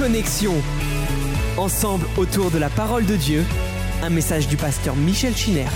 Connexion. 0.00 0.54
Ensemble 1.58 2.06
autour 2.16 2.50
de 2.50 2.56
la 2.56 2.70
parole 2.70 3.04
de 3.04 3.16
Dieu, 3.16 3.44
un 4.02 4.08
message 4.08 4.48
du 4.48 4.56
pasteur 4.56 4.96
Michel 4.96 5.36
Chiner. 5.36 5.66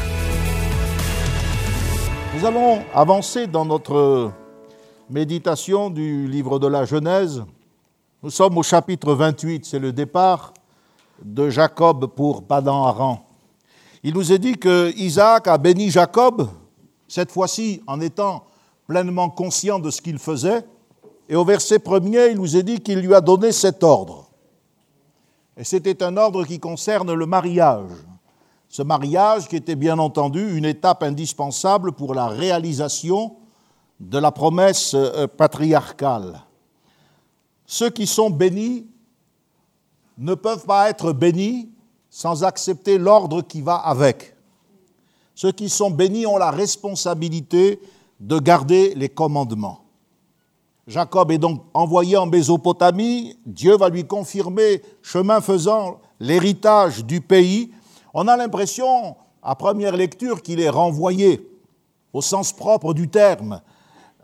Nous 2.34 2.46
allons 2.46 2.82
avancer 2.94 3.46
dans 3.46 3.66
notre 3.66 4.32
méditation 5.10 5.90
du 5.90 6.26
livre 6.26 6.58
de 6.58 6.66
la 6.66 6.86
Genèse. 6.86 7.44
Nous 8.22 8.30
sommes 8.30 8.56
au 8.56 8.62
chapitre 8.62 9.12
28, 9.12 9.66
c'est 9.66 9.78
le 9.78 9.92
départ 9.92 10.54
de 11.22 11.50
Jacob 11.50 12.06
pour 12.06 12.46
Padan-Aran. 12.46 13.26
Il 14.02 14.14
nous 14.14 14.32
est 14.32 14.38
dit 14.38 14.54
que 14.54 14.90
Isaac 14.96 15.48
a 15.48 15.58
béni 15.58 15.90
Jacob, 15.90 16.48
cette 17.08 17.30
fois-ci 17.30 17.82
en 17.86 18.00
étant 18.00 18.46
pleinement 18.86 19.28
conscient 19.28 19.78
de 19.78 19.90
ce 19.90 20.00
qu'il 20.00 20.18
faisait, 20.18 20.64
et 21.28 21.36
au 21.36 21.44
verset 21.44 21.78
premier, 21.78 22.30
il 22.30 22.36
nous 22.36 22.56
est 22.56 22.62
dit 22.62 22.80
qu'il 22.80 23.00
lui 23.00 23.14
a 23.14 23.20
donné 23.20 23.52
cet 23.52 23.82
ordre. 23.82 24.30
Et 25.56 25.64
c'était 25.64 26.02
un 26.02 26.16
ordre 26.16 26.44
qui 26.44 26.58
concerne 26.58 27.12
le 27.12 27.26
mariage. 27.26 27.90
Ce 28.68 28.82
mariage 28.82 29.48
qui 29.48 29.56
était 29.56 29.76
bien 29.76 29.98
entendu 29.98 30.56
une 30.56 30.64
étape 30.64 31.02
indispensable 31.02 31.92
pour 31.92 32.14
la 32.14 32.26
réalisation 32.26 33.36
de 34.00 34.18
la 34.18 34.32
promesse 34.32 34.94
euh, 34.94 35.26
patriarcale. 35.28 36.40
Ceux 37.66 37.90
qui 37.90 38.06
sont 38.06 38.30
bénis 38.30 38.86
ne 40.18 40.34
peuvent 40.34 40.66
pas 40.66 40.90
être 40.90 41.12
bénis 41.12 41.70
sans 42.10 42.44
accepter 42.44 42.98
l'ordre 42.98 43.42
qui 43.42 43.62
va 43.62 43.76
avec. 43.76 44.36
Ceux 45.34 45.52
qui 45.52 45.68
sont 45.68 45.90
bénis 45.90 46.26
ont 46.26 46.36
la 46.36 46.50
responsabilité 46.50 47.80
de 48.20 48.38
garder 48.38 48.94
les 48.94 49.08
commandements. 49.08 49.83
Jacob 50.86 51.30
est 51.30 51.38
donc 51.38 51.62
envoyé 51.72 52.16
en 52.16 52.26
Mésopotamie, 52.26 53.38
Dieu 53.46 53.76
va 53.76 53.88
lui 53.88 54.04
confirmer, 54.04 54.82
chemin 55.00 55.40
faisant, 55.40 55.98
l'héritage 56.20 57.04
du 57.04 57.20
pays. 57.22 57.72
On 58.12 58.28
a 58.28 58.36
l'impression, 58.36 59.16
à 59.42 59.54
première 59.54 59.96
lecture, 59.96 60.42
qu'il 60.42 60.60
est 60.60 60.68
renvoyé, 60.68 61.50
au 62.12 62.20
sens 62.20 62.52
propre 62.52 62.92
du 62.92 63.08
terme. 63.08 63.62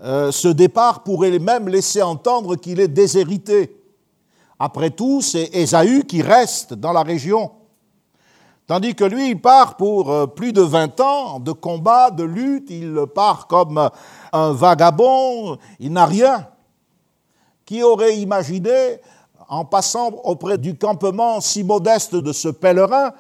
Euh, 0.03 0.31
ce 0.31 0.49
départ 0.49 1.03
pourrait 1.03 1.39
même 1.39 1.69
laisser 1.69 2.03
entendre 2.03 2.57
qu'il 2.57 2.79
est 2.81 2.89
déshérité. 2.89 3.77
Après 4.59 4.91
tout, 4.91 5.23
c'est 5.23 5.51
Ésaü 5.55 6.05
qui 6.05 6.21
reste 6.21 6.75
dans 6.75 6.93
la 6.93 7.03
région. 7.03 7.53
Tandis 8.67 8.95
que 8.95 9.03
lui, 9.05 9.31
il 9.31 9.41
part 9.41 9.77
pour 9.77 10.11
euh, 10.11 10.27
plus 10.27 10.53
de 10.53 10.61
20 10.63 11.01
ans 11.01 11.41
de 11.41 11.51
combat, 11.51 12.11
de 12.11 12.23
lutte, 12.23 12.71
il 12.71 13.05
part 13.13 13.47
comme 13.49 13.91
un 14.33 14.53
vagabond, 14.53 15.59
il 15.81 15.93
n'a 15.93 16.07
rien. 16.07 16.47
Qui 17.71 17.85
aurait 17.85 18.19
imaginé, 18.19 18.99
en 19.49 19.65
passant 19.65 20.09
auprès 20.25 20.59
du 20.59 20.77
campement 20.77 21.41
si 21.41 21.63
modeste 21.63 22.17
de 22.17 22.33
ce 22.33 22.49
pèlerin, 22.49 23.13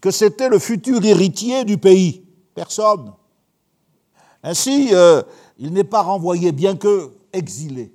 que 0.00 0.10
c'était 0.10 0.48
le 0.48 0.58
futur 0.58 1.04
héritier 1.04 1.64
du 1.64 1.78
pays 1.78 2.24
Personne. 2.56 3.12
Ainsi, 4.42 4.88
euh, 4.90 5.22
il 5.60 5.72
n'est 5.72 5.84
pas 5.84 6.02
renvoyé, 6.02 6.50
bien 6.50 6.74
que 6.74 7.12
exilé. 7.32 7.92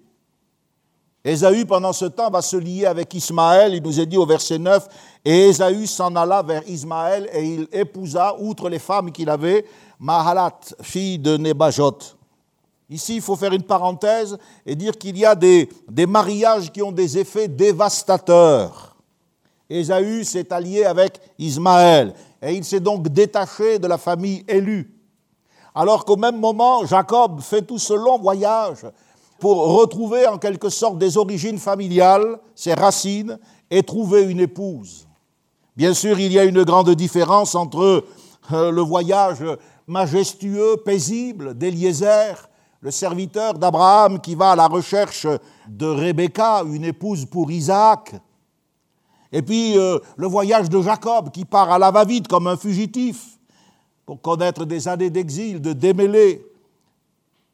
Ésaü, 1.26 1.66
pendant 1.66 1.92
ce 1.92 2.06
temps, 2.06 2.30
va 2.30 2.42
se 2.42 2.56
lier 2.56 2.86
avec 2.86 3.14
Ismaël. 3.14 3.74
Il 3.74 3.84
nous 3.84 4.00
est 4.00 4.06
dit 4.06 4.16
au 4.16 4.26
verset 4.26 4.60
9, 4.60 4.88
et 5.26 5.50
Ésaü 5.50 5.86
s'en 5.86 6.16
alla 6.16 6.42
vers 6.44 6.66
Ismaël 6.66 7.30
et 7.34 7.44
il 7.44 7.68
épousa, 7.74 8.38
outre 8.40 8.70
les 8.70 8.80
femmes 8.80 9.12
qu'il 9.12 9.30
avait, 9.30 9.66
Mahalat, 10.00 10.62
fille 10.82 11.20
de 11.20 11.36
Nebajot. 11.36 12.16
Ici, 12.90 13.16
il 13.16 13.22
faut 13.22 13.36
faire 13.36 13.54
une 13.54 13.64
parenthèse 13.64 14.38
et 14.66 14.76
dire 14.76 14.98
qu'il 14.98 15.18
y 15.18 15.26
a 15.26 15.36
des, 15.36 15.70
des, 15.90 16.06
mariages 16.06 16.72
qui 16.72 16.82
ont 16.82 16.92
des 16.92 17.18
effets 17.18 17.48
dévastateurs. 17.48 18.96
Ésaü 19.70 20.24
s'est 20.24 20.52
allié 20.54 20.84
avec 20.84 21.20
Ismaël 21.40 22.14
et 22.42 22.54
il 22.54 22.64
s'est 22.64 22.80
donc 22.80 23.08
détaché 23.08 23.80
de 23.80 23.88
la 23.88 23.98
famille 23.98 24.44
élue. 24.48 24.94
Alors 25.74 26.06
qu'au 26.06 26.18
même 26.18 26.40
moment, 26.40 26.86
Jacob 26.86 27.42
fait 27.42 27.64
tout 27.64 27.80
ce 27.80 27.94
long 27.94 28.20
voyage 28.20 28.86
pour 29.40 29.76
retrouver 29.78 30.28
en 30.28 30.38
quelque 30.38 30.70
sorte 30.70 30.98
des 30.98 31.18
origines 31.18 31.58
familiales, 31.58 32.40
ses 32.54 32.74
racines, 32.74 33.40
et 33.70 33.82
trouver 33.82 34.24
une 34.24 34.40
épouse. 34.40 35.08
Bien 35.76 35.94
sûr, 35.96 36.20
il 36.20 36.32
y 36.32 36.38
a 36.38 36.44
une 36.44 36.64
grande 36.64 36.92
différence 36.92 37.56
entre 37.56 38.06
euh, 38.52 38.72
le 38.72 38.82
voyage 38.82 39.44
majestueux, 39.88 40.78
paisible 40.78 41.58
d'Eliezer 41.58 42.50
le 42.84 42.92
serviteur 42.92 43.54
d'Abraham 43.54 44.20
qui 44.20 44.36
va 44.36 44.52
à 44.52 44.56
la 44.58 44.68
recherche 44.68 45.26
de 45.70 45.86
Rebecca, 45.86 46.64
une 46.66 46.84
épouse 46.84 47.26
pour 47.26 47.50
Isaac. 47.50 48.14
Et 49.32 49.42
puis 49.42 49.78
euh, 49.78 50.00
le 50.18 50.28
voyage 50.28 50.70
de 50.70 50.82
Jacob 50.82 51.32
qui 51.32 51.46
part 51.46 51.72
à 51.72 51.80
la 51.80 51.92
va-vite 51.92 52.28
comme 52.28 52.46
un 52.46 52.58
fugitif 52.58 53.40
pour 54.06 54.22
connaître 54.22 54.66
des 54.66 54.86
années 54.90 55.10
d'exil, 55.10 55.62
de 55.62 55.72
démêler 55.72 56.46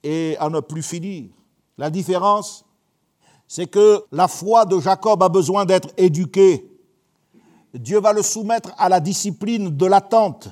et 0.01 0.35
à 0.39 0.49
ne 0.49 0.61
plus 0.61 0.81
finir. 0.81 1.29
La 1.77 1.91
différence, 1.91 2.65
c'est 3.47 3.67
que 3.67 4.03
la 4.11 4.27
foi 4.27 4.65
de 4.65 4.79
Jacob 4.79 5.21
a 5.21 5.29
besoin 5.29 5.63
d'être 5.63 5.89
éduquée. 5.95 6.67
Dieu 7.75 7.99
va 7.99 8.13
le 8.13 8.23
soumettre 8.23 8.71
à 8.79 8.89
la 8.89 8.99
discipline 8.99 9.77
de 9.77 9.85
l'attente, 9.85 10.49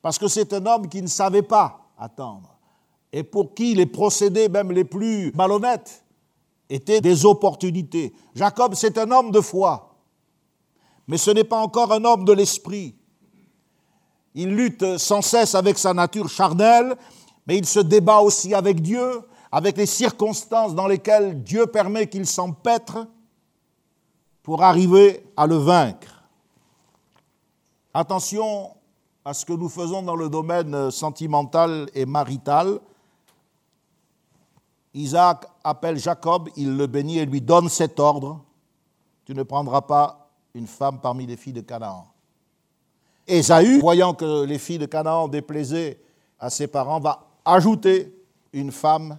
parce 0.00 0.16
que 0.16 0.28
c'est 0.28 0.52
un 0.52 0.64
homme 0.64 0.88
qui 0.88 1.02
ne 1.02 1.08
savait 1.08 1.42
pas 1.42 1.90
attendre 1.98 2.55
et 3.12 3.22
pour 3.22 3.54
qui 3.54 3.74
les 3.74 3.86
procédés, 3.86 4.48
même 4.48 4.72
les 4.72 4.84
plus 4.84 5.32
malhonnêtes, 5.34 6.04
étaient 6.68 7.00
des 7.00 7.24
opportunités. 7.24 8.12
Jacob, 8.34 8.74
c'est 8.74 8.98
un 8.98 9.10
homme 9.10 9.30
de 9.30 9.40
foi, 9.40 9.96
mais 11.06 11.16
ce 11.16 11.30
n'est 11.30 11.44
pas 11.44 11.58
encore 11.58 11.92
un 11.92 12.04
homme 12.04 12.24
de 12.24 12.32
l'esprit. 12.32 12.96
Il 14.34 14.54
lutte 14.54 14.98
sans 14.98 15.22
cesse 15.22 15.54
avec 15.54 15.78
sa 15.78 15.94
nature 15.94 16.28
charnelle, 16.28 16.96
mais 17.46 17.56
il 17.56 17.66
se 17.66 17.80
débat 17.80 18.18
aussi 18.18 18.52
avec 18.54 18.82
Dieu, 18.82 19.22
avec 19.52 19.76
les 19.76 19.86
circonstances 19.86 20.74
dans 20.74 20.86
lesquelles 20.86 21.42
Dieu 21.42 21.66
permet 21.66 22.08
qu'il 22.08 22.26
s'empêtre 22.26 23.06
pour 24.42 24.62
arriver 24.62 25.24
à 25.36 25.46
le 25.46 25.56
vaincre. 25.56 26.24
Attention 27.94 28.76
à 29.24 29.32
ce 29.32 29.46
que 29.46 29.52
nous 29.52 29.68
faisons 29.68 30.02
dans 30.02 30.16
le 30.16 30.28
domaine 30.28 30.90
sentimental 30.90 31.88
et 31.94 32.04
marital. 32.04 32.78
Isaac 34.96 35.44
appelle 35.62 35.98
Jacob, 35.98 36.48
il 36.56 36.74
le 36.74 36.86
bénit 36.86 37.18
et 37.18 37.26
lui 37.26 37.42
donne 37.42 37.68
cet 37.68 38.00
ordre, 38.00 38.42
tu 39.26 39.34
ne 39.34 39.42
prendras 39.42 39.82
pas 39.82 40.30
une 40.54 40.66
femme 40.66 41.00
parmi 41.02 41.26
les 41.26 41.36
filles 41.36 41.52
de 41.52 41.60
Canaan. 41.60 42.06
Ésaü, 43.26 43.78
voyant 43.80 44.14
que 44.14 44.44
les 44.44 44.58
filles 44.58 44.78
de 44.78 44.86
Canaan 44.86 45.28
déplaisaient 45.28 46.00
à 46.38 46.48
ses 46.48 46.66
parents, 46.66 46.98
va 46.98 47.26
ajouter 47.44 48.14
une 48.54 48.72
femme 48.72 49.18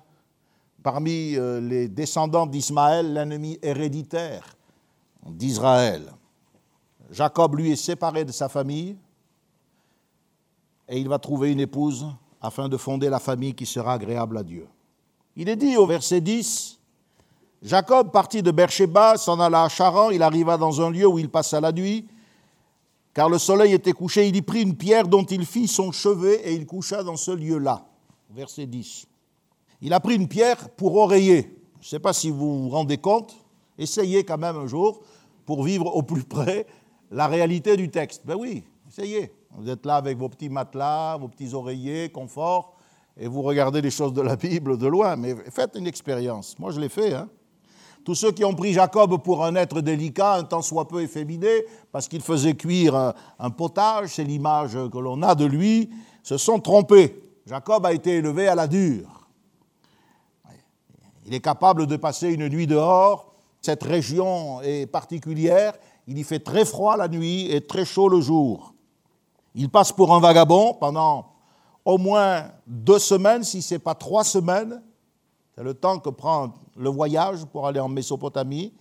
parmi 0.81 1.35
euh, 1.35 1.61
les 1.61 1.87
descendants 1.87 2.47
d'Ismaël, 2.47 3.13
l'ennemi 3.13 3.59
héréditaire 3.61 4.55
d'Israël. 5.27 6.11
Jacob, 7.11 7.55
lui, 7.55 7.71
est 7.71 7.75
séparé 7.75 8.25
de 8.25 8.31
sa 8.31 8.49
famille 8.49 8.97
et 10.87 10.99
il 10.99 11.07
va 11.07 11.19
trouver 11.19 11.51
une 11.51 11.59
épouse 11.59 12.07
afin 12.41 12.67
de 12.67 12.77
fonder 12.77 13.09
la 13.09 13.19
famille 13.19 13.53
qui 13.53 13.65
sera 13.67 13.93
agréable 13.93 14.37
à 14.37 14.43
Dieu. 14.43 14.67
Il 15.39 15.49
est 15.49 15.55
dit 15.55 15.77
au 15.77 15.85
verset 15.85 16.19
10, 16.19 16.79
Jacob 17.61 18.11
partit 18.11 18.41
de 18.41 18.49
Beersheba, 18.49 19.17
s'en 19.17 19.39
alla 19.39 19.65
à 19.65 19.69
Charan, 19.69 20.09
il 20.09 20.23
arriva 20.23 20.57
dans 20.57 20.81
un 20.81 20.89
lieu 20.89 21.05
où 21.05 21.19
il 21.19 21.29
passa 21.29 21.61
la 21.61 21.71
nuit, 21.71 22.07
car 23.13 23.29
le 23.29 23.37
soleil 23.37 23.73
était 23.73 23.93
couché, 23.93 24.27
il 24.27 24.35
y 24.35 24.41
prit 24.41 24.63
une 24.63 24.75
pierre 24.75 25.07
dont 25.07 25.23
il 25.25 25.45
fit 25.45 25.67
son 25.67 25.91
chevet 25.91 26.41
et 26.43 26.55
il 26.55 26.65
coucha 26.65 27.03
dans 27.03 27.17
ce 27.17 27.29
lieu-là. 27.29 27.85
Verset 28.31 28.65
10. 28.65 29.05
Il 29.81 29.93
a 29.93 29.99
pris 29.99 30.15
une 30.15 30.27
pierre 30.27 30.71
pour 30.71 30.95
oreiller. 30.95 31.55
Je 31.81 31.85
ne 31.85 31.89
sais 31.89 31.99
pas 31.99 32.13
si 32.13 32.31
vous 32.31 32.63
vous 32.63 32.69
rendez 32.69 32.97
compte, 32.97 33.35
essayez 33.77 34.23
quand 34.23 34.39
même 34.39 34.57
un 34.57 34.65
jour 34.65 35.01
pour 35.45 35.61
vivre 35.61 35.95
au 35.95 36.01
plus 36.01 36.23
près 36.23 36.65
la 37.11 37.27
réalité 37.27 37.77
du 37.77 37.91
texte. 37.91 38.23
Ben 38.25 38.35
oui, 38.35 38.63
essayez. 38.89 39.31
Vous 39.51 39.69
êtes 39.69 39.85
là 39.85 39.97
avec 39.97 40.17
vos 40.17 40.29
petits 40.29 40.49
matelas, 40.49 41.17
vos 41.17 41.27
petits 41.27 41.53
oreillers, 41.53 42.09
confort 42.09 42.76
et 43.19 43.27
vous 43.27 43.41
regardez 43.41 43.81
les 43.81 43.89
choses 43.89 44.13
de 44.13 44.21
la 44.21 44.35
Bible 44.35 44.77
de 44.77 44.87
loin, 44.87 45.15
mais 45.15 45.35
faites 45.49 45.75
une 45.75 45.87
expérience. 45.87 46.57
Moi, 46.59 46.71
je 46.71 46.79
l'ai 46.79 46.89
fait. 46.89 47.13
Hein. 47.13 47.29
Tous 48.05 48.15
ceux 48.15 48.31
qui 48.31 48.45
ont 48.45 48.53
pris 48.53 48.73
Jacob 48.73 49.21
pour 49.23 49.43
un 49.43 49.55
être 49.55 49.81
délicat, 49.81 50.35
un 50.35 50.43
tant 50.43 50.61
soit 50.61 50.87
peu 50.87 51.01
efféminé, 51.01 51.65
parce 51.91 52.07
qu'il 52.07 52.21
faisait 52.21 52.55
cuire 52.55 53.13
un, 53.39 53.49
potage, 53.49 54.15
c'est 54.15 54.23
l'image 54.23 54.77
que 54.91 54.97
l'on 54.97 55.21
a 55.23 55.35
de 55.35 55.45
lui, 55.45 55.89
se 56.23 56.37
sont 56.37 56.59
trompés. 56.59 57.21
Jacob 57.45 57.85
a 57.85 57.93
été 57.93 58.17
élevé 58.17 58.47
à 58.47 58.55
la 58.55 58.67
dure. 58.67 59.27
Il 61.25 61.33
est 61.33 61.41
capable 61.41 61.87
de 61.87 61.97
passer 61.97 62.29
une 62.29 62.47
nuit 62.47 62.67
dehors. 62.67 63.33
Cette 63.61 63.83
région 63.83 64.61
est 64.61 64.85
particulière. 64.85 65.73
Il 66.07 66.17
y 66.17 66.23
fait 66.23 66.39
très 66.39 66.63
froid 66.63 66.95
la 66.95 67.09
nuit 67.09 67.51
et 67.51 67.65
très 67.65 67.83
chaud 67.83 68.07
le 68.07 68.21
jour. 68.21 68.73
Il 69.55 69.69
passe 69.69 69.91
pour 69.91 70.13
un 70.13 70.21
vagabond 70.21 70.75
pendant 70.75 71.36
au 71.87 71.97
moins 71.97 72.51
deux 72.67 72.99
semaines, 72.99 73.45
si 73.45 73.61
ce 73.61 73.75
n'est 73.75 73.79
pas 73.79 73.95
trois 73.95 74.25
semaines. 74.25 74.83
C'est 75.55 75.63
le 75.63 75.73
temps 75.73 75.99
que 75.99 76.09
prend 76.09 76.53
le 76.75 76.89
voyage 76.89 77.45
pour 77.45 77.65
aller 77.65 77.79
en 77.79 77.87
Mésopotamie. 77.87 78.73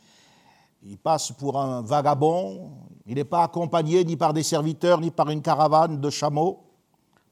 il 0.82 0.99
passe 0.99 1.31
pour 1.31 1.56
un 1.56 1.82
vagabond, 1.82 2.73
il 3.06 3.14
n'est 3.14 3.25
pas 3.25 3.44
accompagné 3.44 4.05
ni 4.05 4.17
par 4.17 4.32
des 4.32 4.43
serviteurs, 4.43 5.00
ni 5.00 5.12
par 5.12 5.31
une 5.31 5.41
caravane 5.41 6.00
de 6.00 6.11
chameaux, 6.11 6.64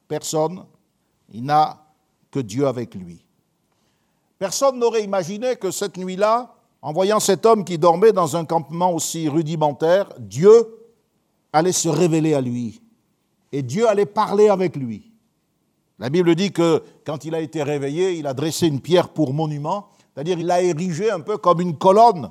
personne, 0.07 0.65
il 1.33 1.43
n'a 1.43 1.85
que 2.31 2.39
Dieu 2.39 2.69
avec 2.69 2.95
lui. 2.95 3.27
Personne 4.39 4.79
n'aurait 4.79 5.03
imaginé 5.03 5.57
que 5.57 5.73
cette 5.73 5.97
nuit-là, 5.97 6.55
en 6.83 6.93
voyant 6.93 7.19
cet 7.19 7.45
homme 7.47 7.65
qui 7.65 7.79
dormait 7.79 8.13
dans 8.13 8.37
un 8.37 8.45
campement 8.45 8.93
aussi 8.93 9.29
rudimentaire, 9.29 10.09
Dieu 10.21 10.53
allait 11.53 11.73
se 11.73 11.89
révéler 11.89 12.35
à 12.35 12.41
lui 12.41 12.81
et 13.51 13.63
Dieu 13.63 13.89
allait 13.89 14.07
parler 14.07 14.49
avec 14.49 14.77
lui. 14.77 15.14
La 15.99 16.11
Bible 16.11 16.35
dit 16.35 16.51
que 16.51 16.83
quand 17.07 17.25
il 17.25 17.35
a 17.35 17.41
été 17.41 17.63
réveillé, 17.63 18.15
il 18.15 18.27
a 18.27 18.35
dressé 18.35 18.67
une 18.67 18.81
pierre 18.81 19.11
pour 19.11 19.33
monument, 19.33 19.89
c'est-à-dire 20.13 20.39
il 20.39 20.47
l'a 20.47 20.63
érigé 20.63 21.11
un 21.11 21.21
peu 21.21 21.39
comme 21.39 21.61
une 21.61 21.77
colonne 21.77 22.31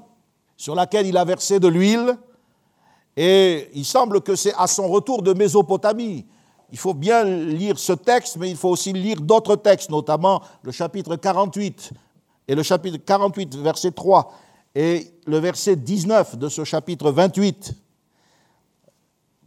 sur 0.58 0.76
laquelle 0.76 1.08
il 1.08 1.18
a 1.18 1.24
versé 1.24 1.60
de 1.60 1.68
l'huile. 1.68 2.18
Et 3.16 3.70
il 3.74 3.86
semble 3.86 4.22
que 4.22 4.36
c'est 4.36 4.54
à 4.58 4.68
son 4.68 4.88
retour 4.88 5.22
de 5.22 5.34
Mésopotamie. 5.34 6.26
Il 6.72 6.78
faut 6.78 6.94
bien 6.94 7.24
lire 7.24 7.78
ce 7.78 7.94
texte, 7.94 8.38
mais 8.38 8.50
il 8.50 8.58
faut 8.58 8.70
aussi 8.70 8.92
lire 8.92 9.22
d'autres 9.22 9.56
textes, 9.56 9.92
notamment 9.92 10.42
le 10.64 10.72
chapitre 10.72 11.16
48 11.16 11.92
et 12.48 12.56
le 12.56 12.64
chapitre 12.64 12.98
48, 12.98 13.56
verset 13.56 13.92
3, 13.92 14.34
et 14.76 15.14
le 15.26 15.38
verset 15.38 15.76
19 15.76 16.38
de 16.38 16.50
ce 16.50 16.64
chapitre 16.64 17.12
28, 17.12 17.74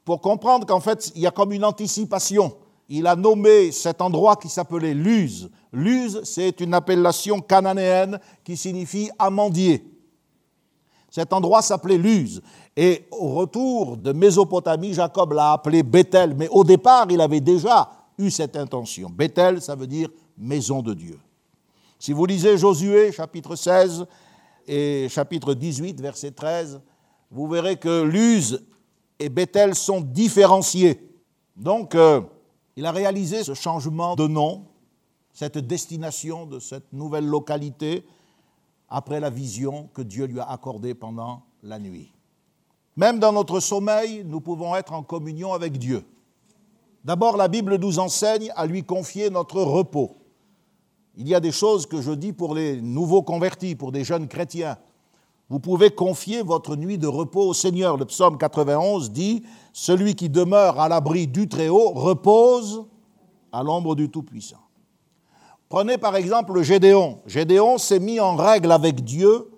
pour 0.05 0.21
comprendre 0.21 0.67
qu'en 0.67 0.81
fait, 0.81 1.13
il 1.15 1.23
y 1.23 1.27
a 1.27 1.31
comme 1.31 1.53
une 1.53 1.65
anticipation. 1.65 2.57
Il 2.89 3.07
a 3.07 3.17
nommé 3.17 3.73
cet 3.73 4.01
endroit 4.01 4.37
qui 4.37 4.49
s'appelait 4.49 4.95
Luz. 4.95 5.51
Luz, 5.73 6.21
c'est 6.25 6.61
une 6.61 6.75
appellation 6.75 7.41
cananéenne 7.41 8.21
qui 8.45 8.57
signifie 8.57 9.11
amandier. 9.19 9.85
Cet 11.11 11.33
endroit 11.33 11.63
s'appelait 11.63 11.99
Luz. 11.99 12.43
Et 12.77 13.07
au 13.11 13.35
retour 13.35 13.97
de 13.97 14.13
Mésopotamie, 14.13 14.93
Jacob 14.93 15.33
l'a 15.33 15.53
appelé 15.53 15.83
Bethel. 15.83 16.35
Mais 16.37 16.49
au 16.49 16.63
départ, 16.63 17.07
il 17.11 17.21
avait 17.21 17.41
déjà 17.41 17.91
eu 18.19 18.31
cette 18.31 18.57
intention. 18.57 19.11
Bethel, 19.11 19.61
ça 19.61 19.75
veut 19.75 19.87
dire 19.87 20.09
maison 20.37 20.83
de 20.83 20.95
Dieu. 20.95 21.19
Si 21.99 22.13
vous 22.13 22.27
lisez 22.27 22.59
Josué, 22.59 23.11
chapitre 23.11 23.57
16 23.57 24.07
et 24.69 25.09
chapitre 25.09 25.55
18, 25.55 26.01
verset 26.01 26.31
13, 26.31 26.81
vous 27.31 27.49
verrez 27.49 27.77
que 27.77 28.03
Luz 28.03 28.63
et 29.19 29.29
Bethel 29.29 29.75
sont 29.75 30.01
différenciés. 30.01 31.01
Donc, 31.57 31.95
euh, 31.95 32.21
il 32.77 32.85
a 32.85 32.93
réalisé 32.93 33.43
ce 33.43 33.55
changement 33.55 34.17
de 34.17 34.27
nom, 34.27 34.67
cette 35.33 35.59
destination 35.59 36.47
de 36.47 36.59
cette 36.59 36.93
nouvelle 36.93 37.27
localité 37.27 38.07
après 38.89 39.19
la 39.19 39.31
vision 39.31 39.89
que 39.95 40.03
Dieu 40.03 40.27
lui 40.27 40.41
a 40.41 40.51
accordée 40.51 40.95
pendant 40.95 41.43
la 41.63 41.79
nuit. 41.79 42.13
Même 42.97 43.19
dans 43.19 43.33
notre 43.33 43.61
sommeil, 43.61 44.23
nous 44.25 44.41
pouvons 44.41 44.77
être 44.77 44.93
en 44.93 45.03
communion 45.03 45.53
avec 45.53 45.79
Dieu. 45.79 46.05
D'abord, 47.05 47.37
la 47.37 47.49
Bible 47.49 47.77
nous 47.77 47.99
enseigne 47.99 48.53
à 48.57 48.67
lui 48.67 48.85
confier 48.85 49.31
notre 49.31 49.61
repos. 49.61 50.17
Il 51.17 51.29
y 51.29 51.35
a 51.35 51.41
des 51.41 51.53
choses 51.53 51.87
que 51.87 52.01
je 52.03 52.13
dis 52.13 52.33
pour 52.33 52.55
les 52.55 52.81
nouveaux 52.81 53.23
convertis, 53.23 53.75
pour 53.75 53.93
des 53.93 54.05
jeunes 54.05 54.29
chrétiens. 54.29 54.77
Vous 55.49 55.61
pouvez 55.61 55.91
confier 55.91 56.43
votre 56.43 56.75
nuit 56.75 56.99
de 56.99 57.07
repos 57.07 57.49
au 57.49 57.55
Seigneur. 57.55 57.97
Le 57.97 58.05
psaume 58.05 58.37
91 58.37 59.13
dit, 59.13 59.45
Celui 59.73 60.17
qui 60.17 60.29
demeure 60.29 60.81
à 60.81 60.89
l'abri 60.89 61.29
du 61.29 61.49
Très-Haut 61.49 61.91
repose 61.91 62.87
à 63.53 63.63
l'ombre 63.63 63.95
du 63.95 64.11
Tout-Puissant. 64.11 64.67
Prenez 65.69 65.99
par 65.99 66.17
exemple 66.17 66.63
Gédéon. 66.63 67.21
Gédéon 67.27 67.79
s'est 67.79 68.01
mis 68.01 68.19
en 68.19 68.35
règle 68.37 68.73
avec 68.73 69.05
Dieu 69.05 69.51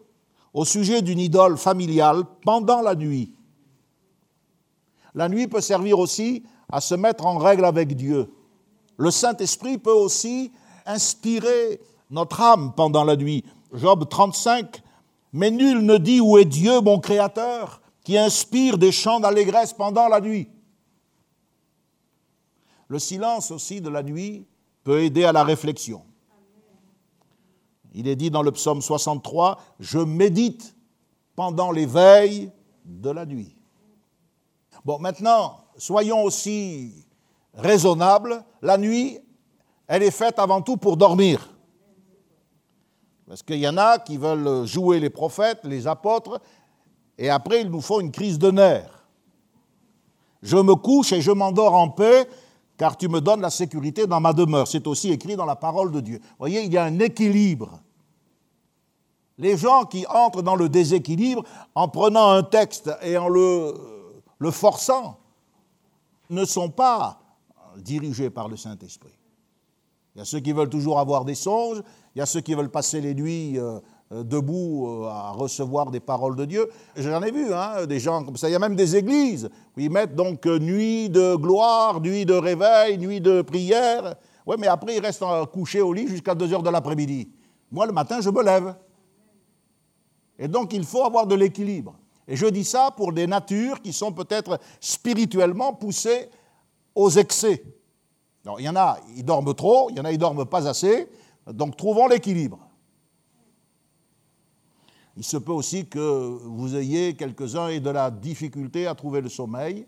au 0.53 0.65
sujet 0.65 1.03
d'une 1.03 1.19
idole 1.19 1.57
familiale 1.57 2.23
pendant 2.45 2.83
la 2.83 2.95
nuit. 2.95 3.35
La 5.15 5.29
nuit 5.29 5.47
peut 5.47 5.61
servir 5.61 5.99
aussi 5.99 6.45
à 6.71 6.81
se 6.81 6.95
mettre 6.95 7.27
en 7.27 7.39
règle 7.39 7.65
avec 7.65 7.97
Dieu. 7.97 8.31
Le 8.99 9.11
Saint-Esprit 9.11 9.79
peut 9.79 9.93
aussi 9.93 10.53
inspirer 10.87 11.81
notre 12.11 12.41
âme 12.41 12.73
pendant 12.75 13.05
la 13.05 13.17
nuit. 13.17 13.45
Job 13.73 14.09
35, 14.09 14.83
Mais 15.33 15.51
nul 15.51 15.85
ne 15.85 15.99
dit 15.99 16.21
où 16.21 16.39
est 16.39 16.45
Dieu, 16.45 16.81
mon 16.81 16.99
Créateur, 16.99 17.83
qui 18.05 18.17
inspire 18.17 18.79
des 18.79 18.93
chants 18.93 19.21
d'allégresse 19.21 19.73
pendant 19.73 20.09
la 20.09 20.21
nuit. 20.21 20.49
Le 22.89 22.99
silence 22.99 23.51
aussi 23.51 23.81
de 23.81 23.91
la 23.91 24.03
nuit 24.03 24.47
peut 24.83 25.03
aider 25.03 25.25
à 25.25 25.33
la 25.33 25.45
réflexion. 25.45 26.03
Il 27.93 28.09
est 28.09 28.17
dit 28.17 28.31
dans 28.31 28.43
le 28.43 28.53
psaume 28.53 28.81
63, 28.81 29.59
Je 29.79 29.99
médite 29.99 30.75
pendant 31.37 31.71
les 31.71 31.87
veilles 31.87 32.51
de 32.85 33.11
la 33.11 33.27
nuit. 33.27 33.55
Bon, 34.85 34.99
maintenant, 34.99 35.65
soyons 35.77 36.23
aussi 36.23 37.07
raisonnables. 37.55 38.43
La 38.63 38.79
nuit, 38.79 39.19
elle 39.87 40.03
est 40.03 40.11
faite 40.11 40.39
avant 40.39 40.63
tout 40.63 40.77
pour 40.77 40.97
dormir. 40.97 41.58
Parce 43.29 43.43
qu'il 43.43 43.59
y 43.59 43.69
en 43.69 43.77
a 43.77 43.99
qui 43.99 44.17
veulent 44.17 44.65
jouer 44.65 45.01
les 45.01 45.11
prophètes, 45.11 45.61
les 45.65 45.87
apôtres, 45.87 46.41
et 47.19 47.29
après 47.29 47.61
ils 47.61 47.71
nous 47.71 47.83
font 47.83 48.01
une 48.01 48.11
crise 48.11 48.39
de 48.39 48.51
nerfs. 48.51 49.05
Je 50.43 50.57
me 50.57 50.75
couche 50.75 51.13
et 51.13 51.21
je 51.21 51.31
m'endors 51.31 51.75
en 51.75 51.91
paix, 51.91 52.27
car 52.79 52.97
tu 52.97 53.09
me 53.09 53.21
donnes 53.21 53.43
la 53.43 53.51
sécurité 53.51 54.07
dans 54.07 54.21
ma 54.21 54.33
demeure. 54.33 54.67
C'est 54.67 54.87
aussi 54.87 55.11
écrit 55.11 55.37
dans 55.37 55.45
la 55.45 55.57
parole 55.57 55.93
de 55.93 56.01
Dieu. 56.01 56.19
Vous 56.23 56.37
voyez, 56.39 56.63
il 56.63 56.73
y 56.73 56.79
a 56.79 56.85
un 56.85 56.99
équilibre. 57.01 57.81
Les 59.37 59.57
gens 59.59 59.85
qui 59.85 60.07
entrent 60.07 60.43
dans 60.43 60.57
le 60.57 60.69
déséquilibre 60.69 61.45
en 61.75 61.89
prenant 61.89 62.31
un 62.31 62.43
texte 62.43 62.91
et 63.03 63.19
en 63.19 63.29
le, 63.29 63.75
le 64.39 64.51
forçant 64.51 65.19
ne 66.31 66.45
sont 66.45 66.71
pas 66.71 67.21
dirigés 67.77 68.31
par 68.31 68.49
le 68.49 68.57
Saint-Esprit. 68.57 69.19
Il 70.15 70.19
y 70.19 70.23
a 70.23 70.25
ceux 70.25 70.41
qui 70.41 70.53
veulent 70.53 70.71
toujours 70.71 70.99
avoir 70.99 71.25
des 71.25 71.37
songes, 71.37 71.83
il 72.19 72.21
y 72.21 72.23
a 72.23 72.27
ceux 72.27 72.41
qui 72.41 72.53
veulent 72.53 72.69
passer 72.69 73.01
les 73.01 73.15
nuits 73.15 73.61
euh, 73.61 73.79
euh, 74.11 74.25
debout 74.25 74.89
euh, 74.89 75.07
à 75.07 75.31
recevoir 75.31 75.93
des 75.93 76.01
paroles 76.01 76.35
de 76.35 76.47
Dieu. 76.47 76.69
J'en 76.97 77.23
ai 77.23 77.31
vu, 77.31 77.55
hein, 77.55 77.87
des 77.87 78.01
gens 78.01 78.25
comme 78.25 78.37
ça. 78.37 78.49
Il 78.49 78.53
y 78.55 78.57
a 78.57 78.59
même 78.59 78.75
des 78.75 78.97
églises 78.97 79.49
où 79.77 79.81
ils 79.81 79.89
mettent 79.89 80.17
donc 80.17 80.45
nuit 80.47 81.11
de 81.11 81.37
gloire, 81.37 82.01
nuit 82.01 82.27
de 82.27 82.35
réveil, 82.35 82.99
nuit 82.99 83.21
de 83.21 83.43
prière. 83.43 84.17
Oui, 84.45 84.57
mais 84.59 84.67
après, 84.67 84.97
ils 84.97 85.01
restent 85.01 85.23
couchés 85.53 85.81
au 85.81 85.93
lit 85.93 86.09
jusqu'à 86.09 86.35
2 86.35 86.55
heures 86.55 86.65
de 86.65 86.71
l'après-midi. 86.71 87.31
Moi, 87.71 87.87
le 87.87 87.93
matin, 87.93 88.21
je 88.21 88.31
me 88.31 88.43
lève. 88.43 88.75
Et 90.41 90.49
donc, 90.49 90.73
il 90.73 90.85
faut 90.85 91.05
avoir 91.05 91.25
de 91.25 91.37
l'équilibre. 91.37 91.95
Et 92.27 92.35
je 92.35 92.47
dis 92.47 92.65
ça 92.65 92.91
pour 92.97 93.13
des 93.13 93.29
natures 93.29 93.81
qui 93.81 93.93
sont 93.93 94.11
peut-être 94.11 94.59
spirituellement 94.81 95.73
poussées 95.73 96.29
aux 96.97 97.11
excès. 97.11 97.63
Il 98.59 98.65
y 98.65 98.69
en 98.69 98.75
a, 98.75 98.99
ils 99.15 99.25
dorment 99.25 99.55
trop, 99.55 99.89
il 99.91 99.99
y 99.99 100.01
en 100.01 100.05
a, 100.05 100.11
ils 100.11 100.19
dorment 100.19 100.47
pas 100.47 100.67
assez. 100.67 101.09
Donc, 101.53 101.77
trouvons 101.77 102.09
l'équilibre. 102.09 102.59
Il 105.17 105.25
se 105.25 105.37
peut 105.37 105.53
aussi 105.53 105.87
que 105.87 106.39
vous 106.45 106.77
ayez 106.77 107.15
quelques-uns 107.15 107.69
et 107.69 107.81
de 107.81 107.91
la 107.91 108.11
difficulté 108.11 108.87
à 108.87 108.95
trouver 108.95 109.21
le 109.21 109.29
sommeil, 109.29 109.87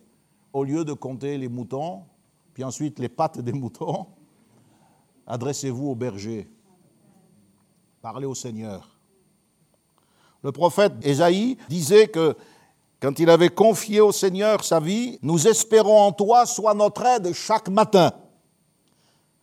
au 0.52 0.64
lieu 0.64 0.84
de 0.84 0.92
compter 0.92 1.38
les 1.38 1.48
moutons, 1.48 2.02
puis 2.52 2.64
ensuite 2.64 2.98
les 2.98 3.08
pattes 3.08 3.38
des 3.40 3.52
moutons. 3.52 4.06
Adressez-vous 5.26 5.90
au 5.90 5.94
berger. 5.94 6.50
Parlez 8.02 8.26
au 8.26 8.34
Seigneur. 8.34 8.98
Le 10.42 10.50
prophète 10.50 10.94
Ésaïe 11.02 11.58
disait 11.68 12.08
que 12.08 12.34
quand 12.98 13.18
il 13.18 13.30
avait 13.30 13.50
confié 13.50 14.00
au 14.00 14.12
Seigneur 14.12 14.64
sa 14.64 14.80
vie, 14.80 15.18
nous 15.22 15.46
espérons 15.46 16.00
en 16.00 16.12
toi, 16.12 16.44
sois 16.46 16.74
notre 16.74 17.04
aide 17.06 17.32
chaque 17.32 17.68
matin. 17.68 18.12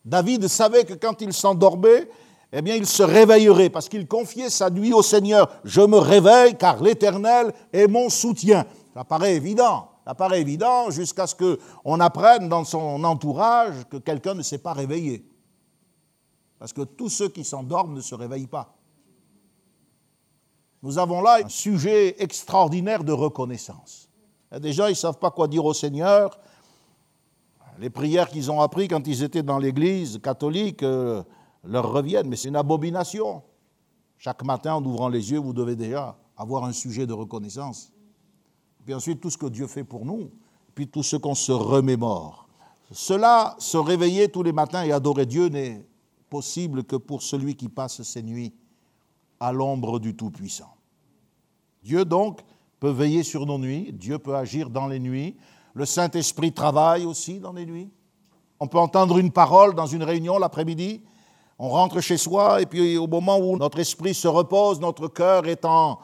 David 0.07 0.47
savait 0.47 0.85
que 0.85 0.93
quand 0.93 1.21
il 1.21 1.33
s'endormait, 1.33 2.09
eh 2.53 2.61
bien, 2.61 2.75
il 2.75 2.87
se 2.87 3.03
réveillerait 3.03 3.69
parce 3.69 3.89
qu'il 3.89 4.07
confiait 4.07 4.49
sa 4.49 4.69
nuit 4.69 4.93
au 4.93 5.01
Seigneur. 5.01 5.49
Je 5.65 5.81
me 5.81 5.97
réveille 5.97 6.55
car 6.57 6.81
l'Éternel 6.81 7.53
est 7.73 7.87
mon 7.87 8.09
soutien. 8.09 8.65
Ça 8.93 9.03
paraît 9.03 9.35
évident. 9.35 9.89
Ça 10.05 10.15
paraît 10.15 10.39
évident 10.39 10.89
jusqu'à 10.91 11.27
ce 11.27 11.35
qu'on 11.35 11.99
apprenne 11.99 12.47
dans 12.47 12.63
son 12.63 13.03
entourage 13.03 13.73
que 13.89 13.97
quelqu'un 13.97 14.33
ne 14.33 14.43
s'est 14.43 14.59
pas 14.59 14.71
réveillé. 14.71 15.25
Parce 16.57 16.71
que 16.71 16.83
tous 16.83 17.09
ceux 17.09 17.27
qui 17.27 17.43
s'endorment 17.43 17.93
ne 17.93 18.01
se 18.01 18.15
réveillent 18.15 18.47
pas. 18.47 18.77
Nous 20.83 20.97
avons 20.97 21.21
là 21.21 21.39
un 21.43 21.49
sujet 21.49 22.15
extraordinaire 22.23 23.03
de 23.03 23.11
reconnaissance. 23.11 24.09
Des 24.57 24.71
gens, 24.71 24.85
ils 24.85 24.91
ne 24.91 24.95
savent 24.95 25.19
pas 25.19 25.31
quoi 25.31 25.49
dire 25.49 25.65
au 25.65 25.73
Seigneur. 25.73 26.39
Les 27.79 27.89
prières 27.89 28.29
qu'ils 28.29 28.51
ont 28.51 28.61
apprises 28.61 28.87
quand 28.89 29.07
ils 29.07 29.23
étaient 29.23 29.43
dans 29.43 29.59
l'église 29.59 30.19
catholique, 30.21 30.83
euh, 30.83 31.23
leur 31.63 31.91
reviennent, 31.91 32.27
mais 32.27 32.35
c'est 32.35 32.47
une 32.47 32.55
abomination. 32.55 33.43
Chaque 34.17 34.43
matin, 34.43 34.75
en 34.75 34.83
ouvrant 34.83 35.09
les 35.09 35.31
yeux, 35.31 35.39
vous 35.39 35.53
devez 35.53 35.75
déjà 35.75 36.17
avoir 36.35 36.63
un 36.65 36.71
sujet 36.71 37.05
de 37.05 37.13
reconnaissance. 37.13 37.91
Puis 38.85 38.93
ensuite, 38.93 39.21
tout 39.21 39.29
ce 39.29 39.37
que 39.37 39.47
Dieu 39.47 39.67
fait 39.67 39.83
pour 39.83 40.05
nous, 40.05 40.31
puis 40.73 40.87
tout 40.87 41.03
ce 41.03 41.15
qu'on 41.17 41.35
se 41.35 41.51
remémore. 41.51 42.47
Cela, 42.91 43.55
se 43.59 43.77
réveiller 43.77 44.29
tous 44.29 44.43
les 44.43 44.53
matins 44.53 44.83
et 44.83 44.91
adorer 44.91 45.25
Dieu 45.25 45.49
n'est 45.49 45.85
possible 46.29 46.83
que 46.83 46.95
pour 46.95 47.21
celui 47.21 47.55
qui 47.55 47.69
passe 47.69 48.01
ses 48.01 48.23
nuits 48.23 48.53
à 49.39 49.51
l'ombre 49.51 49.99
du 49.99 50.15
Tout-Puissant. 50.15 50.73
Dieu 51.83 52.05
donc 52.05 52.41
peut 52.79 52.89
veiller 52.89 53.23
sur 53.23 53.45
nos 53.45 53.57
nuits, 53.57 53.91
Dieu 53.93 54.19
peut 54.19 54.35
agir 54.35 54.69
dans 54.69 54.87
les 54.87 54.99
nuits, 54.99 55.35
le 55.77 55.85
Saint-Esprit 55.85 56.53
travaille 56.53 57.05
aussi 57.05 57.39
dans 57.39 57.53
les 57.53 57.67
nuits. 57.67 57.91
On 58.59 58.65
peut 58.65 58.79
entendre 58.79 59.19
une 59.19 59.31
parole 59.31 59.75
dans 59.75 59.85
une 59.85 60.01
réunion 60.01 60.39
l'après-midi, 60.39 61.03
on 61.59 61.69
rentre 61.69 62.01
chez 62.01 62.17
soi 62.17 62.63
et 62.63 62.65
puis 62.65 62.97
au 62.97 63.05
moment 63.05 63.37
où 63.37 63.55
notre 63.57 63.77
esprit 63.77 64.15
se 64.15 64.27
repose, 64.27 64.79
notre 64.79 65.07
cœur 65.07 65.45
est 65.45 65.65
en, 65.65 65.99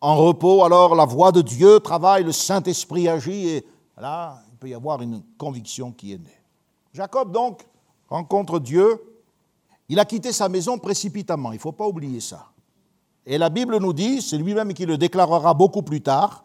repos, 0.00 0.64
alors 0.64 0.96
la 0.96 1.04
voix 1.04 1.30
de 1.30 1.42
Dieu 1.42 1.78
travaille, 1.78 2.24
le 2.24 2.32
Saint-Esprit 2.32 3.08
agit 3.08 3.50
et 3.50 3.66
là, 3.96 4.42
il 4.50 4.58
peut 4.58 4.68
y 4.68 4.74
avoir 4.74 5.00
une 5.00 5.22
conviction 5.38 5.92
qui 5.92 6.12
est 6.12 6.18
née. 6.18 6.42
Jacob 6.92 7.30
donc 7.30 7.64
rencontre 8.08 8.58
Dieu, 8.58 9.00
il 9.88 10.00
a 10.00 10.04
quitté 10.04 10.32
sa 10.32 10.48
maison 10.48 10.76
précipitamment, 10.76 11.52
il 11.52 11.56
ne 11.56 11.60
faut 11.60 11.70
pas 11.70 11.86
oublier 11.86 12.18
ça. 12.18 12.48
Et 13.26 13.38
la 13.38 13.48
Bible 13.48 13.78
nous 13.78 13.92
dit, 13.92 14.20
c'est 14.20 14.38
lui-même 14.38 14.74
qui 14.74 14.86
le 14.86 14.98
déclarera 14.98 15.54
beaucoup 15.54 15.82
plus 15.82 16.00
tard, 16.00 16.42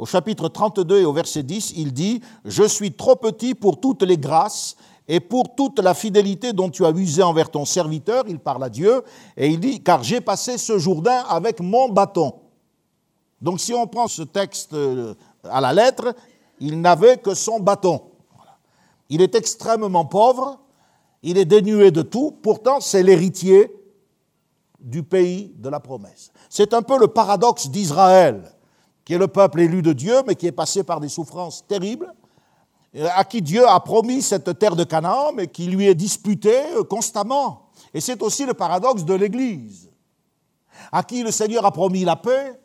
au 0.00 0.06
chapitre 0.06 0.48
32 0.48 1.00
et 1.02 1.04
au 1.04 1.12
verset 1.12 1.42
10, 1.42 1.74
il 1.76 1.92
dit, 1.92 2.22
Je 2.46 2.62
suis 2.62 2.92
trop 2.92 3.16
petit 3.16 3.54
pour 3.54 3.78
toutes 3.78 4.02
les 4.02 4.16
grâces 4.16 4.74
et 5.06 5.20
pour 5.20 5.54
toute 5.54 5.78
la 5.78 5.92
fidélité 5.92 6.54
dont 6.54 6.70
tu 6.70 6.86
as 6.86 6.90
usé 6.90 7.22
envers 7.22 7.50
ton 7.50 7.66
serviteur, 7.66 8.24
il 8.26 8.38
parle 8.38 8.64
à 8.64 8.70
Dieu, 8.70 9.02
et 9.36 9.48
il 9.48 9.60
dit, 9.60 9.82
car 9.82 10.02
j'ai 10.02 10.22
passé 10.22 10.56
ce 10.56 10.78
Jourdain 10.78 11.22
avec 11.28 11.60
mon 11.60 11.90
bâton. 11.90 12.32
Donc 13.42 13.60
si 13.60 13.74
on 13.74 13.86
prend 13.86 14.08
ce 14.08 14.22
texte 14.22 14.72
euh, 14.72 15.14
à 15.44 15.60
la 15.60 15.74
lettre, 15.74 16.14
il 16.60 16.80
n'avait 16.80 17.18
que 17.18 17.34
son 17.34 17.60
bâton. 17.60 18.00
Il 19.10 19.20
est 19.20 19.34
extrêmement 19.34 20.06
pauvre, 20.06 20.60
il 21.22 21.36
est 21.36 21.44
dénué 21.44 21.90
de 21.90 22.00
tout, 22.00 22.38
pourtant 22.42 22.80
c'est 22.80 23.02
l'héritier 23.02 23.70
du 24.78 25.02
pays 25.02 25.52
de 25.58 25.68
la 25.68 25.80
promesse. 25.80 26.32
C'est 26.48 26.72
un 26.72 26.80
peu 26.80 26.98
le 26.98 27.08
paradoxe 27.08 27.68
d'Israël, 27.68 28.50
qui 29.04 29.14
est 29.14 29.18
le 29.18 29.28
peuple 29.28 29.60
élu 29.60 29.82
de 29.82 29.92
Dieu, 29.92 30.22
mais 30.26 30.34
qui 30.34 30.46
est 30.46 30.52
passé 30.52 30.84
par 30.84 31.00
des 31.00 31.08
souffrances 31.08 31.66
terribles, 31.66 32.12
à 33.14 33.24
qui 33.24 33.40
Dieu 33.40 33.66
a 33.66 33.78
promis 33.80 34.22
cette 34.22 34.58
terre 34.58 34.76
de 34.76 34.84
Canaan, 34.84 35.32
mais 35.34 35.46
qui 35.46 35.66
lui 35.66 35.86
est 35.86 35.94
disputée 35.94 36.62
euh, 36.76 36.82
constamment. 36.82 37.70
Et 37.94 38.00
c'est 38.00 38.22
aussi 38.22 38.46
le 38.46 38.54
paradoxe 38.54 39.04
de 39.04 39.14
l'Église, 39.14 39.90
à 40.90 41.02
qui 41.02 41.22
le 41.22 41.30
Seigneur 41.30 41.64
a 41.64 41.70
promis 41.70 42.04
la 42.04 42.16
paix, 42.16 42.60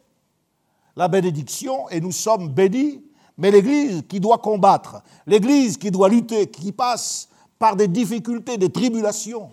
la 0.95 1.07
bénédiction, 1.07 1.89
et 1.89 2.01
nous 2.01 2.11
sommes 2.11 2.49
bénis, 2.49 3.03
mais 3.37 3.51
l'Église 3.51 4.03
qui 4.07 4.19
doit 4.19 4.37
combattre, 4.37 5.03
l'Église 5.27 5.77
qui 5.77 5.91
doit 5.91 6.09
lutter, 6.09 6.49
qui 6.49 6.71
passe 6.71 7.29
par 7.59 7.75
des 7.75 7.87
difficultés, 7.87 8.57
des 8.57 8.71
tribulations, 8.71 9.51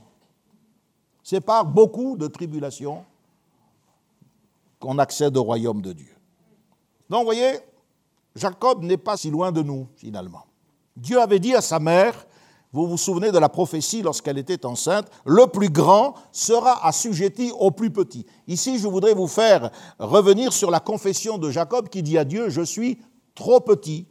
c'est 1.22 1.40
par 1.40 1.64
beaucoup 1.64 2.16
de 2.16 2.26
tribulations 2.26 3.04
qu'on 4.80 4.98
accède 4.98 5.36
au 5.36 5.42
royaume 5.42 5.80
de 5.80 5.92
Dieu. 5.92 6.16
Donc, 7.12 7.20
vous 7.20 7.26
voyez, 7.26 7.58
Jacob 8.34 8.82
n'est 8.82 8.96
pas 8.96 9.18
si 9.18 9.30
loin 9.30 9.52
de 9.52 9.60
nous, 9.60 9.86
finalement. 9.96 10.46
Dieu 10.96 11.20
avait 11.20 11.40
dit 11.40 11.54
à 11.54 11.60
sa 11.60 11.78
mère, 11.78 12.26
vous 12.72 12.86
vous 12.86 12.96
souvenez 12.96 13.30
de 13.30 13.36
la 13.36 13.50
prophétie 13.50 14.00
lorsqu'elle 14.00 14.38
était 14.38 14.64
enceinte, 14.64 15.08
le 15.26 15.46
plus 15.46 15.68
grand 15.68 16.14
sera 16.32 16.86
assujetti 16.86 17.52
au 17.58 17.70
plus 17.70 17.90
petit. 17.90 18.24
Ici, 18.48 18.78
je 18.78 18.88
voudrais 18.88 19.12
vous 19.12 19.26
faire 19.26 19.70
revenir 19.98 20.54
sur 20.54 20.70
la 20.70 20.80
confession 20.80 21.36
de 21.36 21.50
Jacob 21.50 21.90
qui 21.90 22.02
dit 22.02 22.16
à 22.16 22.24
Dieu, 22.24 22.48
je 22.48 22.62
suis 22.62 22.98
trop 23.34 23.60
petit 23.60 24.06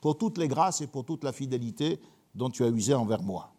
pour 0.00 0.18
toutes 0.18 0.36
les 0.36 0.48
grâces 0.48 0.80
et 0.80 0.88
pour 0.88 1.04
toute 1.04 1.22
la 1.22 1.30
fidélité 1.30 2.00
dont 2.34 2.50
tu 2.50 2.64
as 2.64 2.68
usé 2.68 2.94
envers 2.94 3.22
moi. 3.22 3.52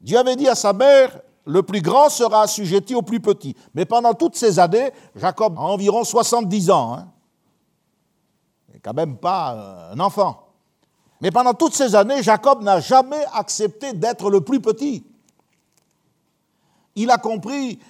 Dieu 0.00 0.18
avait 0.18 0.34
dit 0.34 0.48
à 0.48 0.56
sa 0.56 0.72
mère, 0.72 1.20
le 1.44 1.62
plus 1.62 1.80
grand 1.80 2.08
sera 2.08 2.42
assujetti 2.42 2.96
au 2.96 3.02
plus 3.02 3.20
petit. 3.20 3.54
Mais 3.72 3.84
pendant 3.84 4.14
toutes 4.14 4.34
ces 4.34 4.58
années, 4.58 4.90
Jacob 5.14 5.56
a 5.56 5.62
environ 5.62 6.02
70 6.02 6.70
ans. 6.72 6.94
Hein. 6.94 7.12
Quand 8.86 8.94
même 8.94 9.16
pas 9.16 9.54
euh, 9.54 9.94
un 9.94 10.00
enfant. 10.00 10.46
Mais 11.20 11.32
pendant 11.32 11.54
toutes 11.54 11.74
ces 11.74 11.96
années, 11.96 12.22
Jacob 12.22 12.62
n'a 12.62 12.78
jamais 12.78 13.24
accepté 13.34 13.92
d'être 13.92 14.30
le 14.30 14.42
plus 14.42 14.60
petit. 14.60 15.04
Il 16.94 17.10
a 17.10 17.18
compris 17.18 17.80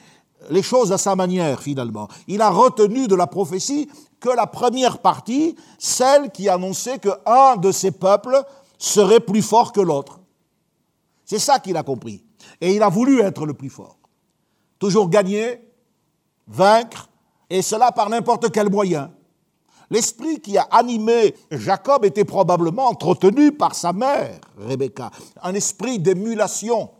les 0.49 0.63
choses 0.63 0.93
à 0.93 0.99
sa 0.99 1.15
manière, 1.15 1.61
finalement. 1.61 2.09
Il 2.29 2.41
a 2.41 2.49
retenu 2.49 3.09
de 3.09 3.15
la 3.15 3.27
prophétie 3.27 3.91
que 4.21 4.31
la 4.31 4.47
première 4.47 5.01
partie, 5.01 5.55
celle 5.79 6.31
qui 6.31 6.49
annonçait 6.49 6.99
qu'un 6.99 7.57
de 7.57 7.73
ses 7.73 7.91
peuples 7.91 8.43
serait 8.79 9.21
plus 9.21 9.43
fort 9.43 9.73
que 9.73 9.83
l'autre. 9.83 10.21
C'est 11.27 11.39
ça 11.39 11.59
qu'il 11.59 11.77
a 11.77 11.83
compris. 11.83 12.25
Et 12.63 12.75
il 12.75 12.83
a 12.83 12.89
voulu 12.89 13.21
être 13.21 13.45
le 13.45 13.53
plus 13.53 13.71
fort. 13.71 13.99
Toujours 14.79 15.11
gagner, 15.11 15.61
vaincre, 16.47 17.11
et 17.51 17.61
cela 17.61 17.93
par 17.93 18.09
n'importe 18.09 18.51
quel 18.51 18.71
moyen. 18.71 19.11
L'esprit 19.91 20.41
qui 20.41 20.59
a 20.59 20.63
animé 20.71 21.35
Jacob 21.51 22.05
était 22.05 22.25
probablement 22.25 22.87
entretenu 22.87 23.53
par 23.53 23.75
sa 23.75 23.93
mère, 23.93 24.41
Rebecca, 24.59 25.11
un 25.43 25.55
esprit 25.55 25.99
d'émulation. 25.99 26.91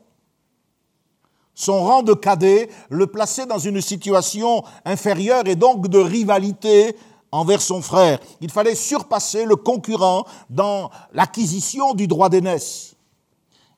Son 1.55 1.83
rang 1.85 2.03
de 2.03 2.13
cadet 2.13 2.69
le 2.91 3.07
plaçait 3.07 3.47
dans 3.47 3.59
une 3.59 3.81
situation 3.81 4.63
inférieure 4.85 5.47
et 5.47 5.57
donc 5.57 5.89
de 5.89 5.99
rivalité 5.99 6.95
envers 7.33 7.63
son 7.63 7.83
frère. 7.83 8.21
Il 8.41 8.51
fallait 8.51 8.75
surpasser 8.75 9.45
le 9.45 9.57
concurrent 9.57 10.27
dans 10.51 10.91
l'acquisition 11.13 11.95
du 11.95 12.07
droit 12.07 12.29
d'aînesse. 12.29 12.95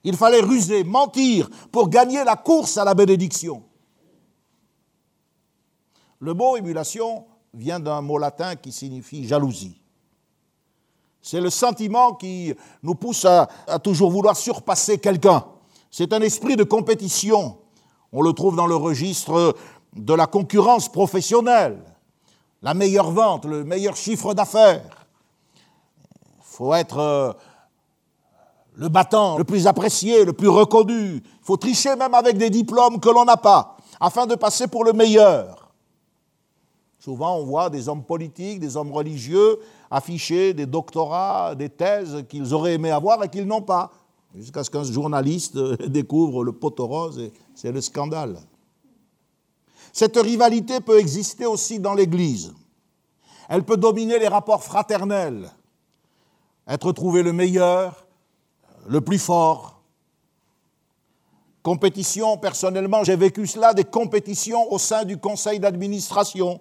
Il 0.05 0.17
fallait 0.17 0.41
ruser, 0.41 0.85
mentir 0.85 1.49
pour 1.73 1.89
gagner 1.89 2.25
la 2.25 2.37
course 2.37 2.77
à 2.77 2.85
la 2.85 2.95
bénédiction. 2.95 3.63
Le 6.21 6.35
mot 6.35 6.57
émulation 6.57 7.25
vient 7.59 7.81
d'un 7.81 8.01
mot 8.01 8.19
latin 8.19 8.55
qui 8.55 8.71
signifie 8.71 9.27
jalousie. 9.27 9.81
C'est 11.21 11.41
le 11.41 11.51
sentiment 11.51 12.15
qui 12.15 12.55
nous 12.83 12.95
pousse 12.95 13.25
à, 13.25 13.49
toujours 13.83 14.11
vouloir 14.11 14.37
surpasser 14.37 14.99
quelqu'un. 14.99 15.45
C'est 15.91 16.13
un 16.13 16.21
esprit 16.21 16.55
de 16.55 16.63
compétition. 16.63 17.59
On 18.13 18.23
le 18.23 18.33
trouve 18.33 18.55
dans 18.55 18.67
le 18.67 18.77
registre 18.77 19.57
de 19.95 20.15
la 20.15 20.27
concurrence 20.27 20.89
professionnelle. 20.89 21.83
La 22.63 22.75
meilleure 22.75 23.11
vente, 23.11 23.45
le 23.45 23.65
meilleur 23.65 23.97
chiffre 23.97 24.35
d'affaires. 24.35 25.07
Il 26.39 26.45
faut 26.45 26.75
être 26.75 26.99
euh, 26.99 27.33
le 28.75 28.89
battant, 28.89 29.37
le 29.37 29.45
plus 29.45 29.67
apprécié, 29.67 30.25
le 30.25 30.33
plus 30.33 30.49
reconnu. 30.49 31.17
Il 31.17 31.45
faut 31.45 31.57
tricher 31.57 31.97
même 31.97 32.15
avec 32.15 32.39
des 32.39 32.51
diplômes 32.51 33.01
que 33.01 33.09
l'on 33.09 33.25
n'a 33.25 33.37
pas, 33.37 33.77
afin 34.01 34.27
de 34.27 34.37
passer 34.37 34.69
pour 34.69 34.85
le 34.85 34.93
meilleur. 34.93 35.68
Souvent, 37.09 37.39
on 37.39 37.45
voit 37.45 37.71
des 37.71 37.89
hommes 37.89 38.05
politiques, 38.05 38.61
des 38.61 38.77
hommes 38.77 38.93
religieux 38.93 39.61
afficher 39.91 40.53
des 40.53 40.67
doctorats, 40.67 41.55
des 41.55 41.71
thèses 41.71 42.23
qu'ils 42.29 42.53
auraient 42.53 42.75
aimé 42.75 42.91
avoir 42.91 43.25
et 43.25 43.31
qu'ils 43.31 43.47
n'ont 43.47 43.63
pas, 43.63 43.91
jusqu'à 44.35 44.63
ce 44.63 44.69
qu'un 44.69 44.85
journaliste 44.85 45.57
découvre 45.89 46.45
le 46.45 46.53
poteau 46.53 46.87
rose 46.87 47.19
et 47.19 47.33
c'est 47.55 47.73
le 47.73 47.81
scandale. 47.81 48.39
Cette 49.91 50.19
rivalité 50.19 50.81
peut 50.81 50.99
exister 50.99 51.47
aussi 51.47 51.79
dans 51.81 51.95
l'Église. 51.95 52.53
Elle 53.49 53.65
peut 53.65 53.79
dominer 53.79 54.19
les 54.19 54.29
rapports 54.29 54.63
fraternels, 54.63 55.51
être 56.67 56.93
trouvé 56.93 57.23
le 57.23 57.33
meilleur, 57.33 58.07
le 58.87 59.01
plus 59.01 59.19
fort. 59.19 59.81
Compétition, 61.63 62.37
personnellement, 62.37 63.03
j'ai 63.03 63.17
vécu 63.17 63.47
cela, 63.47 63.73
des 63.73 63.85
compétitions 63.85 64.71
au 64.71 64.77
sein 64.79 65.07
du 65.07 65.17
conseil 65.17 65.59
d'administration. 65.59 66.61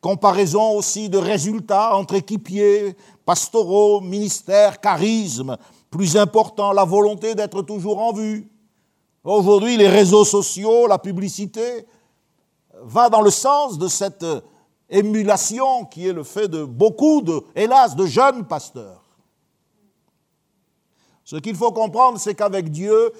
Comparaison 0.00 0.72
aussi 0.72 1.08
de 1.08 1.18
résultats 1.18 1.96
entre 1.96 2.14
équipiers, 2.14 2.96
pastoraux, 3.24 4.00
ministères, 4.00 4.80
charisme. 4.80 5.56
Plus 5.90 6.16
important, 6.16 6.72
la 6.72 6.84
volonté 6.84 7.34
d'être 7.34 7.62
toujours 7.62 7.98
en 7.98 8.12
vue. 8.12 8.48
Aujourd'hui, 9.24 9.76
les 9.76 9.88
réseaux 9.88 10.24
sociaux, 10.24 10.86
la 10.86 10.98
publicité, 10.98 11.86
va 12.82 13.10
dans 13.10 13.22
le 13.22 13.30
sens 13.30 13.76
de 13.76 13.88
cette 13.88 14.24
émulation 14.88 15.84
qui 15.84 16.06
est 16.06 16.12
le 16.12 16.22
fait 16.22 16.48
de 16.48 16.64
beaucoup 16.64 17.22
hélas, 17.56 17.96
de 17.96 18.06
jeunes 18.06 18.46
pasteurs. 18.46 19.02
Ce 21.24 21.36
qu'il 21.36 21.56
faut 21.56 21.72
comprendre, 21.72 22.18
c'est 22.18 22.34
qu'avec 22.34 22.70
Dieu, 22.70 23.12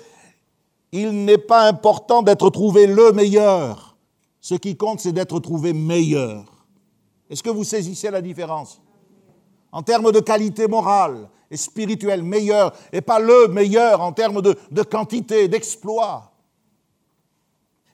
il 0.92 1.24
n'est 1.24 1.38
pas 1.38 1.68
important 1.68 2.22
d'être 2.22 2.48
trouvé 2.50 2.86
le 2.86 3.12
meilleur. 3.12 3.96
Ce 4.40 4.54
qui 4.54 4.76
compte, 4.76 5.00
c'est 5.00 5.12
d'être 5.12 5.40
trouvé 5.40 5.72
meilleur. 5.72 6.57
Est-ce 7.30 7.42
que 7.42 7.50
vous 7.50 7.64
saisissez 7.64 8.10
la 8.10 8.22
différence 8.22 8.80
En 9.72 9.82
termes 9.82 10.12
de 10.12 10.20
qualité 10.20 10.66
morale 10.66 11.28
et 11.50 11.56
spirituelle, 11.56 12.22
meilleur, 12.22 12.72
et 12.92 13.00
pas 13.00 13.18
le 13.18 13.48
meilleur 13.48 14.00
en 14.00 14.12
termes 14.12 14.42
de, 14.42 14.56
de 14.70 14.82
quantité, 14.82 15.48
d'exploit 15.48 16.32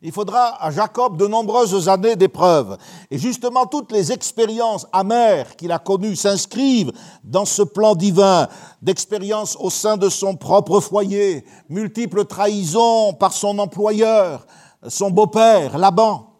il 0.04 0.12
faudra 0.12 0.62
à 0.62 0.70
Jacob 0.70 1.16
de 1.16 1.26
nombreuses 1.26 1.88
années 1.88 2.14
d'épreuves. 2.14 2.76
Et 3.10 3.16
justement, 3.16 3.64
toutes 3.64 3.90
les 3.90 4.12
expériences 4.12 4.86
amères 4.92 5.56
qu'il 5.56 5.72
a 5.72 5.78
connues 5.78 6.14
s'inscrivent 6.14 6.92
dans 7.24 7.46
ce 7.46 7.62
plan 7.62 7.94
divin 7.94 8.46
d'expériences 8.82 9.56
au 9.58 9.70
sein 9.70 9.96
de 9.96 10.10
son 10.10 10.36
propre 10.36 10.80
foyer, 10.80 11.46
multiples 11.70 12.26
trahisons 12.26 13.14
par 13.14 13.32
son 13.32 13.58
employeur, 13.58 14.46
son 14.86 15.10
beau-père, 15.10 15.78
Laban, 15.78 16.33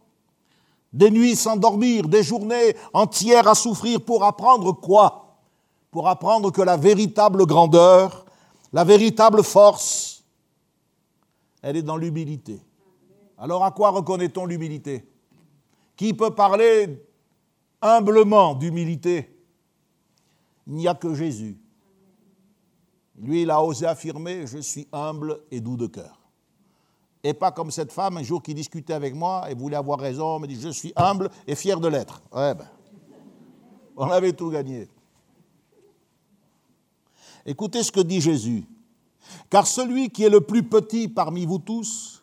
des 0.94 1.10
nuits 1.10 1.34
sans 1.34 1.56
dormir, 1.56 2.08
des 2.08 2.22
journées 2.22 2.76
entières 2.92 3.48
à 3.48 3.54
souffrir 3.54 4.00
pour 4.00 4.24
apprendre 4.24 4.72
quoi? 4.72 5.40
Pour 5.90 6.08
apprendre 6.08 6.50
que 6.52 6.62
la 6.62 6.76
véritable 6.76 7.44
grandeur, 7.46 8.24
la 8.72 8.84
véritable 8.84 9.42
force, 9.42 10.24
elle 11.60 11.76
est 11.76 11.82
dans 11.82 11.96
l'humilité. 11.96 12.60
Alors 13.36 13.64
à 13.64 13.72
quoi 13.72 13.90
reconnaît-on 13.90 14.46
l'humilité? 14.46 15.10
Qui 15.96 16.14
peut 16.14 16.34
parler 16.34 17.04
humblement 17.82 18.54
d'humilité? 18.54 19.36
Il 20.66 20.74
n'y 20.74 20.88
a 20.88 20.94
que 20.94 21.12
Jésus. 21.12 21.58
Lui, 23.16 23.42
il 23.42 23.50
a 23.50 23.62
osé 23.62 23.86
affirmer, 23.86 24.46
je 24.46 24.58
suis 24.58 24.88
humble 24.92 25.40
et 25.50 25.60
doux 25.60 25.76
de 25.76 25.86
cœur. 25.86 26.24
Et 27.26 27.33
pas 27.33 27.50
comme 27.50 27.71
cette 27.71 27.90
femme 27.90 28.19
un 28.19 28.23
jour 28.23 28.43
qui 28.43 28.52
discutait 28.52 28.93
avec 28.93 29.14
moi 29.14 29.50
et 29.50 29.54
voulait 29.54 29.76
avoir 29.76 29.99
raison, 29.99 30.38
me 30.38 30.47
dit 30.47 30.61
Je 30.61 30.69
suis 30.69 30.93
humble 30.95 31.31
et 31.47 31.54
fier 31.54 31.81
de 31.81 31.88
l'être. 31.88 32.21
Ouais, 32.31 32.54
ben, 32.54 32.69
on 33.97 34.11
avait 34.11 34.35
tout 34.35 34.50
gagné. 34.50 34.88
Écoutez 37.47 37.83
ce 37.83 37.90
que 37.90 38.00
dit 38.00 38.21
Jésus. 38.21 38.66
Car 39.49 39.66
celui 39.66 40.11
qui 40.11 40.25
est 40.25 40.28
le 40.28 40.43
plus 40.43 40.64
petit 40.64 41.09
parmi 41.09 41.47
vous 41.47 41.59
tous, 41.59 42.23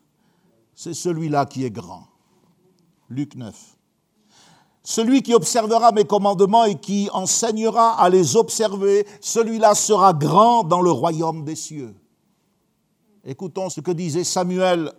c'est 0.76 0.94
celui-là 0.94 1.48
qui 1.48 1.66
est 1.66 1.72
grand. 1.72 2.08
Luc 3.10 3.36
9. 3.36 3.56
Celui 4.84 5.24
qui 5.24 5.34
observera 5.34 5.92
mes 5.92 6.06
commandements 6.06 6.66
et 6.66 6.76
qui 6.76 7.10
enseignera 7.12 8.00
à 8.00 8.10
les 8.10 8.36
observer, 8.36 9.08
celui-là 9.20 9.74
sera 9.74 10.14
grand 10.14 10.64
dans 10.64 10.82
le 10.82 10.92
royaume 10.92 11.44
des 11.44 11.56
cieux. 11.56 11.96
Écoutons 13.24 13.70
ce 13.70 13.82
que 13.82 13.92
disait 13.92 14.24
Samuel 14.24 14.92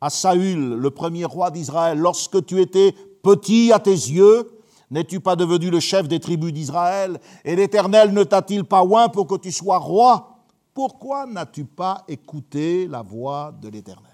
à 0.00 0.08
Saül, 0.08 0.74
le 0.74 0.90
premier 0.90 1.24
roi 1.24 1.50
d'Israël. 1.50 1.98
Lorsque 1.98 2.44
tu 2.46 2.60
étais 2.60 2.94
petit 3.22 3.72
à 3.72 3.80
tes 3.80 3.90
yeux, 3.90 4.60
n'es-tu 4.90 5.18
pas 5.18 5.34
devenu 5.34 5.70
le 5.70 5.80
chef 5.80 6.06
des 6.06 6.20
tribus 6.20 6.52
d'Israël? 6.52 7.18
Et 7.44 7.56
l'Éternel 7.56 8.12
ne 8.12 8.22
t'a-t-il 8.22 8.64
pas 8.64 8.84
oint 8.84 9.08
pour 9.08 9.26
que 9.26 9.36
tu 9.36 9.50
sois 9.50 9.78
roi? 9.78 10.38
Pourquoi 10.72 11.26
n'as-tu 11.26 11.64
pas 11.64 12.04
écouté 12.06 12.86
la 12.86 13.02
voix 13.02 13.52
de 13.60 13.68
l'Éternel? 13.68 14.12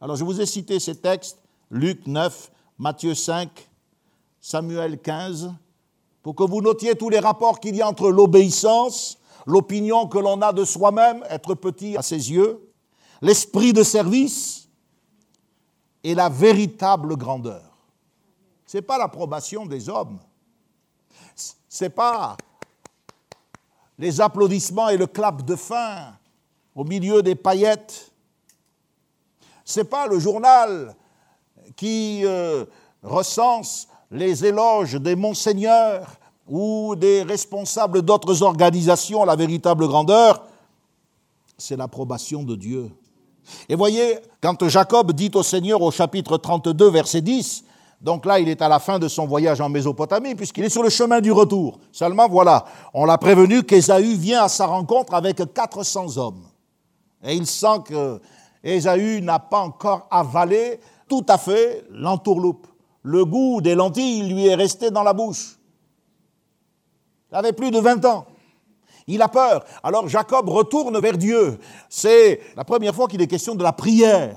Alors 0.00 0.16
je 0.16 0.24
vous 0.24 0.40
ai 0.40 0.46
cité 0.46 0.78
ces 0.78 0.96
textes, 0.96 1.38
Luc 1.70 2.06
9, 2.06 2.52
Matthieu 2.78 3.14
5, 3.14 3.48
Samuel 4.40 5.00
15, 5.00 5.52
pour 6.22 6.36
que 6.36 6.44
vous 6.44 6.60
notiez 6.60 6.94
tous 6.94 7.08
les 7.08 7.18
rapports 7.18 7.58
qu'il 7.58 7.74
y 7.74 7.82
a 7.82 7.88
entre 7.88 8.10
l'obéissance 8.10 9.18
l'opinion 9.46 10.08
que 10.08 10.18
l'on 10.18 10.42
a 10.42 10.52
de 10.52 10.64
soi-même, 10.64 11.24
être 11.30 11.54
petit 11.54 11.96
à 11.96 12.02
ses 12.02 12.30
yeux, 12.32 12.60
l'esprit 13.22 13.72
de 13.72 13.82
service 13.82 14.68
et 16.02 16.14
la 16.14 16.28
véritable 16.28 17.16
grandeur. 17.16 17.62
Ce 18.66 18.76
n'est 18.76 18.82
pas 18.82 18.98
l'approbation 18.98 19.64
des 19.64 19.88
hommes, 19.88 20.18
ce 21.36 21.84
n'est 21.84 21.90
pas 21.90 22.36
les 23.98 24.20
applaudissements 24.20 24.88
et 24.88 24.96
le 24.96 25.06
clap 25.06 25.42
de 25.42 25.56
fin 25.56 26.12
au 26.74 26.84
milieu 26.84 27.22
des 27.22 27.34
paillettes, 27.34 28.12
ce 29.64 29.80
n'est 29.80 29.84
pas 29.84 30.06
le 30.06 30.18
journal 30.18 30.94
qui 31.76 32.22
euh, 32.24 32.64
recense 33.02 33.88
les 34.10 34.44
éloges 34.44 34.94
des 34.94 35.16
monseigneurs 35.16 36.06
ou 36.48 36.94
des 36.96 37.22
responsables 37.22 38.02
d'autres 38.02 38.42
organisations, 38.42 39.24
la 39.24 39.36
véritable 39.36 39.86
grandeur, 39.88 40.44
c'est 41.58 41.76
l'approbation 41.76 42.42
de 42.42 42.54
Dieu. 42.54 42.90
Et 43.68 43.74
voyez, 43.74 44.18
quand 44.40 44.68
Jacob 44.68 45.12
dit 45.12 45.30
au 45.34 45.42
Seigneur 45.42 45.80
au 45.82 45.90
chapitre 45.90 46.36
32, 46.36 46.90
verset 46.90 47.20
10, 47.20 47.64
donc 48.00 48.26
là, 48.26 48.38
il 48.38 48.48
est 48.48 48.60
à 48.60 48.68
la 48.68 48.78
fin 48.78 48.98
de 48.98 49.08
son 49.08 49.26
voyage 49.26 49.60
en 49.60 49.68
Mésopotamie, 49.68 50.34
puisqu'il 50.34 50.64
est 50.64 50.70
sur 50.70 50.82
le 50.82 50.90
chemin 50.90 51.20
du 51.20 51.32
retour. 51.32 51.78
Seulement, 51.92 52.28
voilà, 52.28 52.64
on 52.92 53.06
l'a 53.06 53.16
prévenu 53.16 53.62
qu'Ésaü 53.62 54.14
vient 54.16 54.44
à 54.44 54.48
sa 54.48 54.66
rencontre 54.66 55.14
avec 55.14 55.40
400 55.54 56.18
hommes. 56.18 56.42
Et 57.24 57.34
il 57.34 57.46
sent 57.46 57.78
que 57.86 58.20
Ésaü 58.62 59.22
n'a 59.22 59.38
pas 59.38 59.60
encore 59.60 60.06
avalé 60.10 60.78
tout 61.08 61.24
à 61.28 61.38
fait 61.38 61.84
l'entourloupe. 61.90 62.66
Le 63.02 63.24
goût 63.24 63.60
des 63.60 63.74
lentilles 63.74 64.28
lui 64.28 64.46
est 64.46 64.54
resté 64.54 64.90
dans 64.90 65.02
la 65.02 65.12
bouche. 65.12 65.55
Il 67.30 67.36
avait 67.36 67.52
plus 67.52 67.70
de 67.70 67.78
20 67.78 68.04
ans. 68.04 68.26
Il 69.06 69.22
a 69.22 69.28
peur. 69.28 69.64
Alors 69.82 70.08
Jacob 70.08 70.48
retourne 70.48 70.98
vers 71.00 71.16
Dieu. 71.16 71.58
C'est 71.88 72.40
la 72.56 72.64
première 72.64 72.94
fois 72.94 73.06
qu'il 73.06 73.22
est 73.22 73.26
question 73.26 73.54
de 73.54 73.62
la 73.62 73.72
prière. 73.72 74.36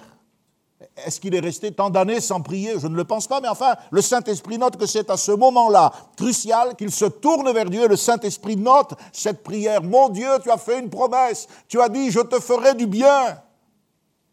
Est-ce 1.05 1.19
qu'il 1.19 1.33
est 1.33 1.39
resté 1.39 1.71
tant 1.71 1.89
d'années 1.89 2.19
sans 2.19 2.41
prier? 2.41 2.73
Je 2.77 2.87
ne 2.87 2.95
le 2.95 3.03
pense 3.03 3.25
pas, 3.25 3.39
mais 3.41 3.47
enfin, 3.47 3.75
le 3.89 4.01
Saint-Esprit 4.01 4.57
note 4.57 4.77
que 4.77 4.85
c'est 4.85 5.09
à 5.09 5.17
ce 5.17 5.31
moment-là 5.31 5.91
crucial 6.17 6.75
qu'il 6.75 6.91
se 6.91 7.05
tourne 7.05 7.51
vers 7.51 7.69
Dieu. 7.69 7.87
Le 7.87 7.95
Saint-Esprit 7.95 8.57
note 8.57 8.93
cette 9.11 9.43
prière. 9.43 9.81
Mon 9.81 10.09
Dieu, 10.09 10.29
tu 10.43 10.51
as 10.51 10.57
fait 10.57 10.79
une 10.79 10.89
promesse. 10.89 11.47
Tu 11.67 11.81
as 11.81 11.89
dit, 11.89 12.11
je 12.11 12.19
te 12.19 12.39
ferai 12.39 12.75
du 12.75 12.85
bien. 12.85 13.41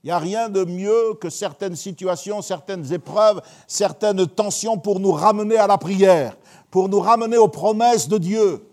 Il 0.03 0.09
n'y 0.09 0.12
a 0.12 0.19
rien 0.19 0.49
de 0.49 0.64
mieux 0.64 1.14
que 1.21 1.31
certaines 1.31 1.77
situations, 1.77 2.42
certaines 2.42 2.92
épreuves, 2.92 3.40
certaines 3.66 4.27
tensions 4.27 4.79
pour 4.79 5.01
nous 5.01 5.12
ramener 5.12 5.57
à 5.57 5.66
la 5.66 5.79
prière 5.79 6.37
pour 6.77 6.91
nous 6.91 7.01
ramener 7.01 7.39
aux 7.39 7.49
promesses 7.49 8.07
de 8.07 8.19
Dieu 8.19 8.69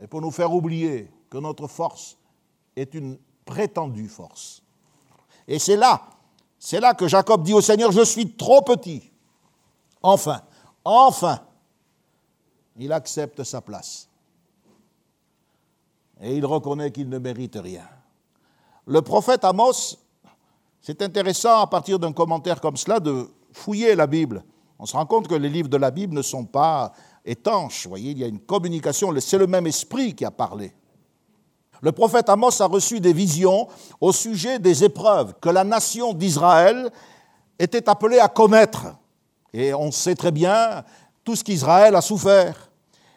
et 0.00 0.06
pour 0.06 0.22
nous 0.22 0.30
faire 0.30 0.50
oublier 0.50 1.10
que 1.28 1.36
notre 1.36 1.66
force 1.66 2.16
est 2.74 2.94
une 2.94 3.18
prétendue 3.44 4.08
force. 4.08 4.62
Et 5.46 5.58
c'est 5.58 5.76
là, 5.76 6.08
c'est 6.58 6.80
là 6.80 6.94
que 6.94 7.06
Jacob 7.06 7.42
dit 7.42 7.52
au 7.52 7.60
Seigneur, 7.60 7.92
je 7.92 8.02
suis 8.02 8.32
trop 8.32 8.62
petit. 8.62 9.12
Enfin, 10.02 10.40
enfin, 10.86 11.38
il 12.78 12.94
accepte 12.94 13.44
sa 13.44 13.60
place. 13.60 14.08
Et 16.18 16.34
il 16.34 16.46
reconnaît 16.46 16.90
qu'il 16.92 17.10
ne 17.10 17.18
mérite 17.18 17.58
rien. 17.62 17.86
Le 18.86 19.02
prophète 19.02 19.44
Amos, 19.44 19.98
c'est 20.80 21.02
intéressant 21.02 21.60
à 21.60 21.66
partir 21.66 21.98
d'un 21.98 22.14
commentaire 22.14 22.62
comme 22.62 22.78
cela 22.78 23.00
de 23.00 23.28
fouiller 23.52 23.94
la 23.94 24.06
Bible 24.06 24.42
on 24.78 24.86
se 24.86 24.96
rend 24.96 25.06
compte 25.06 25.28
que 25.28 25.34
les 25.34 25.48
livres 25.48 25.68
de 25.68 25.76
la 25.76 25.90
Bible 25.90 26.14
ne 26.14 26.22
sont 26.22 26.44
pas 26.44 26.92
étanches. 27.24 27.84
Vous 27.84 27.90
voyez, 27.90 28.10
il 28.10 28.18
y 28.18 28.24
a 28.24 28.26
une 28.26 28.40
communication, 28.40 29.12
c'est 29.20 29.38
le 29.38 29.46
même 29.46 29.66
esprit 29.66 30.14
qui 30.14 30.24
a 30.24 30.30
parlé. 30.30 30.74
Le 31.80 31.92
prophète 31.92 32.28
Amos 32.28 32.62
a 32.62 32.66
reçu 32.66 33.00
des 33.00 33.12
visions 33.12 33.68
au 34.00 34.12
sujet 34.12 34.58
des 34.58 34.84
épreuves 34.84 35.34
que 35.40 35.50
la 35.50 35.64
nation 35.64 36.14
d'Israël 36.14 36.90
était 37.58 37.88
appelée 37.88 38.18
à 38.18 38.28
commettre. 38.28 38.96
Et 39.52 39.74
on 39.74 39.90
sait 39.92 40.14
très 40.14 40.32
bien 40.32 40.82
tout 41.22 41.36
ce 41.36 41.44
qu'Israël 41.44 41.94
a 41.94 42.00
souffert. 42.00 42.70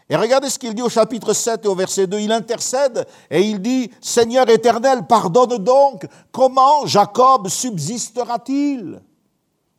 Et 0.09 0.15
regardez 0.15 0.49
ce 0.49 0.59
qu'il 0.59 0.73
dit 0.73 0.81
au 0.81 0.89
chapitre 0.89 1.33
7 1.33 1.65
et 1.65 1.67
au 1.67 1.75
verset 1.75 2.07
2. 2.07 2.19
Il 2.19 2.31
intercède 2.31 3.05
et 3.29 3.41
il 3.41 3.61
dit, 3.61 3.91
Seigneur 3.99 4.49
éternel, 4.49 5.05
pardonne 5.07 5.57
donc, 5.57 6.07
comment 6.31 6.85
Jacob 6.85 7.49
subsistera-t-il? 7.49 9.01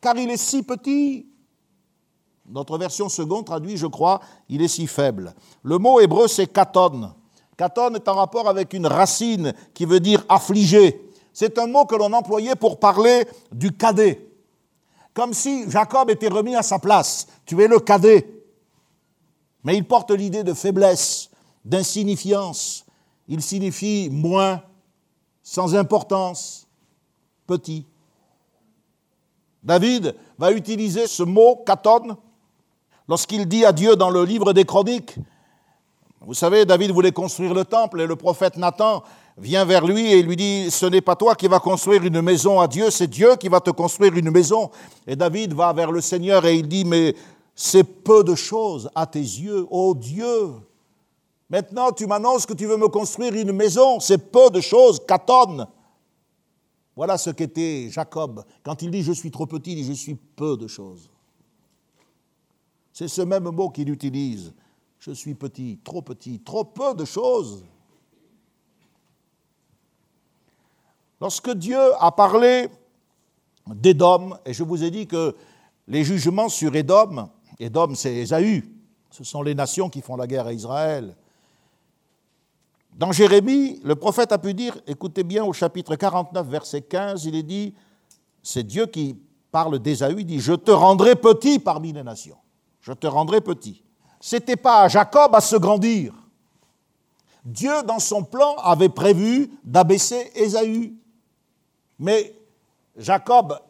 Car 0.00 0.16
il 0.16 0.30
est 0.30 0.36
si 0.36 0.62
petit. 0.62 1.27
Notre 2.50 2.78
version 2.78 3.08
seconde 3.08 3.44
traduit, 3.44 3.76
je 3.76 3.86
crois, 3.86 4.20
il 4.48 4.62
est 4.62 4.68
si 4.68 4.86
faible. 4.86 5.34
Le 5.62 5.76
mot 5.78 6.00
hébreu, 6.00 6.28
c'est 6.28 6.46
katon. 6.46 7.12
Katon 7.56 7.94
est 7.94 8.08
en 8.08 8.14
rapport 8.14 8.48
avec 8.48 8.72
une 8.72 8.86
racine 8.86 9.52
qui 9.74 9.84
veut 9.84 10.00
dire 10.00 10.24
affligé. 10.28 11.10
C'est 11.32 11.58
un 11.58 11.66
mot 11.66 11.84
que 11.84 11.94
l'on 11.94 12.12
employait 12.12 12.54
pour 12.54 12.78
parler 12.78 13.26
du 13.52 13.72
cadet. 13.72 14.30
Comme 15.12 15.34
si 15.34 15.70
Jacob 15.70 16.08
était 16.10 16.28
remis 16.28 16.56
à 16.56 16.62
sa 16.62 16.78
place. 16.78 17.26
Tu 17.44 17.60
es 17.62 17.68
le 17.68 17.80
cadet. 17.80 18.44
Mais 19.62 19.76
il 19.76 19.86
porte 19.86 20.10
l'idée 20.10 20.44
de 20.44 20.54
faiblesse, 20.54 21.30
d'insignifiance. 21.64 22.86
Il 23.26 23.42
signifie 23.42 24.08
moins, 24.10 24.62
sans 25.42 25.74
importance, 25.74 26.66
petit. 27.46 27.84
David 29.62 30.14
va 30.38 30.52
utiliser 30.52 31.06
ce 31.06 31.24
mot 31.24 31.56
katon 31.66 32.16
lorsqu'il 33.08 33.46
dit 33.46 33.64
à 33.64 33.72
Dieu 33.72 33.96
dans 33.96 34.10
le 34.10 34.24
livre 34.24 34.52
des 34.52 34.64
Chroniques, 34.64 35.16
vous 36.20 36.34
savez, 36.34 36.64
David 36.64 36.90
voulait 36.90 37.12
construire 37.12 37.54
le 37.54 37.64
temple 37.64 38.00
et 38.00 38.06
le 38.06 38.16
prophète 38.16 38.56
Nathan 38.56 39.02
vient 39.38 39.64
vers 39.64 39.86
lui 39.86 40.12
et 40.12 40.22
lui 40.22 40.36
dit, 40.36 40.70
ce 40.70 40.84
n'est 40.86 41.00
pas 41.00 41.16
toi 41.16 41.34
qui 41.34 41.46
vas 41.46 41.60
construire 41.60 42.04
une 42.04 42.20
maison 42.20 42.60
à 42.60 42.66
Dieu, 42.66 42.90
c'est 42.90 43.06
Dieu 43.06 43.36
qui 43.36 43.48
va 43.48 43.60
te 43.60 43.70
construire 43.70 44.14
une 44.14 44.30
maison. 44.30 44.70
Et 45.06 45.16
David 45.16 45.54
va 45.54 45.72
vers 45.72 45.92
le 45.92 46.00
Seigneur 46.00 46.44
et 46.44 46.56
il 46.56 46.68
dit, 46.68 46.84
mais 46.84 47.14
c'est 47.54 47.84
peu 47.84 48.24
de 48.24 48.34
choses 48.34 48.90
à 48.94 49.06
tes 49.06 49.20
yeux, 49.20 49.66
ô 49.70 49.94
Dieu. 49.94 50.54
Maintenant, 51.48 51.92
tu 51.92 52.06
m'annonces 52.06 52.44
que 52.44 52.52
tu 52.52 52.66
veux 52.66 52.76
me 52.76 52.88
construire 52.88 53.32
une 53.34 53.52
maison, 53.52 54.00
c'est 54.00 54.30
peu 54.30 54.50
de 54.50 54.60
choses, 54.60 55.00
tonnes. 55.26 55.66
Voilà 56.94 57.16
ce 57.16 57.30
qu'était 57.30 57.88
Jacob. 57.90 58.44
Quand 58.64 58.82
il 58.82 58.90
dit 58.90 59.02
je 59.02 59.12
suis 59.12 59.30
trop 59.30 59.46
petit, 59.46 59.72
il 59.72 59.76
dit 59.76 59.94
je 59.94 60.00
suis 60.00 60.14
peu 60.14 60.56
de 60.56 60.66
choses. 60.66 61.08
C'est 62.98 63.06
ce 63.06 63.22
même 63.22 63.44
mot 63.44 63.70
qu'il 63.70 63.90
utilise. 63.90 64.52
Je 64.98 65.12
suis 65.12 65.36
petit, 65.36 65.78
trop 65.84 66.02
petit, 66.02 66.40
trop 66.40 66.64
peu 66.64 66.96
de 66.96 67.04
choses. 67.04 67.64
Lorsque 71.20 71.52
Dieu 71.52 71.78
a 72.00 72.10
parlé 72.10 72.66
d'Édom, 73.68 74.36
et 74.44 74.52
je 74.52 74.64
vous 74.64 74.82
ai 74.82 74.90
dit 74.90 75.06
que 75.06 75.36
les 75.86 76.02
jugements 76.02 76.48
sur 76.48 76.74
Édom. 76.74 77.30
Édom, 77.60 77.94
c'est 77.94 78.16
Ésaü. 78.16 78.68
Ce 79.12 79.22
sont 79.22 79.42
les 79.42 79.54
nations 79.54 79.88
qui 79.88 80.00
font 80.00 80.16
la 80.16 80.26
guerre 80.26 80.48
à 80.48 80.52
Israël. 80.52 81.14
Dans 82.94 83.12
Jérémie, 83.12 83.78
le 83.84 83.94
prophète 83.94 84.32
a 84.32 84.38
pu 84.38 84.54
dire, 84.54 84.76
écoutez 84.88 85.22
bien 85.22 85.44
au 85.44 85.52
chapitre 85.52 85.94
49, 85.94 86.48
verset 86.48 86.82
15, 86.82 87.26
il 87.26 87.36
est 87.36 87.44
dit, 87.44 87.76
c'est 88.42 88.64
Dieu 88.64 88.86
qui 88.86 89.16
parle 89.52 89.78
d'Ésaü, 89.78 90.16
il 90.18 90.26
dit, 90.26 90.40
je 90.40 90.54
te 90.54 90.72
rendrai 90.72 91.14
petit 91.14 91.60
parmi 91.60 91.92
les 91.92 92.02
nations. 92.02 92.38
Je 92.88 92.94
te 92.94 93.06
rendrai 93.06 93.42
petit. 93.42 93.84
C'était 94.18 94.56
pas 94.56 94.80
à 94.80 94.88
Jacob 94.88 95.34
à 95.34 95.42
se 95.42 95.56
grandir. 95.56 96.14
Dieu, 97.44 97.82
dans 97.86 97.98
son 97.98 98.24
plan, 98.24 98.56
avait 98.56 98.88
prévu 98.88 99.50
d'abaisser 99.62 100.32
Ésaü. 100.34 100.94
Mais 101.98 102.34
Jacob 102.96 103.60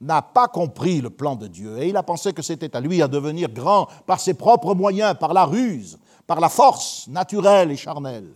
n'a 0.00 0.22
pas 0.22 0.48
compris 0.48 1.02
le 1.02 1.10
plan 1.10 1.36
de 1.36 1.46
Dieu 1.46 1.76
et 1.76 1.90
il 1.90 1.96
a 1.98 2.02
pensé 2.02 2.32
que 2.32 2.40
c'était 2.40 2.74
à 2.74 2.80
lui 2.80 3.02
à 3.02 3.08
devenir 3.08 3.50
grand 3.50 3.86
par 4.06 4.18
ses 4.18 4.32
propres 4.32 4.74
moyens, 4.74 5.14
par 5.20 5.34
la 5.34 5.44
ruse, 5.44 5.98
par 6.26 6.40
la 6.40 6.48
force 6.48 7.06
naturelle 7.08 7.70
et 7.70 7.76
charnelle. 7.76 8.32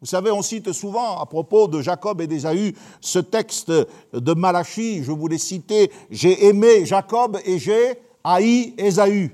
Vous 0.00 0.06
savez, 0.06 0.30
on 0.30 0.42
cite 0.42 0.70
souvent 0.70 1.18
à 1.18 1.26
propos 1.26 1.66
de 1.66 1.82
Jacob 1.82 2.20
et 2.20 2.28
d'Ésaü 2.28 2.76
ce 3.00 3.18
texte 3.18 3.72
de 4.12 4.34
Malachie, 4.34 5.02
je 5.02 5.10
vous 5.10 5.26
l'ai 5.26 5.38
cité, 5.38 5.90
j'ai 6.08 6.46
aimé 6.46 6.86
Jacob 6.86 7.40
et 7.44 7.58
j'ai 7.58 8.03
haï 8.24 8.74
Ésaü. 8.78 9.30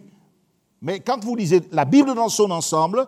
Mais 0.83 1.00
quand 1.00 1.24
vous 1.24 1.37
lisez 1.37 1.62
la 1.72 1.85
Bible 1.85 2.14
dans 2.14 2.29
son 2.29 2.50
ensemble, 2.50 3.07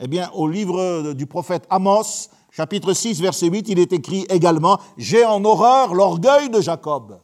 eh 0.00 0.08
bien, 0.08 0.30
au 0.32 0.48
livre 0.48 1.12
du 1.12 1.26
prophète 1.26 1.66
Amos, 1.70 2.30
chapitre 2.50 2.92
6, 2.92 3.20
verset 3.20 3.48
8, 3.48 3.68
il 3.68 3.78
est 3.78 3.92
écrit 3.92 4.26
également 4.28 4.78
J'ai 4.96 5.24
en 5.24 5.44
horreur 5.44 5.94
l'orgueil 5.94 6.50
de 6.50 6.60
Jacob. 6.60 7.20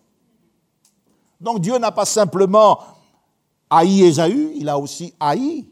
Donc 1.40 1.60
Dieu 1.60 1.78
n'a 1.78 1.92
pas 1.92 2.04
simplement 2.04 2.78
haï 3.70 4.02
Ésaü, 4.02 4.52
il 4.56 4.68
a 4.68 4.78
aussi 4.78 5.14
haï 5.18 5.66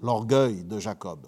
l'orgueil 0.00 0.64
de 0.64 0.78
Jacob 0.78 1.26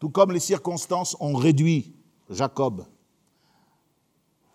tout 0.00 0.08
comme 0.08 0.32
les 0.32 0.40
circonstances 0.40 1.16
ont 1.20 1.34
réduit 1.34 1.94
Jacob, 2.30 2.86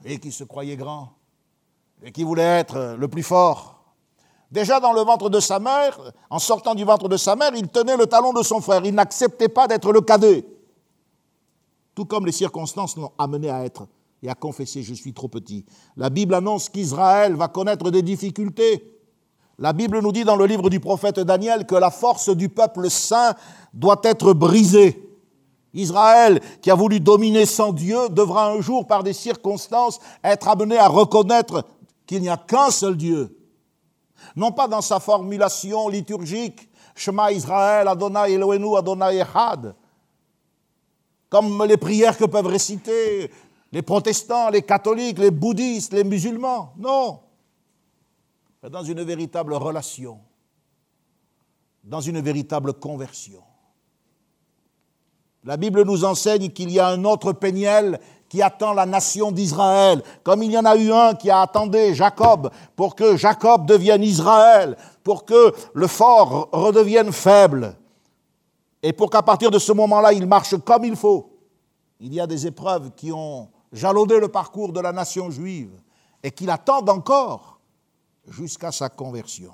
et 0.04 0.20
qui 0.20 0.32
se 0.32 0.44
croyait 0.44 0.76
grand, 0.76 1.14
et 2.06 2.12
qui 2.12 2.24
voulait 2.24 2.44
être 2.44 2.96
le 2.98 3.08
plus 3.08 3.24
fort. 3.24 3.84
Déjà 4.52 4.80
dans 4.80 4.94
le 4.94 5.02
ventre 5.02 5.30
de 5.30 5.40
sa 5.40 5.60
mère, 5.60 6.00
en 6.30 6.40
sortant 6.40 6.76
du 6.76 6.86
ventre 6.86 7.10
de 7.10 7.18
sa 7.18 7.36
mère, 7.36 7.52
il 7.56 7.68
tenait 7.68 7.98
le 7.98 8.06
talon 8.06 8.32
de 8.32 8.44
son 8.44 8.62
frère, 8.62 8.86
il 8.86 8.94
n'acceptait 8.94 9.50
pas 9.50 9.68
d'être 9.68 9.92
le 9.92 10.02
cadet. 10.02 10.46
Tout 11.96 12.06
comme 12.06 12.28
les 12.28 12.32
circonstances 12.32 12.96
l'ont 12.96 13.12
amené 13.18 13.50
à 13.50 13.66
être 13.66 13.88
et 14.22 14.30
à 14.30 14.36
confesser 14.36 14.84
je 14.84 14.94
suis 14.94 15.14
trop 15.14 15.28
petit. 15.28 15.66
La 15.98 16.12
Bible 16.12 16.36
annonce 16.36 16.70
qu'Israël 16.70 17.36
va 17.36 17.48
connaître 17.48 17.90
des 17.90 18.04
difficultés. 18.04 18.92
La 19.58 19.74
Bible 19.74 20.00
nous 20.00 20.12
dit 20.12 20.26
dans 20.26 20.36
le 20.36 20.46
livre 20.46 20.70
du 20.70 20.80
prophète 20.80 21.20
Daniel 21.20 21.66
que 21.66 21.76
la 21.76 21.90
force 21.90 22.30
du 22.30 22.50
peuple 22.50 22.90
saint 22.90 23.34
doit 23.74 24.02
être 24.04 24.34
brisée. 24.34 25.02
Israël, 25.76 26.40
qui 26.62 26.72
a 26.72 26.76
voulu 26.76 27.00
dominer 27.00 27.46
sans 27.46 27.74
Dieu, 27.74 28.10
devra 28.10 28.50
un 28.50 28.62
jour, 28.62 28.88
par 28.88 29.04
des 29.04 29.14
circonstances, 29.14 30.00
être 30.24 30.48
amené 30.48 30.78
à 30.78 30.88
reconnaître 30.88 31.66
qu'il 32.06 32.22
n'y 32.22 32.30
a 32.30 32.38
qu'un 32.38 32.72
seul 32.72 32.96
Dieu. 32.98 33.38
Non 34.36 34.52
pas 34.52 34.68
dans 34.68 34.82
sa 34.82 35.00
formulation 35.00 35.90
liturgique, 35.90 36.70
Shema 36.96 37.32
Israël, 37.32 37.88
Adonai 37.88 38.34
Elohenu, 38.34 38.78
Adonai 38.78 39.20
Echad, 39.20 39.76
comme 41.30 41.64
les 41.66 41.78
prières 41.78 42.18
que 42.18 42.26
peuvent 42.26 42.48
réciter 42.48 43.32
les 43.72 43.82
protestants, 43.82 44.50
les 44.50 44.62
catholiques, 44.62 45.20
les 45.20 45.32
bouddhistes, 45.32 45.94
les 45.94 46.04
musulmans. 46.04 46.74
Non. 46.78 47.20
Mais 48.64 48.70
dans 48.70 48.84
une 48.84 49.04
véritable 49.04 49.54
relation, 49.54 50.20
dans 51.84 52.02
une 52.02 52.22
véritable 52.22 52.74
conversion. 52.74 53.44
La 55.44 55.58
Bible 55.58 55.84
nous 55.84 56.06
enseigne 56.06 56.50
qu'il 56.50 56.72
y 56.72 56.80
a 56.80 56.88
un 56.88 57.04
autre 57.04 57.34
Péniel 57.34 58.00
qui 58.30 58.42
attend 58.42 58.74
la 58.74 58.86
nation 58.86 59.32
d'Israël, 59.32 60.02
comme 60.24 60.44
il 60.44 60.52
y 60.52 60.58
en 60.58 60.66
a 60.66 60.76
eu 60.76 60.92
un 60.92 61.14
qui 61.14 61.30
a 61.30 61.42
attendu 61.42 61.94
Jacob 61.94 62.50
pour 62.76 62.96
que 62.96 63.16
Jacob 63.16 63.66
devienne 63.66 64.04
Israël, 64.04 64.76
pour 65.04 65.26
que 65.26 65.54
le 65.74 65.88
fort 65.88 66.50
redevienne 66.52 67.12
faible, 67.12 67.76
et 68.82 68.94
pour 68.94 69.10
qu'à 69.10 69.24
partir 69.24 69.50
de 69.50 69.58
ce 69.58 69.72
moment-là, 69.72 70.14
il 70.14 70.28
marche 70.28 70.56
comme 70.58 70.86
il 70.86 70.96
faut. 70.96 71.32
Il 72.00 72.14
y 72.14 72.20
a 72.20 72.28
des 72.28 72.46
épreuves 72.46 72.92
qui 72.96 73.12
ont 73.12 73.50
jalonné 73.72 74.20
le 74.20 74.28
parcours 74.28 74.72
de 74.72 74.80
la 74.80 74.92
nation 74.92 75.32
juive 75.32 75.72
et 76.22 76.30
qui 76.30 76.46
l'attendent 76.46 76.90
encore 76.90 77.60
jusqu'à 78.28 78.72
sa 78.72 78.90
conversion. 78.90 79.54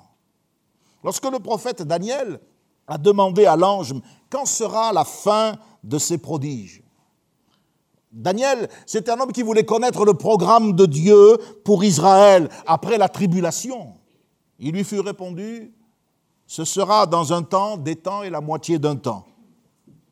Lorsque 1.02 1.24
le 1.30 1.38
prophète 1.38 1.82
Daniel 1.82 2.40
a 2.86 2.98
demandé 2.98 3.46
à 3.46 3.56
l'ange 3.56 3.94
quand 4.28 4.44
sera 4.44 4.92
la 4.92 5.04
fin 5.04 5.56
de 5.82 5.98
ces 5.98 6.18
prodiges? 6.18 6.81
Daniel, 8.12 8.68
c'est 8.84 9.08
un 9.08 9.18
homme 9.18 9.32
qui 9.32 9.42
voulait 9.42 9.64
connaître 9.64 10.04
le 10.04 10.12
programme 10.12 10.74
de 10.74 10.84
Dieu 10.84 11.38
pour 11.64 11.82
Israël 11.82 12.50
après 12.66 12.98
la 12.98 13.08
tribulation. 13.08 13.94
Il 14.58 14.72
lui 14.72 14.84
fut 14.84 15.00
répondu, 15.00 15.72
ce 16.46 16.64
sera 16.64 17.06
dans 17.06 17.32
un 17.32 17.42
temps, 17.42 17.78
des 17.78 17.96
temps 17.96 18.22
et 18.22 18.28
la 18.28 18.42
moitié 18.42 18.78
d'un 18.78 18.96
temps. 18.96 19.24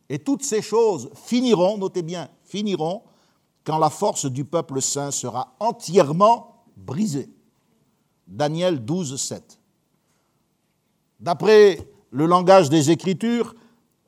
Et 0.08 0.18
toutes 0.18 0.42
ces 0.42 0.62
choses 0.62 1.10
finiront, 1.14 1.76
notez 1.76 2.02
bien, 2.02 2.28
finiront 2.44 3.02
quand 3.64 3.78
la 3.78 3.90
force 3.90 4.24
du 4.24 4.44
peuple 4.44 4.80
saint 4.80 5.10
sera 5.10 5.54
entièrement 5.60 6.64
brisée. 6.76 7.28
Daniel 8.26 8.82
12, 8.82 9.20
7. 9.20 9.58
D'après 11.20 11.86
le 12.10 12.24
langage 12.24 12.70
des 12.70 12.90
Écritures, 12.90 13.54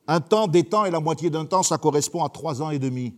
un 0.07 0.19
temps, 0.19 0.47
des 0.47 0.63
temps 0.63 0.85
et 0.85 0.91
la 0.91 0.99
moitié 0.99 1.29
d'un 1.29 1.45
temps, 1.45 1.63
ça 1.63 1.77
correspond 1.77 2.23
à 2.23 2.29
trois 2.29 2.61
ans 2.61 2.71
et 2.71 2.79
demi. 2.79 3.13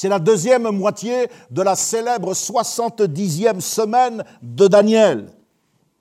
C'est 0.00 0.08
la 0.08 0.20
deuxième 0.20 0.70
moitié 0.70 1.26
de 1.50 1.60
la 1.60 1.74
célèbre 1.74 2.32
70e 2.32 3.58
semaine 3.58 4.22
de 4.40 4.68
Daniel. 4.68 5.26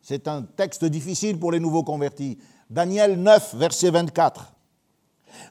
C'est 0.04 0.28
un 0.28 0.44
texte 0.44 0.86
difficile 0.86 1.40
pour 1.40 1.52
les 1.52 1.60
nouveaux 1.60 1.82
convertis. 1.82 2.38
Daniel 2.70 3.20
9, 3.20 3.56
verset 3.56 3.90
24. 3.90 4.54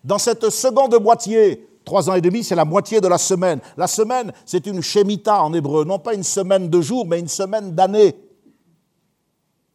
Dans 0.05 0.19
cette 0.19 0.49
seconde 0.51 0.97
moitié, 1.03 1.69
trois 1.85 2.09
ans 2.09 2.15
et 2.15 2.21
demi, 2.21 2.45
c'est 2.45 2.55
la 2.55 2.65
moitié 2.65 3.01
de 3.01 3.09
la 3.09 3.19
semaine. 3.19 3.59
La 3.77 3.89
semaine, 3.89 4.33
c'est 4.45 4.65
une 4.69 4.81
shemita 4.81 5.43
en 5.43 5.53
hébreu, 5.53 5.85
non 5.85 5.99
pas 5.99 6.15
une 6.15 6.23
semaine 6.23 6.71
de 6.71 6.81
jours, 6.81 7.05
mais 7.05 7.19
une 7.19 7.27
semaine 7.27 7.73
d'année. 7.73 8.15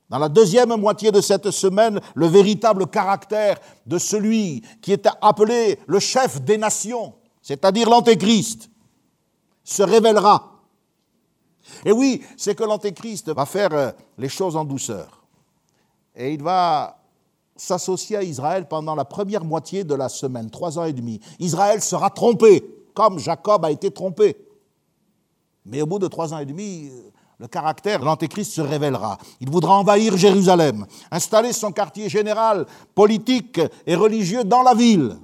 Dans 0.08 0.18
la 0.18 0.30
deuxième 0.30 0.74
moitié 0.78 1.12
de 1.12 1.20
cette 1.20 1.52
semaine, 1.52 2.00
le 2.16 2.28
véritable 2.28 2.88
caractère 2.88 3.58
de 3.86 3.98
celui 3.98 4.62
qui 4.82 4.94
est 4.94 5.10
appelé 5.22 5.78
le 5.88 6.00
chef 6.00 6.42
des 6.42 6.58
nations, 6.58 7.16
c'est-à-dire 7.42 7.90
l'Antéchrist, 7.90 8.70
se 9.64 9.84
révélera. 9.84 10.52
Et 11.86 11.92
oui, 11.92 12.24
c'est 12.38 12.56
que 12.56 12.64
l'Antéchrist 12.64 13.30
va 13.30 13.46
faire 13.46 13.74
euh, 13.74 13.92
les 14.18 14.30
choses 14.30 14.56
en 14.56 14.66
douceur. 14.66 15.24
Et 16.16 16.34
il 16.34 16.44
va 16.44 16.98
s'associer 17.56 18.18
à 18.18 18.24
Israël 18.24 18.68
pendant 18.68 18.96
la 18.96 19.06
première 19.06 19.46
moitié 19.46 19.84
de 19.84 19.94
la 19.94 20.10
semaine, 20.10 20.50
trois 20.50 20.80
ans 20.80 20.86
et 20.86 20.94
demi. 20.94 21.20
Israël 21.40 21.82
sera 21.82 22.10
trompé, 22.10 22.64
comme 22.94 23.20
Jacob 23.20 23.64
a 23.64 23.72
été 23.72 23.92
trompé. 23.92 24.36
Mais 25.66 25.82
au 25.82 25.86
bout 25.86 26.00
de 26.00 26.08
trois 26.08 26.34
ans 26.34 26.40
et 26.40 26.46
demi, 26.46 26.90
euh, 26.92 27.12
le 27.40 27.48
caractère 27.48 28.00
de 28.00 28.06
l'Antéchrist 28.06 28.54
se 28.54 28.62
révélera. 28.62 29.18
Il 29.40 29.50
voudra 29.50 29.78
envahir 29.78 30.16
Jérusalem, 30.18 30.86
installer 31.10 31.54
son 31.54 31.72
quartier 31.72 32.10
général 32.10 32.66
politique 32.94 33.60
et 33.88 33.96
religieux 33.96 34.44
dans 34.44 34.62
la 34.62 34.76
ville. 34.76 35.18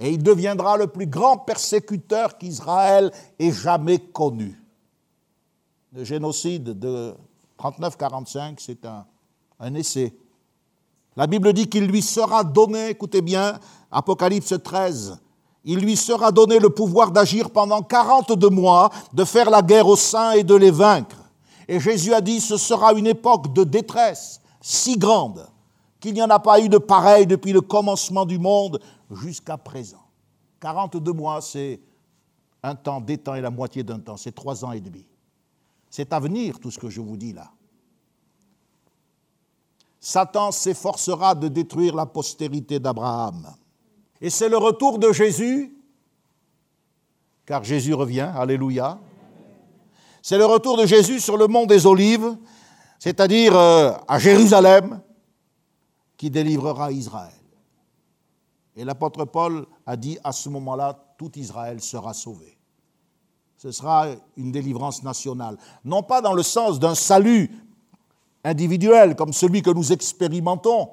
Et 0.00 0.10
il 0.12 0.22
deviendra 0.22 0.78
le 0.78 0.86
plus 0.86 1.06
grand 1.06 1.36
persécuteur 1.36 2.38
qu'Israël 2.38 3.12
ait 3.38 3.52
jamais 3.52 3.98
connu. 3.98 4.58
Le 5.92 6.04
génocide 6.04 6.78
de 6.78 7.14
39-45, 7.58 8.54
c'est 8.58 8.86
un, 8.86 9.74
essai. 9.74 10.14
La 11.16 11.26
Bible 11.26 11.52
dit 11.52 11.68
qu'il 11.68 11.86
lui 11.86 12.00
sera 12.00 12.42
donné, 12.44 12.88
écoutez 12.88 13.20
bien, 13.20 13.58
Apocalypse 13.90 14.54
13, 14.62 15.18
il 15.64 15.80
lui 15.80 15.96
sera 15.96 16.32
donné 16.32 16.58
le 16.58 16.70
pouvoir 16.70 17.10
d'agir 17.10 17.50
pendant 17.50 17.82
42 17.82 18.48
mois, 18.48 18.88
de 19.12 19.24
faire 19.24 19.50
la 19.50 19.60
guerre 19.60 19.86
aux 19.86 19.96
saints 19.96 20.32
et 20.32 20.44
de 20.44 20.54
les 20.54 20.70
vaincre. 20.70 21.16
Et 21.68 21.78
Jésus 21.78 22.14
a 22.14 22.22
dit, 22.22 22.40
ce 22.40 22.56
sera 22.56 22.94
une 22.94 23.06
époque 23.06 23.52
de 23.52 23.64
détresse 23.64 24.40
si 24.62 24.96
grande 24.96 25.46
qu'il 26.00 26.14
n'y 26.14 26.22
en 26.22 26.30
a 26.30 26.38
pas 26.38 26.60
eu 26.60 26.68
de 26.68 26.78
pareil 26.78 27.26
depuis 27.26 27.52
le 27.52 27.60
commencement 27.60 28.24
du 28.24 28.38
monde 28.38 28.80
jusqu'à 29.10 29.56
présent. 29.56 30.04
42 30.60 31.12
mois, 31.12 31.40
c'est 31.40 31.80
un 32.62 32.74
temps, 32.74 33.00
des 33.00 33.18
temps 33.18 33.34
et 33.34 33.40
la 33.40 33.50
moitié 33.50 33.82
d'un 33.82 33.98
temps, 33.98 34.16
c'est 34.16 34.32
trois 34.32 34.64
ans 34.64 34.72
et 34.72 34.80
demi. 34.80 35.06
C'est 35.88 36.12
à 36.12 36.20
venir 36.20 36.60
tout 36.60 36.70
ce 36.70 36.78
que 36.78 36.88
je 36.88 37.00
vous 37.00 37.16
dis 37.16 37.32
là. 37.32 37.50
Satan 39.98 40.50
s'efforcera 40.50 41.34
de 41.34 41.48
détruire 41.48 41.94
la 41.94 42.06
postérité 42.06 42.78
d'Abraham. 42.78 43.54
Et 44.20 44.30
c'est 44.30 44.48
le 44.48 44.56
retour 44.56 44.98
de 44.98 45.12
Jésus, 45.12 45.74
car 47.44 47.64
Jésus 47.64 47.92
revient, 47.92 48.30
alléluia. 48.34 48.98
C'est 50.22 50.38
le 50.38 50.46
retour 50.46 50.76
de 50.76 50.86
Jésus 50.86 51.20
sur 51.20 51.36
le 51.36 51.46
mont 51.46 51.66
des 51.66 51.86
Olives, 51.86 52.36
c'est-à-dire 52.98 53.56
euh, 53.56 53.92
à 54.06 54.18
Jérusalem, 54.18 55.00
qui 56.16 56.30
délivrera 56.30 56.92
Israël. 56.92 57.39
Et 58.80 58.84
l'apôtre 58.84 59.26
Paul 59.26 59.66
a 59.84 59.94
dit 59.94 60.16
à 60.24 60.32
ce 60.32 60.48
moment-là, 60.48 60.98
tout 61.18 61.38
Israël 61.38 61.82
sera 61.82 62.14
sauvé. 62.14 62.56
Ce 63.58 63.72
sera 63.72 64.06
une 64.38 64.52
délivrance 64.52 65.02
nationale. 65.02 65.58
Non 65.84 66.02
pas 66.02 66.22
dans 66.22 66.32
le 66.32 66.42
sens 66.42 66.80
d'un 66.80 66.94
salut 66.94 67.50
individuel 68.42 69.16
comme 69.16 69.34
celui 69.34 69.60
que 69.60 69.68
nous 69.68 69.92
expérimentons, 69.92 70.92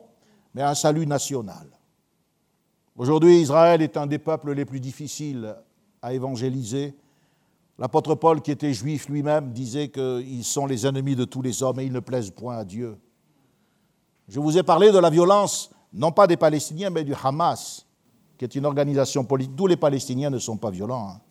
mais 0.53 0.63
un 0.63 0.75
salut 0.75 1.07
national. 1.07 1.65
Aujourd'hui, 2.97 3.39
Israël 3.39 3.81
est 3.81 3.95
un 3.95 4.05
des 4.05 4.19
peuples 4.19 4.51
les 4.51 4.65
plus 4.65 4.81
difficiles 4.81 5.55
à 6.01 6.11
évangéliser. 6.11 6.93
L'apôtre 7.79 8.15
Paul, 8.15 8.41
qui 8.41 8.51
était 8.51 8.73
juif 8.73 9.07
lui-même, 9.07 9.53
disait 9.53 9.87
qu'ils 9.87 10.43
sont 10.43 10.65
les 10.65 10.85
ennemis 10.85 11.15
de 11.15 11.23
tous 11.23 11.41
les 11.41 11.63
hommes 11.63 11.79
et 11.79 11.85
ils 11.85 11.93
ne 11.93 12.01
plaisent 12.01 12.31
point 12.31 12.57
à 12.57 12.65
Dieu. 12.65 12.97
Je 14.27 14.41
vous 14.41 14.57
ai 14.57 14.63
parlé 14.63 14.91
de 14.91 14.99
la 14.99 15.09
violence, 15.09 15.71
non 15.93 16.11
pas 16.11 16.27
des 16.27 16.37
Palestiniens, 16.37 16.89
mais 16.89 17.03
du 17.03 17.13
Hamas, 17.13 17.85
qui 18.37 18.45
est 18.45 18.55
une 18.55 18.65
organisation 18.65 19.23
politique. 19.23 19.55
Tous 19.55 19.67
les 19.67 19.77
Palestiniens 19.77 20.29
ne 20.29 20.39
sont 20.39 20.57
pas 20.57 20.69
violents. 20.69 21.09
Hein. 21.09 21.21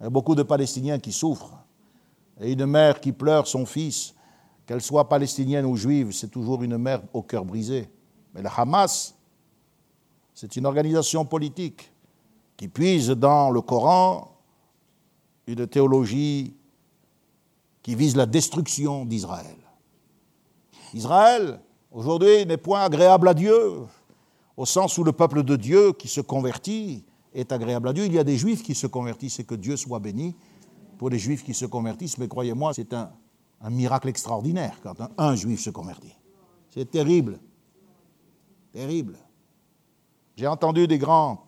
Il 0.00 0.04
y 0.04 0.06
a 0.06 0.10
beaucoup 0.10 0.34
de 0.34 0.42
Palestiniens 0.42 0.98
qui 0.98 1.12
souffrent. 1.12 1.64
Et 2.40 2.52
une 2.52 2.66
mère 2.66 3.00
qui 3.00 3.12
pleure 3.12 3.46
son 3.46 3.64
fils, 3.64 4.14
qu'elle 4.66 4.80
soit 4.80 5.08
palestinienne 5.08 5.64
ou 5.66 5.76
juive, 5.76 6.10
c'est 6.12 6.30
toujours 6.30 6.62
une 6.62 6.78
mère 6.78 7.02
au 7.12 7.22
cœur 7.22 7.44
brisé. 7.44 7.88
Mais 8.34 8.42
le 8.42 8.48
Hamas, 8.54 9.14
c'est 10.34 10.56
une 10.56 10.66
organisation 10.66 11.24
politique 11.24 11.92
qui 12.56 12.68
puise 12.68 13.10
dans 13.10 13.50
le 13.50 13.60
Coran 13.60 14.36
une 15.46 15.66
théologie 15.66 16.56
qui 17.82 17.94
vise 17.94 18.16
la 18.16 18.26
destruction 18.26 19.04
d'Israël. 19.04 19.56
Israël, 20.94 21.60
aujourd'hui, 21.94 22.44
n'est 22.44 22.58
point 22.58 22.82
agréable 22.82 23.28
à 23.28 23.34
Dieu, 23.34 23.86
au 24.56 24.66
sens 24.66 24.98
où 24.98 25.04
le 25.04 25.12
peuple 25.12 25.42
de 25.42 25.56
Dieu 25.56 25.92
qui 25.92 26.08
se 26.08 26.20
convertit 26.20 27.04
est 27.32 27.52
agréable 27.52 27.88
à 27.88 27.92
Dieu. 27.92 28.04
Il 28.04 28.12
y 28.12 28.18
a 28.18 28.24
des 28.24 28.36
juifs 28.36 28.62
qui 28.62 28.74
se 28.74 28.86
convertissent 28.86 29.38
et 29.38 29.44
que 29.44 29.54
Dieu 29.54 29.76
soit 29.76 30.00
béni 30.00 30.36
pour 30.98 31.08
les 31.08 31.18
juifs 31.18 31.44
qui 31.44 31.54
se 31.54 31.66
convertissent, 31.66 32.18
mais 32.18 32.28
croyez-moi, 32.28 32.74
c'est 32.74 32.92
un, 32.92 33.10
miracle 33.70 34.08
extraordinaire 34.08 34.76
quand 34.82 34.94
un 35.16 35.34
juif 35.34 35.62
se 35.62 35.70
convertit. 35.70 36.14
C'est 36.68 36.90
terrible, 36.90 37.38
terrible. 38.72 39.16
J'ai 40.36 40.46
entendu 40.46 40.86
des 40.86 40.98
grands, 40.98 41.46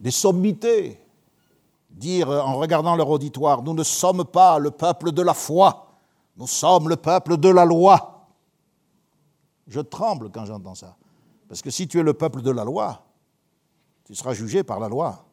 des 0.00 0.10
sommités 0.10 0.98
dire 1.90 2.30
en 2.30 2.56
regardant 2.56 2.96
leur 2.96 3.10
auditoire, 3.10 3.62
nous 3.62 3.74
ne 3.74 3.82
sommes 3.82 4.24
pas 4.24 4.58
le 4.58 4.70
peuple 4.70 5.12
de 5.12 5.20
la 5.20 5.34
foi, 5.34 5.88
nous 6.38 6.46
sommes 6.46 6.88
le 6.88 6.96
peuple 6.96 7.36
de 7.36 7.48
la 7.50 7.66
loi. 7.66 8.17
Je 9.68 9.80
tremble 9.80 10.30
quand 10.30 10.46
j'entends 10.46 10.74
ça. 10.74 10.96
Parce 11.48 11.62
que 11.62 11.70
si 11.70 11.86
tu 11.86 11.98
es 11.98 12.02
le 12.02 12.14
peuple 12.14 12.42
de 12.42 12.50
la 12.50 12.64
loi, 12.64 13.06
tu 14.04 14.14
seras 14.14 14.32
jugé 14.32 14.64
par 14.64 14.80
la 14.80 14.88
loi. 14.88 15.26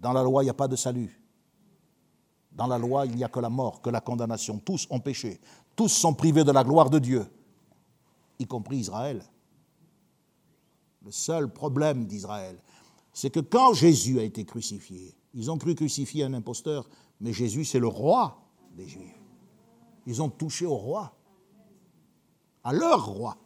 Dans 0.00 0.12
la 0.12 0.22
loi, 0.22 0.42
il 0.42 0.46
n'y 0.46 0.50
a 0.50 0.54
pas 0.54 0.68
de 0.68 0.76
salut. 0.76 1.20
Dans 2.52 2.66
la 2.66 2.78
loi, 2.78 3.06
il 3.06 3.16
n'y 3.16 3.24
a 3.24 3.28
que 3.28 3.40
la 3.40 3.48
mort, 3.48 3.82
que 3.82 3.90
la 3.90 4.00
condamnation. 4.00 4.58
Tous 4.58 4.86
ont 4.90 5.00
péché. 5.00 5.40
Tous 5.74 5.88
sont 5.88 6.14
privés 6.14 6.44
de 6.44 6.52
la 6.52 6.64
gloire 6.64 6.90
de 6.90 6.98
Dieu, 6.98 7.26
y 8.38 8.46
compris 8.46 8.78
Israël. 8.78 9.22
Le 11.04 11.10
seul 11.10 11.52
problème 11.52 12.06
d'Israël, 12.06 12.58
c'est 13.12 13.30
que 13.30 13.40
quand 13.40 13.74
Jésus 13.74 14.20
a 14.20 14.22
été 14.22 14.44
crucifié, 14.44 15.14
ils 15.34 15.50
ont 15.50 15.58
cru 15.58 15.74
crucifier 15.74 16.24
un 16.24 16.34
imposteur, 16.34 16.88
mais 17.20 17.32
Jésus, 17.32 17.64
c'est 17.64 17.78
le 17.78 17.88
roi 17.88 18.42
des 18.76 18.86
Juifs. 18.86 19.20
Ils 20.06 20.20
ont 20.20 20.28
touché 20.28 20.66
au 20.66 20.76
roi, 20.76 21.14
à 22.64 22.72
leur 22.72 23.06
roi. 23.06 23.36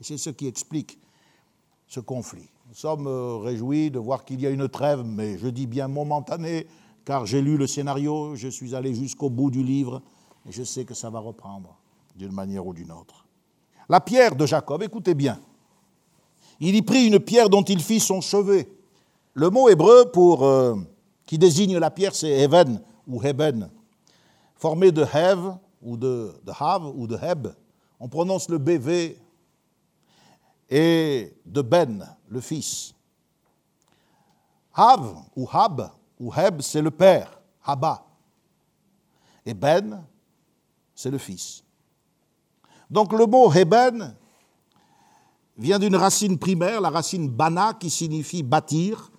Et 0.00 0.04
c'est 0.04 0.18
ce 0.18 0.30
qui 0.30 0.46
explique 0.46 0.98
ce 1.86 2.00
conflit. 2.00 2.48
Nous 2.68 2.74
sommes 2.74 3.06
euh, 3.06 3.36
réjouis 3.36 3.90
de 3.90 3.98
voir 3.98 4.24
qu'il 4.24 4.40
y 4.40 4.46
a 4.46 4.50
une 4.50 4.68
trêve, 4.68 5.04
mais 5.04 5.38
je 5.38 5.48
dis 5.48 5.66
bien 5.66 5.88
momentanée, 5.88 6.66
car 7.04 7.24
j'ai 7.26 7.40
lu 7.40 7.56
le 7.56 7.66
scénario, 7.66 8.34
je 8.34 8.48
suis 8.48 8.74
allé 8.74 8.94
jusqu'au 8.94 9.30
bout 9.30 9.50
du 9.50 9.62
livre, 9.62 10.02
et 10.48 10.52
je 10.52 10.62
sais 10.62 10.84
que 10.84 10.94
ça 10.94 11.08
va 11.08 11.20
reprendre 11.20 11.78
d'une 12.16 12.32
manière 12.32 12.66
ou 12.66 12.74
d'une 12.74 12.90
autre. 12.90 13.24
La 13.88 14.00
pierre 14.00 14.34
de 14.34 14.46
Jacob, 14.46 14.82
écoutez 14.82 15.14
bien. 15.14 15.40
Il 16.58 16.74
y 16.74 16.82
prit 16.82 17.06
une 17.06 17.20
pierre 17.20 17.48
dont 17.48 17.62
il 17.62 17.80
fit 17.80 18.00
son 18.00 18.20
chevet. 18.20 18.68
Le 19.34 19.50
mot 19.50 19.68
hébreu 19.68 20.10
pour, 20.10 20.44
euh, 20.44 20.74
qui 21.26 21.38
désigne 21.38 21.78
la 21.78 21.90
pierre, 21.90 22.14
c'est 22.14 22.30
Even 22.30 22.80
ou 23.06 23.22
Heben, 23.22 23.70
formé 24.56 24.90
de 24.90 25.02
Hev 25.02 25.56
ou 25.82 25.96
de, 25.96 26.32
Hav 26.58 26.86
ou 26.86 27.06
de 27.06 27.16
Heb. 27.16 27.48
On 27.98 28.08
prononce 28.08 28.48
le 28.48 28.58
BV 28.58 29.18
et 30.68 31.36
de 31.44 31.62
Ben, 31.62 32.16
le 32.28 32.40
fils. 32.40 32.94
Hav 34.74 35.24
ou 35.34 35.48
Hab 35.50 35.90
ou 36.18 36.32
Heb, 36.34 36.60
c'est 36.60 36.82
le 36.82 36.90
père, 36.90 37.40
Haba. 37.64 38.04
Et 39.44 39.54
Ben, 39.54 40.04
c'est 40.94 41.10
le 41.10 41.18
fils. 41.18 41.62
Donc 42.90 43.12
le 43.12 43.26
mot 43.26 43.52
Heben 43.52 44.14
vient 45.56 45.78
d'une 45.78 45.96
racine 45.96 46.38
primaire, 46.38 46.80
la 46.80 46.90
racine 46.90 47.28
bana, 47.28 47.74
qui 47.74 47.90
signifie 47.90 48.42
bâtir, 48.42 49.10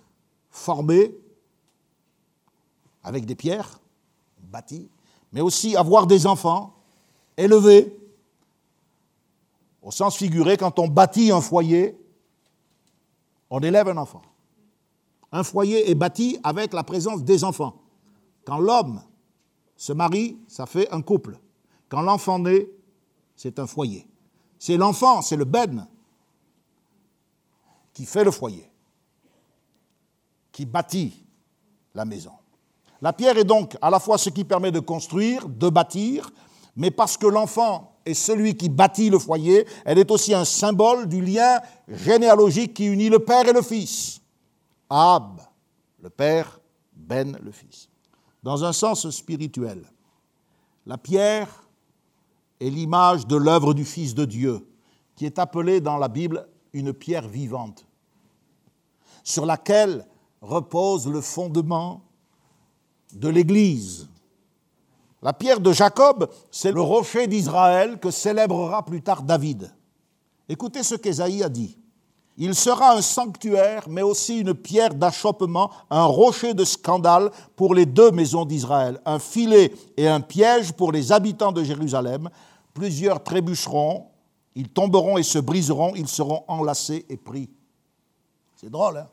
former, 0.49 1.15
avec 3.03 3.25
des 3.25 3.35
pierres, 3.35 3.79
bâtir, 4.39 4.87
mais 5.31 5.41
aussi 5.41 5.75
avoir 5.75 6.07
des 6.07 6.25
enfants, 6.25 6.73
élever. 7.35 7.93
Au 9.81 9.91
sens 9.91 10.17
figuré, 10.17 10.57
quand 10.57 10.79
on 10.79 10.87
bâtit 10.87 11.31
un 11.31 11.41
foyer, 11.41 11.97
on 13.49 13.59
élève 13.59 13.87
un 13.87 13.97
enfant. 13.97 14.21
Un 15.31 15.43
foyer 15.43 15.89
est 15.89 15.95
bâti 15.95 16.39
avec 16.43 16.73
la 16.73 16.83
présence 16.83 17.23
des 17.23 17.43
enfants. 17.43 17.75
Quand 18.45 18.59
l'homme 18.59 19.01
se 19.75 19.93
marie, 19.93 20.37
ça 20.47 20.65
fait 20.65 20.89
un 20.91 21.01
couple. 21.01 21.37
Quand 21.89 22.01
l'enfant 22.01 22.39
naît, 22.39 22.69
c'est 23.35 23.59
un 23.59 23.67
foyer. 23.67 24.07
C'est 24.59 24.77
l'enfant, 24.77 25.21
c'est 25.21 25.35
le 25.35 25.45
ben 25.45 25.87
qui 27.93 28.05
fait 28.05 28.23
le 28.23 28.31
foyer, 28.31 28.69
qui 30.51 30.65
bâtit 30.65 31.23
la 31.95 32.05
maison. 32.05 32.36
La 33.01 33.13
pierre 33.13 33.37
est 33.37 33.43
donc 33.43 33.77
à 33.81 33.89
la 33.89 33.99
fois 33.99 34.17
ce 34.17 34.29
qui 34.29 34.43
permet 34.43 34.71
de 34.71 34.79
construire, 34.79 35.47
de 35.47 35.69
bâtir, 35.69 36.29
mais 36.75 36.91
parce 36.91 37.17
que 37.17 37.27
l'enfant 37.27 37.97
est 38.05 38.13
celui 38.13 38.55
qui 38.55 38.69
bâtit 38.69 39.09
le 39.09 39.19
foyer, 39.19 39.67
elle 39.85 39.97
est 39.97 40.09
aussi 40.11 40.33
un 40.33 40.45
symbole 40.45 41.07
du 41.07 41.21
lien 41.21 41.59
généalogique 41.87 42.73
qui 42.73 42.85
unit 42.85 43.09
le 43.09 43.19
père 43.19 43.47
et 43.47 43.53
le 43.53 43.61
fils. 43.61 44.21
Ab, 44.89 45.41
le 46.01 46.09
père, 46.09 46.59
Ben, 46.93 47.37
le 47.43 47.51
fils. 47.51 47.89
Dans 48.43 48.63
un 48.63 48.73
sens 48.73 49.09
spirituel, 49.09 49.83
la 50.85 50.97
pierre 50.97 51.63
est 52.59 52.69
l'image 52.69 53.27
de 53.27 53.35
l'œuvre 53.35 53.73
du 53.73 53.85
Fils 53.85 54.15
de 54.15 54.25
Dieu, 54.25 54.67
qui 55.15 55.25
est 55.25 55.39
appelée 55.39 55.81
dans 55.81 55.97
la 55.97 56.07
Bible 56.07 56.47
une 56.73 56.93
pierre 56.93 57.27
vivante, 57.27 57.85
sur 59.23 59.45
laquelle 59.45 60.05
repose 60.41 61.07
le 61.07 61.21
fondement 61.21 62.06
de 63.13 63.29
l'Église. 63.29 64.07
La 65.21 65.33
pierre 65.33 65.59
de 65.59 65.71
Jacob, 65.71 66.29
c'est 66.51 66.71
le 66.71 66.81
rocher 66.81 67.27
d'Israël 67.27 67.99
que 67.99 68.11
célébrera 68.11 68.85
plus 68.85 69.01
tard 69.01 69.23
David. 69.23 69.71
Écoutez 70.47 70.83
ce 70.83 70.95
qu'Ésaïe 70.95 71.43
a 71.43 71.49
dit. 71.49 71.77
Il 72.37 72.53
sera 72.53 72.95
un 72.95 73.01
sanctuaire, 73.01 73.89
mais 73.89 74.03
aussi 74.03 74.39
une 74.39 74.53
pierre 74.53 74.93
d'achoppement, 74.93 75.71
un 75.89 76.05
rocher 76.05 76.53
de 76.53 76.63
scandale 76.63 77.31
pour 77.55 77.73
les 77.73 77.87
deux 77.87 78.11
maisons 78.11 78.45
d'Israël, 78.45 79.01
un 79.05 79.17
filet 79.17 79.73
et 79.97 80.07
un 80.07 80.21
piège 80.21 80.71
pour 80.73 80.91
les 80.91 81.11
habitants 81.11 81.51
de 81.51 81.63
Jérusalem. 81.63 82.29
Plusieurs 82.75 83.23
trébucheront, 83.23 84.05
ils 84.53 84.69
tomberont 84.69 85.17
et 85.17 85.23
se 85.23 85.39
briseront, 85.39 85.93
ils 85.95 86.07
seront 86.07 86.43
enlacés 86.47 87.07
et 87.09 87.17
pris. 87.17 87.49
C'est 88.55 88.69
drôle, 88.69 88.97
hein? 88.97 89.09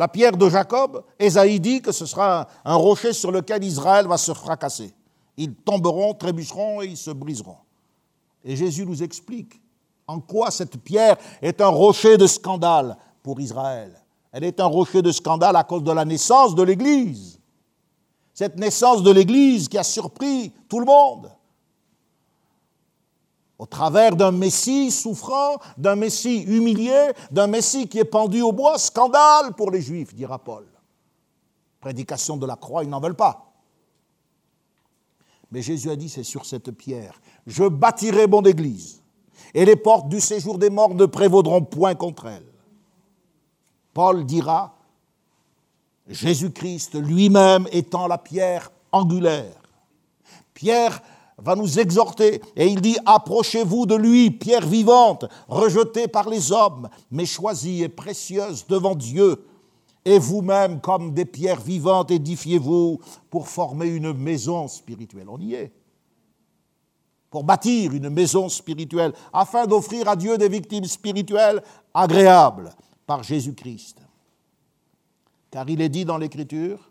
La 0.00 0.08
pierre 0.08 0.34
de 0.34 0.48
Jacob, 0.48 1.04
Ésaïe 1.18 1.60
dit 1.60 1.82
que 1.82 1.92
ce 1.92 2.06
sera 2.06 2.48
un 2.64 2.74
rocher 2.74 3.12
sur 3.12 3.30
lequel 3.30 3.62
Israël 3.62 4.06
va 4.06 4.16
se 4.16 4.32
fracasser. 4.32 4.94
Ils 5.36 5.54
tomberont, 5.54 6.14
trébucheront 6.14 6.80
et 6.80 6.86
ils 6.86 6.96
se 6.96 7.10
briseront. 7.10 7.58
Et 8.42 8.56
Jésus 8.56 8.86
nous 8.86 9.02
explique 9.02 9.60
en 10.06 10.18
quoi 10.18 10.50
cette 10.50 10.78
pierre 10.78 11.18
est 11.42 11.60
un 11.60 11.68
rocher 11.68 12.16
de 12.16 12.26
scandale 12.26 12.96
pour 13.22 13.42
Israël 13.42 13.92
Elle 14.32 14.44
est 14.44 14.58
un 14.58 14.64
rocher 14.64 15.02
de 15.02 15.12
scandale 15.12 15.56
à 15.56 15.64
cause 15.64 15.84
de 15.84 15.92
la 15.92 16.06
naissance 16.06 16.54
de 16.54 16.62
l'Église. 16.62 17.38
Cette 18.32 18.58
naissance 18.58 19.02
de 19.02 19.10
l'Église 19.10 19.68
qui 19.68 19.76
a 19.76 19.84
surpris 19.84 20.50
tout 20.66 20.80
le 20.80 20.86
monde. 20.86 21.30
Au 23.60 23.66
travers 23.66 24.16
d'un 24.16 24.32
Messie 24.32 24.90
souffrant, 24.90 25.58
d'un 25.76 25.94
Messie 25.94 26.44
humilié, 26.44 27.10
d'un 27.30 27.46
Messie 27.46 27.88
qui 27.88 27.98
est 27.98 28.06
pendu 28.06 28.40
au 28.40 28.52
bois, 28.52 28.78
scandale 28.78 29.52
pour 29.52 29.70
les 29.70 29.82
Juifs, 29.82 30.14
dira 30.14 30.38
Paul. 30.38 30.64
Prédication 31.78 32.38
de 32.38 32.46
la 32.46 32.56
croix, 32.56 32.84
ils 32.84 32.88
n'en 32.88 33.00
veulent 33.00 33.14
pas. 33.14 33.52
Mais 35.50 35.60
Jésus 35.60 35.90
a 35.90 35.96
dit, 35.96 36.08
c'est 36.08 36.22
sur 36.22 36.46
cette 36.46 36.70
pierre, 36.70 37.20
je 37.46 37.64
bâtirai 37.64 38.26
mon 38.26 38.40
église, 38.44 39.02
et 39.52 39.66
les 39.66 39.76
portes 39.76 40.08
du 40.08 40.22
séjour 40.22 40.56
des 40.56 40.70
morts 40.70 40.94
ne 40.94 41.04
prévaudront 41.04 41.62
point 41.62 41.94
contre 41.94 42.28
elle. 42.28 42.50
Paul 43.92 44.24
dira, 44.24 44.74
Jésus-Christ 46.08 46.94
lui-même 46.94 47.68
étant 47.72 48.06
la 48.06 48.16
pierre 48.16 48.72
angulaire. 48.90 49.60
Pierre 50.54 51.02
va 51.42 51.56
nous 51.56 51.78
exhorter 51.78 52.40
et 52.56 52.66
il 52.66 52.80
dit, 52.80 52.96
approchez-vous 53.06 53.86
de 53.86 53.94
lui, 53.94 54.30
pierre 54.30 54.66
vivante, 54.66 55.26
rejetée 55.48 56.08
par 56.08 56.28
les 56.28 56.52
hommes, 56.52 56.88
mais 57.10 57.26
choisie 57.26 57.82
et 57.82 57.88
précieuse 57.88 58.66
devant 58.66 58.94
Dieu. 58.94 59.44
Et 60.04 60.18
vous-même, 60.18 60.80
comme 60.80 61.12
des 61.12 61.26
pierres 61.26 61.60
vivantes, 61.60 62.10
édifiez-vous 62.10 63.00
pour 63.28 63.48
former 63.48 63.88
une 63.88 64.12
maison 64.12 64.66
spirituelle. 64.68 65.28
On 65.28 65.38
y 65.38 65.54
est. 65.54 65.72
Pour 67.30 67.44
bâtir 67.44 67.92
une 67.92 68.10
maison 68.10 68.48
spirituelle, 68.48 69.12
afin 69.32 69.66
d'offrir 69.66 70.08
à 70.08 70.16
Dieu 70.16 70.36
des 70.36 70.48
victimes 70.48 70.86
spirituelles 70.86 71.62
agréables 71.94 72.70
par 73.06 73.22
Jésus-Christ. 73.22 73.98
Car 75.50 75.68
il 75.68 75.80
est 75.80 75.88
dit 75.88 76.04
dans 76.04 76.18
l'Écriture, 76.18 76.90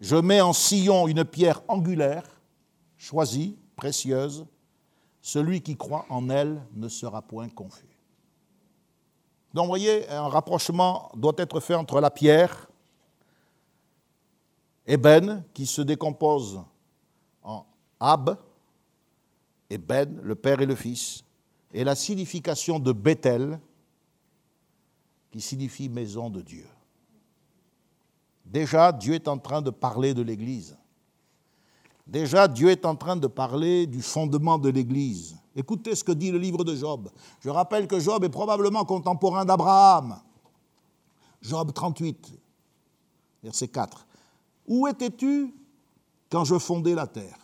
je 0.00 0.16
mets 0.16 0.40
en 0.40 0.52
sillon 0.52 1.06
une 1.06 1.24
pierre 1.24 1.62
angulaire, 1.68 2.24
choisie, 3.00 3.56
précieuse, 3.76 4.44
celui 5.22 5.62
qui 5.62 5.74
croit 5.74 6.04
en 6.10 6.28
elle 6.28 6.62
ne 6.74 6.86
sera 6.88 7.22
point 7.22 7.48
confus. 7.48 7.88
Donc, 9.54 9.64
vous 9.64 9.70
voyez, 9.70 10.08
un 10.10 10.28
rapprochement 10.28 11.10
doit 11.16 11.32
être 11.38 11.60
fait 11.60 11.74
entre 11.74 12.00
la 12.00 12.10
pierre, 12.10 12.68
Eben, 14.86 15.44
qui 15.54 15.66
se 15.66 15.82
décompose 15.82 16.62
en 17.42 17.64
Ab, 17.98 18.36
et 19.70 19.78
Ben, 19.78 20.20
le 20.22 20.34
Père 20.34 20.60
et 20.60 20.66
le 20.66 20.74
Fils, 20.74 21.24
et 21.72 21.84
la 21.84 21.94
signification 21.94 22.78
de 22.78 22.92
Bethel, 22.92 23.58
qui 25.30 25.40
signifie 25.40 25.88
maison 25.88 26.28
de 26.28 26.42
Dieu. 26.42 26.66
Déjà, 28.44 28.92
Dieu 28.92 29.14
est 29.14 29.28
en 29.28 29.38
train 29.38 29.62
de 29.62 29.70
parler 29.70 30.12
de 30.12 30.22
l'Église. 30.22 30.76
Déjà, 32.06 32.48
Dieu 32.48 32.70
est 32.70 32.84
en 32.84 32.96
train 32.96 33.16
de 33.16 33.26
parler 33.26 33.86
du 33.86 34.02
fondement 34.02 34.58
de 34.58 34.68
l'Église. 34.68 35.36
Écoutez 35.54 35.94
ce 35.94 36.04
que 36.04 36.12
dit 36.12 36.30
le 36.30 36.38
livre 36.38 36.64
de 36.64 36.74
Job. 36.74 37.10
Je 37.40 37.50
rappelle 37.50 37.86
que 37.86 37.98
Job 38.00 38.24
est 38.24 38.30
probablement 38.30 38.84
contemporain 38.84 39.44
d'Abraham. 39.44 40.20
Job 41.42 41.72
38, 41.72 42.32
verset 43.42 43.68
4. 43.68 44.06
Où 44.66 44.86
étais-tu 44.86 45.54
quand 46.30 46.44
je 46.44 46.58
fondais 46.58 46.94
la 46.94 47.06
terre? 47.06 47.38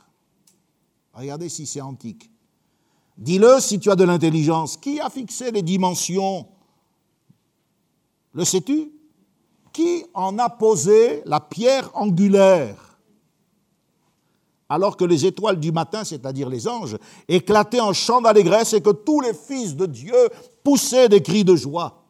Regardez 1.13 1.49
si 1.49 1.67
c'est 1.67 1.81
antique. 1.81 2.31
Dis-le 3.17 3.61
si 3.61 3.81
tu 3.81 3.91
as 3.91 3.97
de 3.97 4.05
l'intelligence. 4.05 4.77
Qui 4.77 5.01
a 5.01 5.09
fixé 5.09 5.51
les 5.51 5.63
dimensions? 5.63 6.47
Le 8.33 8.45
sais-tu? 8.45 8.93
Qui 9.73 10.05
en 10.13 10.39
a 10.39 10.51
posé 10.51 11.23
la 11.25 11.41
pierre 11.41 11.91
angulaire? 11.95 12.86
Alors 14.69 14.97
que 14.97 15.05
les 15.05 15.27
étoiles 15.27 15.61
du 15.61 15.73
matin, 15.73 16.05
c'est-à-dire 16.05 16.49
les 16.49 16.67
anges, 16.67 16.97
éclataient 17.29 17.81
en 17.81 17.93
chants 17.93 18.21
d'allégresse 18.21 18.73
et 18.73 18.81
que 18.81 18.91
tous 18.91 19.21
les 19.21 19.35
fils 19.35 19.77
de 19.77 19.87
Dieu 19.87 20.29
poussaient 20.65 21.09
des 21.09 21.23
cris 21.23 21.45
de 21.45 21.55
joie. 21.55 22.03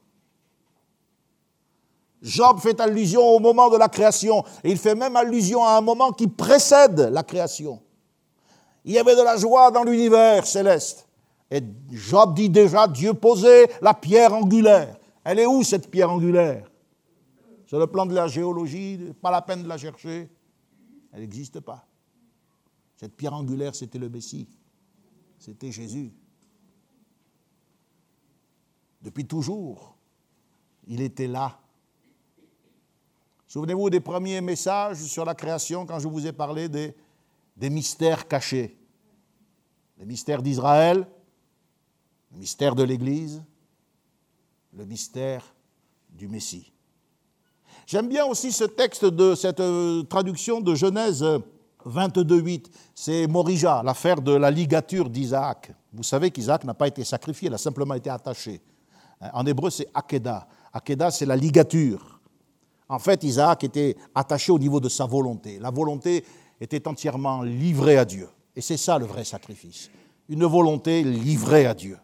Job 2.23 2.59
fait 2.61 2.81
allusion 2.81 3.23
au 3.23 3.39
moment 3.39 3.69
de 3.69 3.77
la 3.77 3.89
création, 3.89 4.43
et 4.65 4.71
il 4.71 4.79
fait 4.79 4.95
même 4.95 5.17
allusion 5.17 5.65
à 5.65 5.77
un 5.77 5.81
moment 5.81 6.13
qui 6.13 6.27
précède 6.27 6.99
la 7.13 7.23
création. 7.23 7.81
Il 8.85 8.93
y 8.93 8.99
avait 8.99 9.17
de 9.17 9.23
la 9.23 9.37
joie 9.37 9.71
dans 9.71 9.85
l'univers 9.85 10.47
céleste. 10.47 11.07
Et 11.51 11.61
Job 11.91 12.35
dit 12.35 12.49
déjà, 12.49 12.89
Dieu 12.89 13.15
posait 13.15 13.69
la 13.83 13.95
pierre 13.95 14.33
angulaire. 14.33 14.97
Elle 15.23 15.41
est 15.41 15.47
où 15.47 15.63
cette 15.63 15.91
pierre 15.91 16.11
angulaire? 16.11 16.71
Sur 17.67 17.79
le 17.79 17.87
plan 17.87 18.07
de 18.07 18.15
la 18.15 18.29
géologie, 18.29 19.13
pas 19.21 19.31
la 19.31 19.43
peine 19.43 19.63
de 19.63 19.69
la 19.69 19.77
chercher. 19.77 20.29
Elle 21.13 21.21
n'existe 21.21 21.61
pas. 21.61 21.85
Cette 22.97 23.15
pierre 23.15 23.35
angulaire, 23.35 23.75
c'était 23.75 23.99
le 23.99 24.09
Messie. 24.09 24.49
C'était 25.39 25.71
Jésus. 25.71 26.13
Depuis 29.03 29.27
toujours, 29.27 29.97
il 30.87 31.01
était 31.01 31.29
là. 31.29 31.61
Souvenez-vous 33.47 33.91
des 33.91 34.01
premiers 34.01 34.41
messages 34.41 35.03
sur 35.05 35.25
la 35.25 35.35
création 35.35 35.87
quand 35.87 35.99
je 35.99 36.09
vous 36.09 36.27
ai 36.27 36.33
parlé 36.33 36.69
des, 36.69 36.95
mystères 37.71 38.27
cachés. 38.27 38.77
Les 39.99 40.05
mystères 40.05 40.43
d'Israël, 40.43 41.07
le 42.33 42.39
mystère 42.39 42.75
de 42.75 42.83
l'Église, 42.83 43.43
le 44.73 44.85
mystère 44.85 45.55
du 46.11 46.29
Messie. 46.29 46.73
J'aime 47.87 48.09
bien 48.09 48.27
aussi 48.27 48.51
ce 48.51 48.65
texte 48.65 49.05
de 49.05 49.35
cette 49.35 49.61
euh, 49.61 50.03
traduction 50.03 50.61
de 50.61 50.75
Genèse 50.75 51.25
22.8, 51.87 52.67
c'est 52.95 53.27
Morija, 53.27 53.83
l'affaire 53.85 54.21
de 54.21 54.33
la 54.33 54.51
ligature 54.51 55.09
d'Isaac. 55.09 55.73
Vous 55.93 56.03
savez 56.03 56.31
qu'Isaac 56.31 56.65
n'a 56.65 56.75
pas 56.75 56.89
été 56.89 57.05
sacrifié, 57.05 57.49
il 57.49 57.55
a 57.55 57.59
simplement 57.59 57.95
été 57.95 58.11
attaché. 58.11 58.61
En 59.33 59.47
hébreu, 59.47 59.71
c'est 59.71 59.89
Akeda. 59.95 60.47
Akeda, 60.73 61.11
c'est 61.11 61.27
la 61.27 61.37
ligature. 61.37 62.21
En 62.89 62.99
fait, 62.99 63.25
Isaac 63.25 63.65
était 63.65 63.97
attaché 64.15 64.53
au 64.53 64.59
niveau 64.59 64.81
de 64.81 64.89
sa 64.89 65.07
volonté. 65.07 65.59
La 65.59 65.71
volonté 65.71 66.25
était 66.61 66.87
entièrement 66.87 67.43
livrée 67.43 67.99
à 67.99 68.05
Dieu. 68.05 68.29
Et 68.55 68.61
c'est 68.61 68.77
ça 68.77 68.99
le 68.99 69.07
vrai 69.07 69.25
sacrifice. 69.25 69.91
Une 70.29 70.45
volonté 70.45 71.03
livrée 71.03 71.67
à 71.67 71.75
Dieu. 71.75 71.99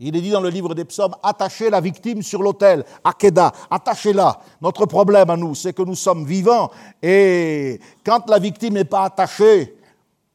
Il 0.00 0.14
est 0.14 0.20
dit 0.20 0.30
dans 0.30 0.40
le 0.40 0.48
livre 0.48 0.74
des 0.74 0.84
psaumes, 0.84 1.16
attachez 1.22 1.70
la 1.70 1.80
victime 1.80 2.22
sur 2.22 2.40
l'autel, 2.40 2.84
Akeda, 3.02 3.52
attachez-la. 3.68 4.40
Notre 4.60 4.86
problème 4.86 5.28
à 5.28 5.36
nous, 5.36 5.56
c'est 5.56 5.72
que 5.72 5.82
nous 5.82 5.96
sommes 5.96 6.24
vivants 6.24 6.70
et 7.02 7.80
quand 8.04 8.28
la 8.30 8.38
victime 8.38 8.74
n'est 8.74 8.84
pas 8.84 9.04
attachée, 9.04 9.76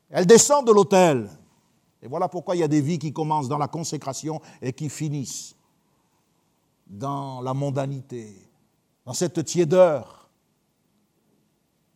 elle 0.09 0.25
descend 0.25 0.67
de 0.67 0.73
l'autel. 0.73 1.29
Et 2.01 2.07
voilà 2.07 2.27
pourquoi 2.27 2.57
il 2.57 2.59
y 2.59 2.63
a 2.63 2.67
des 2.67 2.81
vies 2.81 2.99
qui 2.99 3.13
commencent 3.13 3.47
dans 3.47 3.57
la 3.57 3.69
consécration 3.69 4.41
et 4.61 4.73
qui 4.73 4.89
finissent 4.89 5.55
dans 6.85 7.39
la 7.39 7.53
mondanité, 7.53 8.35
dans 9.05 9.13
cette 9.13 9.45
tiédeur 9.45 10.29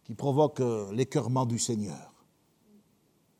qui 0.05 0.15
provoque 0.15 0.61
l'écœurement 0.93 1.45
du 1.45 1.59
Seigneur. 1.59 2.13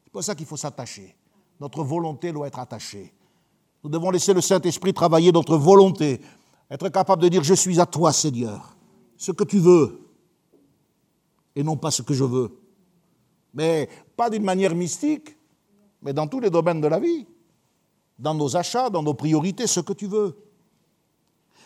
C'est 0.04 0.12
pour 0.12 0.22
ça 0.22 0.36
qu'il 0.36 0.46
faut 0.46 0.58
s'attacher. 0.58 1.16
Notre 1.62 1.82
volonté 1.82 2.34
doit 2.34 2.48
être 2.48 2.60
attachée. 2.60 3.14
Nous 3.84 3.90
devons 3.90 4.12
laisser 4.12 4.34
le 4.34 4.42
Saint-Esprit 4.42 4.94
travailler 4.94 5.32
notre 5.32 5.58
volonté, 5.58 6.20
être 6.70 6.90
capable 6.90 7.22
de 7.22 7.30
dire 7.30 7.44
Je 7.44 7.54
suis 7.54 7.80
à 7.80 7.86
toi, 7.86 8.12
Seigneur, 8.12 8.76
ce 9.18 9.32
que 9.32 9.44
tu 9.44 9.60
veux, 9.60 10.02
et 11.56 11.64
non 11.64 11.78
pas 11.78 11.92
ce 11.92 12.02
que 12.02 12.14
je 12.14 12.24
veux. 12.24 12.60
Mais 13.54 13.90
pas 14.16 14.30
d'une 14.30 14.44
manière 14.44 14.76
mystique, 14.76 15.38
mais 16.02 16.14
dans 16.14 16.28
tous 16.28 16.40
les 16.40 16.50
domaines 16.50 16.82
de 16.82 16.88
la 16.88 17.00
vie, 17.00 17.26
dans 18.20 18.34
nos 18.34 18.56
achats, 18.56 18.90
dans 18.90 19.04
nos 19.04 19.14
priorités, 19.14 19.68
ce 19.68 19.80
que 19.80 19.94
tu 19.94 20.08
veux. 20.08 20.38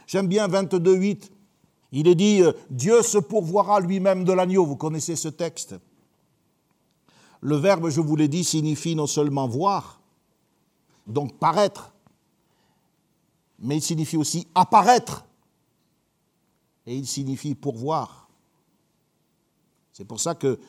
J'aime 0.07 0.27
bien 0.27 0.47
22.8. 0.47 1.29
Il 1.93 2.07
est 2.07 2.15
dit 2.15 2.41
Dieu 2.69 3.01
se 3.01 3.17
pourvoira 3.17 3.79
lui-même 3.79 4.23
de 4.23 4.33
l'agneau. 4.33 4.65
Vous 4.65 4.75
connaissez 4.75 5.15
ce 5.15 5.27
texte. 5.27 5.75
Le 7.41 7.55
verbe, 7.55 7.89
je 7.89 8.01
vous 8.01 8.15
l'ai 8.15 8.27
dit, 8.27 8.43
signifie 8.43 8.95
non 8.95 9.07
seulement 9.07 9.47
voir, 9.47 9.99
donc 11.07 11.39
paraître, 11.39 11.90
mais 13.61 13.77
il 13.77 13.81
signifie 13.81 14.17
aussi 14.17 14.47
apparaître. 14.55 15.25
Et 16.85 16.95
il 16.95 17.05
signifie 17.05 17.55
pourvoir. 17.55 18.29
C'est 19.93 20.05
pour 20.05 20.19
ça 20.19 20.35
que 20.35 20.59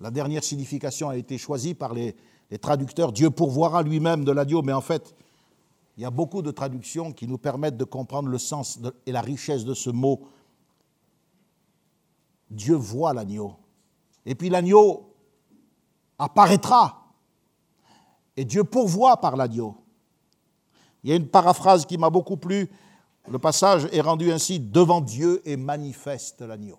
la 0.00 0.10
dernière 0.10 0.44
signification 0.44 1.08
a 1.08 1.16
été 1.16 1.38
choisie 1.38 1.74
par 1.74 1.94
les, 1.94 2.14
traducteurs. 2.60 3.12
Dieu 3.12 3.30
pourvoira 3.30 3.82
lui-même 3.82 4.26
de 4.26 4.32
l'agneau, 4.32 4.60
mais 4.60 4.74
en 4.74 4.82
fait, 4.82 5.14
il 5.96 6.02
y 6.02 6.06
a 6.06 6.10
beaucoup 6.10 6.42
de 6.42 6.50
traductions 6.50 7.12
qui 7.12 7.26
nous 7.26 7.38
permettent 7.38 7.78
de 7.78 7.84
comprendre 7.84 8.28
le 8.28 8.36
sens 8.36 8.78
et 9.06 9.12
la 9.12 9.22
richesse 9.22 9.64
de 9.64 9.72
ce 9.72 9.88
mot. 9.88 10.28
Dieu 12.50 12.74
voit 12.74 13.14
l'agneau. 13.14 13.56
Et 14.26 14.34
puis 14.34 14.50
l'agneau 14.50 15.14
apparaîtra. 16.18 17.06
Et 18.36 18.44
Dieu 18.44 18.64
pourvoit 18.64 19.18
par 19.18 19.36
l'agneau. 19.36 19.81
Il 21.02 21.10
y 21.10 21.12
a 21.12 21.16
une 21.16 21.28
paraphrase 21.28 21.86
qui 21.86 21.98
m'a 21.98 22.10
beaucoup 22.10 22.36
plu. 22.36 22.70
Le 23.28 23.38
passage 23.38 23.88
est 23.92 24.00
rendu 24.00 24.32
ainsi 24.32 24.60
Devant 24.60 25.00
Dieu 25.00 25.42
et 25.44 25.56
manifeste 25.56 26.42
l'agneau. 26.42 26.78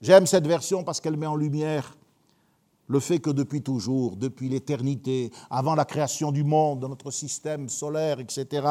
J'aime 0.00 0.26
cette 0.26 0.46
version 0.46 0.82
parce 0.82 1.00
qu'elle 1.00 1.16
met 1.16 1.26
en 1.26 1.36
lumière 1.36 1.96
le 2.88 3.00
fait 3.00 3.20
que 3.20 3.30
depuis 3.30 3.62
toujours, 3.62 4.16
depuis 4.16 4.48
l'éternité, 4.48 5.30
avant 5.50 5.74
la 5.74 5.84
création 5.84 6.32
du 6.32 6.44
monde, 6.44 6.80
de 6.80 6.88
notre 6.88 7.10
système 7.10 7.68
solaire, 7.68 8.20
etc., 8.20 8.66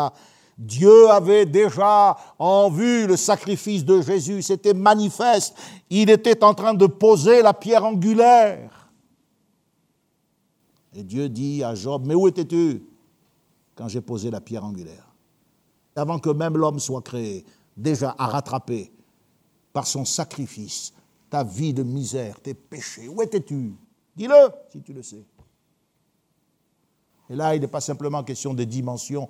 Dieu 0.57 1.09
avait 1.09 1.45
déjà 1.45 2.17
en 2.37 2.69
vue 2.69 3.07
le 3.07 3.17
sacrifice 3.17 3.83
de 3.83 4.01
Jésus, 4.01 4.43
c'était 4.43 4.73
manifeste. 4.73 5.57
Il 5.89 6.09
était 6.09 6.43
en 6.43 6.53
train 6.53 6.73
de 6.73 6.85
poser 6.85 7.41
la 7.41 7.53
pierre 7.53 7.85
angulaire. 7.85 8.89
Et 10.93 11.03
Dieu 11.03 11.29
dit 11.29 11.63
à 11.63 11.73
Job, 11.73 12.03
mais 12.05 12.13
où 12.13 12.27
étais-tu? 12.27 12.83
Quand 13.81 13.87
j'ai 13.87 14.01
posé 14.01 14.29
la 14.29 14.41
pierre 14.41 14.63
angulaire 14.63 15.07
Avant 15.95 16.19
que 16.19 16.29
même 16.29 16.55
l'homme 16.55 16.77
soit 16.77 17.01
créé, 17.01 17.43
déjà 17.75 18.13
à 18.15 18.27
rattraper 18.27 18.91
par 19.73 19.87
son 19.87 20.05
sacrifice 20.05 20.93
ta 21.31 21.43
vie 21.43 21.73
de 21.73 21.81
misère, 21.81 22.39
tes 22.41 22.53
péchés. 22.53 23.07
Où 23.07 23.23
étais-tu? 23.23 23.73
Dis-le 24.15 24.35
si 24.71 24.83
tu 24.83 24.93
le 24.93 25.01
sais. 25.01 25.25
Et 27.31 27.35
là, 27.35 27.55
il 27.55 27.61
n'est 27.61 27.67
pas 27.67 27.81
simplement 27.81 28.23
question 28.23 28.53
des 28.53 28.67
dimensions 28.67 29.27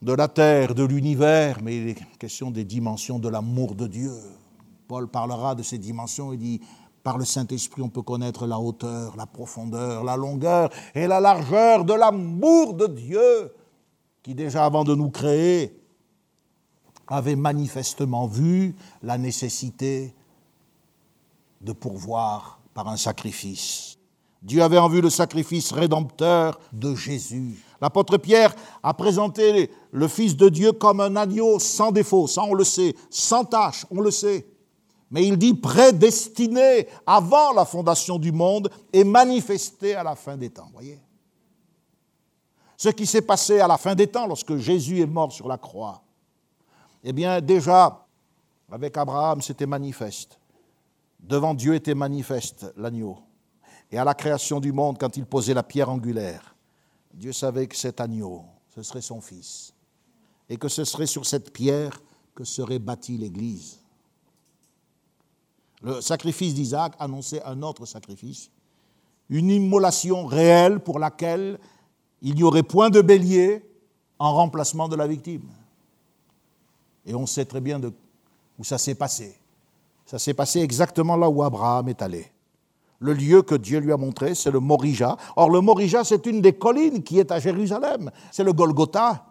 de 0.00 0.12
la 0.12 0.28
terre, 0.28 0.76
de 0.76 0.84
l'univers, 0.84 1.60
mais 1.60 1.76
il 1.76 1.88
est 1.88 2.18
question 2.18 2.52
des 2.52 2.64
dimensions 2.64 3.18
de 3.18 3.28
l'amour 3.28 3.74
de 3.74 3.88
Dieu. 3.88 4.12
Paul 4.86 5.08
parlera 5.08 5.56
de 5.56 5.64
ces 5.64 5.78
dimensions, 5.78 6.32
il 6.32 6.38
dit, 6.38 6.60
par 7.08 7.16
le 7.16 7.24
Saint-Esprit, 7.24 7.80
on 7.80 7.88
peut 7.88 8.02
connaître 8.02 8.46
la 8.46 8.60
hauteur, 8.60 9.16
la 9.16 9.24
profondeur, 9.24 10.04
la 10.04 10.14
longueur 10.14 10.68
et 10.94 11.06
la 11.06 11.20
largeur 11.20 11.86
de 11.86 11.94
l'amour 11.94 12.74
de 12.74 12.86
Dieu, 12.86 13.50
qui 14.22 14.34
déjà 14.34 14.66
avant 14.66 14.84
de 14.84 14.94
nous 14.94 15.08
créer, 15.08 15.80
avait 17.06 17.34
manifestement 17.34 18.26
vu 18.26 18.76
la 19.02 19.16
nécessité 19.16 20.14
de 21.62 21.72
pourvoir 21.72 22.60
par 22.74 22.88
un 22.88 22.98
sacrifice. 22.98 23.96
Dieu 24.42 24.62
avait 24.62 24.76
en 24.76 24.90
vue 24.90 25.00
le 25.00 25.08
sacrifice 25.08 25.72
rédempteur 25.72 26.60
de 26.74 26.94
Jésus. 26.94 27.64
L'apôtre 27.80 28.18
Pierre 28.18 28.54
a 28.82 28.92
présenté 28.92 29.70
le 29.92 30.08
Fils 30.08 30.36
de 30.36 30.50
Dieu 30.50 30.72
comme 30.72 31.00
un 31.00 31.16
agneau 31.16 31.58
sans 31.58 31.90
défaut, 31.90 32.26
ça 32.26 32.42
on 32.42 32.52
le 32.52 32.64
sait, 32.64 32.94
sans 33.08 33.46
tache, 33.46 33.86
on 33.90 34.02
le 34.02 34.10
sait. 34.10 34.46
Mais 35.10 35.26
il 35.26 35.38
dit 35.38 35.54
prédestiné 35.54 36.86
avant 37.06 37.52
la 37.52 37.64
fondation 37.64 38.18
du 38.18 38.32
monde 38.32 38.70
et 38.92 39.04
manifesté 39.04 39.94
à 39.94 40.02
la 40.02 40.14
fin 40.14 40.36
des 40.36 40.50
temps. 40.50 40.68
Voyez 40.72 41.00
Ce 42.76 42.90
qui 42.90 43.06
s'est 43.06 43.22
passé 43.22 43.60
à 43.60 43.66
la 43.66 43.78
fin 43.78 43.94
des 43.94 44.06
temps 44.06 44.26
lorsque 44.26 44.56
Jésus 44.56 45.00
est 45.00 45.06
mort 45.06 45.32
sur 45.32 45.48
la 45.48 45.56
croix, 45.56 46.02
eh 47.02 47.12
bien 47.12 47.40
déjà, 47.40 48.06
avec 48.70 48.96
Abraham, 48.96 49.40
c'était 49.40 49.66
manifeste. 49.66 50.38
Devant 51.20 51.54
Dieu 51.54 51.74
était 51.74 51.94
manifeste 51.94 52.66
l'agneau. 52.76 53.18
Et 53.90 53.98
à 53.98 54.04
la 54.04 54.14
création 54.14 54.60
du 54.60 54.72
monde, 54.72 54.98
quand 54.98 55.16
il 55.16 55.24
posait 55.24 55.54
la 55.54 55.62
pierre 55.62 55.88
angulaire, 55.88 56.54
Dieu 57.14 57.32
savait 57.32 57.66
que 57.66 57.76
cet 57.76 58.00
agneau, 58.00 58.44
ce 58.74 58.82
serait 58.82 59.00
son 59.00 59.20
fils. 59.20 59.72
Et 60.48 60.56
que 60.56 60.68
ce 60.68 60.84
serait 60.84 61.06
sur 61.06 61.24
cette 61.24 61.52
pierre 61.52 62.00
que 62.34 62.44
serait 62.44 62.78
bâtie 62.78 63.16
l'Église. 63.16 63.80
Le 65.82 66.00
sacrifice 66.00 66.54
d'Isaac 66.54 66.94
annonçait 66.98 67.42
un 67.44 67.62
autre 67.62 67.86
sacrifice, 67.86 68.50
une 69.30 69.50
immolation 69.50 70.26
réelle 70.26 70.80
pour 70.80 70.98
laquelle 70.98 71.58
il 72.22 72.34
n'y 72.34 72.42
aurait 72.42 72.62
point 72.62 72.90
de 72.90 73.00
bélier 73.00 73.64
en 74.18 74.34
remplacement 74.34 74.88
de 74.88 74.96
la 74.96 75.06
victime. 75.06 75.48
Et 77.06 77.14
on 77.14 77.26
sait 77.26 77.44
très 77.44 77.60
bien 77.60 77.80
où 78.58 78.64
ça 78.64 78.78
s'est 78.78 78.94
passé. 78.94 79.38
Ça 80.04 80.18
s'est 80.18 80.34
passé 80.34 80.60
exactement 80.60 81.16
là 81.16 81.28
où 81.28 81.42
Abraham 81.42 81.88
est 81.88 82.02
allé. 82.02 82.30
Le 83.00 83.12
lieu 83.12 83.42
que 83.42 83.54
Dieu 83.54 83.78
lui 83.78 83.92
a 83.92 83.96
montré, 83.96 84.34
c'est 84.34 84.50
le 84.50 84.58
Morija. 84.58 85.16
Or, 85.36 85.50
le 85.50 85.60
Morija, 85.60 86.02
c'est 86.02 86.26
une 86.26 86.40
des 86.40 86.54
collines 86.54 87.02
qui 87.02 87.20
est 87.20 87.30
à 87.30 87.38
Jérusalem. 87.38 88.10
C'est 88.32 88.42
le 88.42 88.52
Golgotha. 88.52 89.27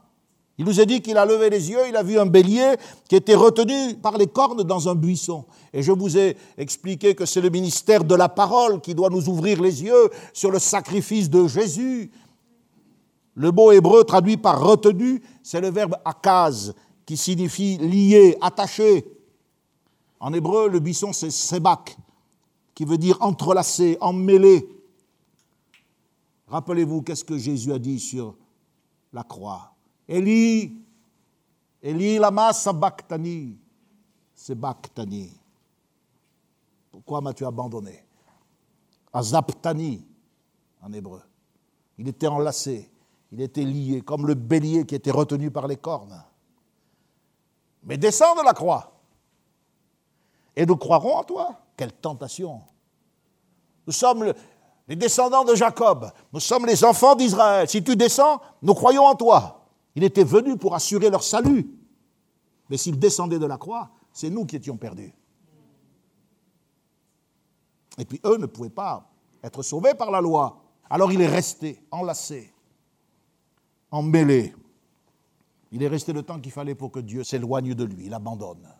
Il 0.60 0.66
nous 0.66 0.80
a 0.80 0.86
dit 0.86 1.02
qu'il 1.02 1.18
a 1.18 1.26
levé 1.26 1.52
les 1.52 1.70
yeux, 1.70 1.88
il 1.88 1.96
a 1.96 2.02
vu 2.02 2.18
un 2.18 2.26
bélier 2.26 2.76
qui 3.08 3.16
était 3.16 3.36
retenu 3.36 3.96
par 3.96 4.18
les 4.18 4.26
cornes 4.26 4.64
dans 4.64 4.90
un 4.90 4.96
buisson. 4.96 5.46
Et 5.72 5.84
je 5.84 5.92
vous 5.92 6.18
ai 6.18 6.36
expliqué 6.58 7.14
que 7.14 7.28
c'est 7.28 7.42
le 7.42 7.52
ministère 7.52 8.04
de 8.04 8.16
la 8.16 8.28
parole 8.28 8.82
qui 8.82 8.96
doit 8.96 9.12
nous 9.12 9.30
ouvrir 9.30 9.62
les 9.62 9.84
yeux 9.84 10.10
sur 10.34 10.50
le 10.50 10.58
sacrifice 10.58 11.30
de 11.30 11.48
Jésus. 11.48 12.12
Le 13.36 13.52
mot 13.52 13.72
hébreu 13.72 14.04
traduit 14.04 14.38
par 14.38 14.60
retenu, 14.60 15.22
c'est 15.44 15.62
le 15.62 15.70
verbe 15.70 15.96
akaz, 16.04 16.74
qui 17.06 17.18
signifie 17.18 17.78
lié, 17.78 18.36
attaché. 18.42 19.06
En 20.20 20.34
hébreu, 20.34 20.70
le 20.70 20.80
buisson, 20.80 21.14
c'est 21.14 21.30
sebak, 21.30 21.96
qui 22.74 22.84
veut 22.84 22.98
dire 22.98 23.18
entrelacé, 23.22 23.96
emmêlé. 24.02 24.68
Rappelez-vous, 26.48 27.04
qu'est-ce 27.04 27.24
que 27.24 27.38
Jésus 27.38 27.72
a 27.72 27.78
dit 27.78 28.00
sur 28.00 28.34
la 29.14 29.22
croix 29.22 29.77
Eli, 30.08 30.74
Eli 31.82 32.18
lama 32.18 32.54
sabachthani, 32.54 33.58
sabachthani. 34.34 35.32
Pourquoi 36.92 37.22
m'as-tu 37.22 37.46
abandonné? 37.46 38.04
Azaptani, 39.14 40.06
en 40.82 40.92
hébreu. 40.94 41.22
Il 41.98 42.08
était 42.08 42.28
enlacé, 42.28 42.90
il 43.32 43.42
était 43.42 43.64
lié, 43.64 44.02
comme 44.02 44.28
le 44.28 44.34
bélier 44.34 44.86
qui 44.86 44.96
était 44.96 45.12
retenu 45.12 45.52
par 45.52 45.68
les 45.68 45.78
cornes. 45.78 46.24
Mais 47.84 47.98
descends 47.98 48.36
de 48.36 48.44
la 48.44 48.54
croix, 48.54 48.98
et 50.56 50.66
nous 50.66 50.76
croirons 50.76 51.16
en 51.18 51.24
toi. 51.24 51.56
Quelle 51.78 51.94
tentation 51.94 52.62
Nous 53.86 53.94
sommes 53.94 54.34
les 54.88 54.96
descendants 54.96 55.44
de 55.44 55.54
Jacob, 55.54 56.12
nous 56.34 56.40
sommes 56.40 56.66
les 56.66 56.84
enfants 56.84 57.14
d'Israël. 57.14 57.70
Si 57.70 57.84
tu 57.84 57.96
descends, 57.96 58.42
nous 58.62 58.74
croyons 58.74 59.06
en 59.06 59.16
toi. 59.16 59.57
Il 59.98 60.04
était 60.04 60.24
venu 60.24 60.58
pour 60.58 60.76
assurer 60.76 61.10
leur 61.10 61.24
salut. 61.24 61.68
Mais 62.70 62.78
s'il 62.78 63.00
descendait 63.00 63.40
de 63.40 63.48
la 63.48 63.58
croix, 63.58 63.90
c'est 64.14 64.30
nous 64.30 64.46
qui 64.46 64.56
étions 64.56 64.78
perdus. 64.78 65.12
Et 67.98 68.06
puis 68.06 68.22
eux 68.24 68.38
ne 68.38 68.46
pouvaient 68.46 68.70
pas 68.70 69.10
être 69.42 69.64
sauvés 69.64 69.96
par 69.96 70.12
la 70.12 70.22
loi. 70.22 70.64
Alors 70.88 71.12
il 71.12 71.20
est 71.20 71.28
resté 71.28 71.82
enlacé, 71.90 72.54
emmêlé. 73.90 74.54
Il 75.72 75.82
est 75.82 75.88
resté 75.88 76.14
le 76.14 76.22
temps 76.22 76.40
qu'il 76.40 76.52
fallait 76.52 76.76
pour 76.76 76.92
que 76.92 77.00
Dieu 77.00 77.24
s'éloigne 77.24 77.74
de 77.74 77.84
lui, 77.84 78.06
il 78.06 78.14
abandonne, 78.14 78.72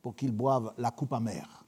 pour 0.00 0.16
qu'il 0.16 0.32
boive 0.32 0.72
la 0.78 0.90
coupe 0.90 1.12
amère. 1.12 1.59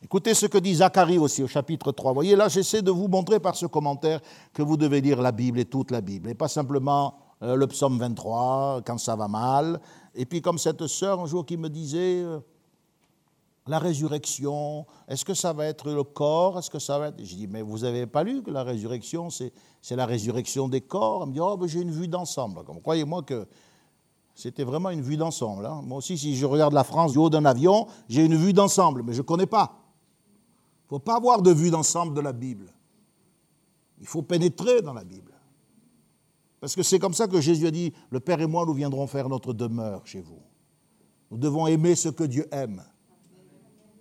Écoutez 0.00 0.32
ce 0.32 0.46
que 0.46 0.58
dit 0.58 0.76
Zacharie 0.76 1.18
aussi 1.18 1.42
au 1.42 1.48
chapitre 1.48 1.90
3. 1.90 2.12
Vous 2.12 2.14
voyez, 2.14 2.36
là, 2.36 2.48
j'essaie 2.48 2.82
de 2.82 2.90
vous 2.92 3.08
montrer 3.08 3.40
par 3.40 3.56
ce 3.56 3.66
commentaire 3.66 4.20
que 4.52 4.62
vous 4.62 4.76
devez 4.76 5.00
lire 5.00 5.20
la 5.20 5.32
Bible 5.32 5.58
et 5.58 5.64
toute 5.64 5.90
la 5.90 6.00
Bible, 6.00 6.30
et 6.30 6.34
pas 6.34 6.46
simplement 6.46 7.16
euh, 7.42 7.56
le 7.56 7.66
psaume 7.66 7.98
23 7.98 8.82
quand 8.86 8.98
ça 8.98 9.16
va 9.16 9.26
mal. 9.26 9.80
Et 10.14 10.24
puis, 10.24 10.40
comme 10.40 10.56
cette 10.56 10.86
sœur 10.86 11.20
un 11.20 11.26
jour 11.26 11.44
qui 11.44 11.56
me 11.56 11.68
disait, 11.68 12.22
euh, 12.22 12.38
la 13.66 13.80
résurrection, 13.80 14.86
est-ce 15.08 15.24
que 15.24 15.34
ça 15.34 15.52
va 15.52 15.66
être 15.66 15.90
le 15.90 16.04
corps 16.04 16.60
Est-ce 16.60 16.70
que 16.70 16.78
ça 16.78 17.00
va 17.00 17.08
être. 17.08 17.22
Je 17.24 17.34
dis, 17.34 17.48
mais 17.48 17.62
vous 17.62 17.80
n'avez 17.80 18.06
pas 18.06 18.22
lu 18.22 18.44
que 18.44 18.52
la 18.52 18.62
résurrection, 18.62 19.30
c'est, 19.30 19.52
la 19.90 20.06
résurrection 20.06 20.68
des 20.68 20.80
corps? 20.80 21.22
Elle 21.24 21.30
me 21.30 21.34
dit, 21.34 21.40
oh, 21.40 21.56
ben, 21.56 21.66
j'ai 21.66 21.80
une 21.80 21.90
vue 21.90 22.08
d'ensemble. 22.08 22.62
Croyez-moi 22.82 23.24
que 23.24 23.48
c'était 24.36 24.62
vraiment 24.62 24.90
une 24.90 25.02
vue 25.02 25.16
d'ensemble. 25.16 25.66
Hein. 25.66 25.82
Moi 25.84 25.98
aussi, 25.98 26.16
si 26.16 26.36
je 26.36 26.46
regarde 26.46 26.72
la 26.72 26.84
France 26.84 27.10
du 27.10 27.18
haut 27.18 27.30
d'un 27.30 27.44
avion, 27.44 27.88
j'ai 28.08 28.24
une 28.24 28.36
vue 28.36 28.52
d'ensemble, 28.52 29.02
mais 29.02 29.12
je 29.12 29.18
ne 29.18 29.26
connais 29.26 29.46
pas. 29.46 29.87
Il 30.90 30.94
ne 30.94 30.98
faut 30.98 31.04
pas 31.04 31.16
avoir 31.16 31.42
de 31.42 31.52
vue 31.52 31.70
d'ensemble 31.70 32.14
de 32.14 32.20
la 32.22 32.32
Bible. 32.32 32.72
Il 34.00 34.06
faut 34.06 34.22
pénétrer 34.22 34.80
dans 34.80 34.94
la 34.94 35.04
Bible. 35.04 35.32
Parce 36.60 36.74
que 36.74 36.82
c'est 36.82 36.98
comme 36.98 37.12
ça 37.12 37.26
que 37.28 37.40
Jésus 37.40 37.66
a 37.66 37.70
dit, 37.70 37.92
le 38.10 38.20
Père 38.20 38.40
et 38.40 38.46
moi, 38.46 38.64
nous 38.64 38.72
viendrons 38.72 39.06
faire 39.06 39.28
notre 39.28 39.52
demeure 39.52 40.06
chez 40.06 40.20
vous. 40.20 40.40
Nous 41.30 41.36
devons 41.36 41.66
aimer 41.66 41.94
ce 41.94 42.08
que 42.08 42.24
Dieu 42.24 42.48
aime. 42.50 42.82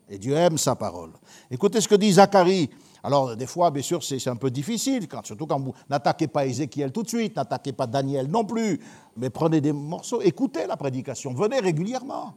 Et 0.07 0.17
Dieu 0.17 0.33
aime 0.33 0.57
sa 0.57 0.75
parole. 0.75 1.11
Écoutez 1.51 1.81
ce 1.81 1.89
que 1.89 1.95
dit 1.95 2.13
Zacharie. 2.13 2.69
Alors, 3.03 3.35
des 3.35 3.47
fois, 3.47 3.69
bien 3.69 3.83
sûr, 3.83 4.01
c'est 4.01 4.25
un 4.27 4.37
peu 4.37 4.49
difficile, 4.49 5.07
surtout 5.23 5.45
quand 5.45 5.59
vous 5.59 5.73
n'attaquez 5.89 6.27
pas 6.27 6.45
Ézéchiel 6.45 6.91
tout 6.91 7.03
de 7.03 7.09
suite, 7.09 7.35
n'attaquez 7.35 7.73
pas 7.73 7.85
Daniel 7.85 8.27
non 8.27 8.43
plus, 8.43 8.79
mais 9.15 9.29
prenez 9.29 9.61
des 9.61 9.71
morceaux, 9.71 10.21
écoutez 10.21 10.65
la 10.65 10.77
prédication, 10.77 11.33
venez 11.33 11.59
régulièrement. 11.59 12.33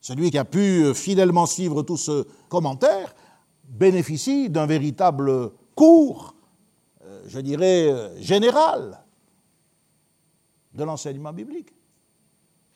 Celui 0.00 0.30
qui 0.30 0.38
a 0.38 0.44
pu 0.44 0.84
euh, 0.84 0.94
fidèlement 0.94 1.46
suivre 1.46 1.82
tout 1.82 1.96
ce 1.96 2.26
commentaire 2.48 3.14
bénéficie 3.70 4.50
d'un 4.50 4.66
véritable 4.66 5.52
cours, 5.74 6.34
euh, 7.04 7.22
je 7.26 7.40
dirais, 7.40 7.88
euh, 7.90 8.20
général 8.20 9.02
de 10.74 10.84
l'enseignement 10.84 11.32
biblique. 11.32 11.72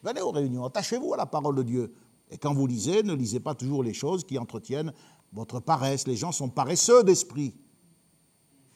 Venez 0.03 0.21
aux 0.21 0.31
réunions, 0.31 0.65
attachez-vous 0.65 1.15
à 1.15 1.17
la 1.17 1.27
parole 1.27 1.57
de 1.57 1.63
Dieu. 1.63 1.95
Et 2.31 2.39
quand 2.39 2.55
vous 2.55 2.67
lisez, 2.67 3.03
ne 3.03 3.15
lisez 3.15 3.41
pas 3.41 3.55
toujours 3.55 3.83
les 3.83 3.95
choses 3.95 4.25
qui 4.25 4.39
entretiennent 4.39 4.93
votre 5.33 5.61
paresse. 5.61 6.07
Les 6.07 6.17
gens 6.17 6.33
sont 6.33 6.49
paresseux 6.49 7.03
d'esprit. 7.03 7.55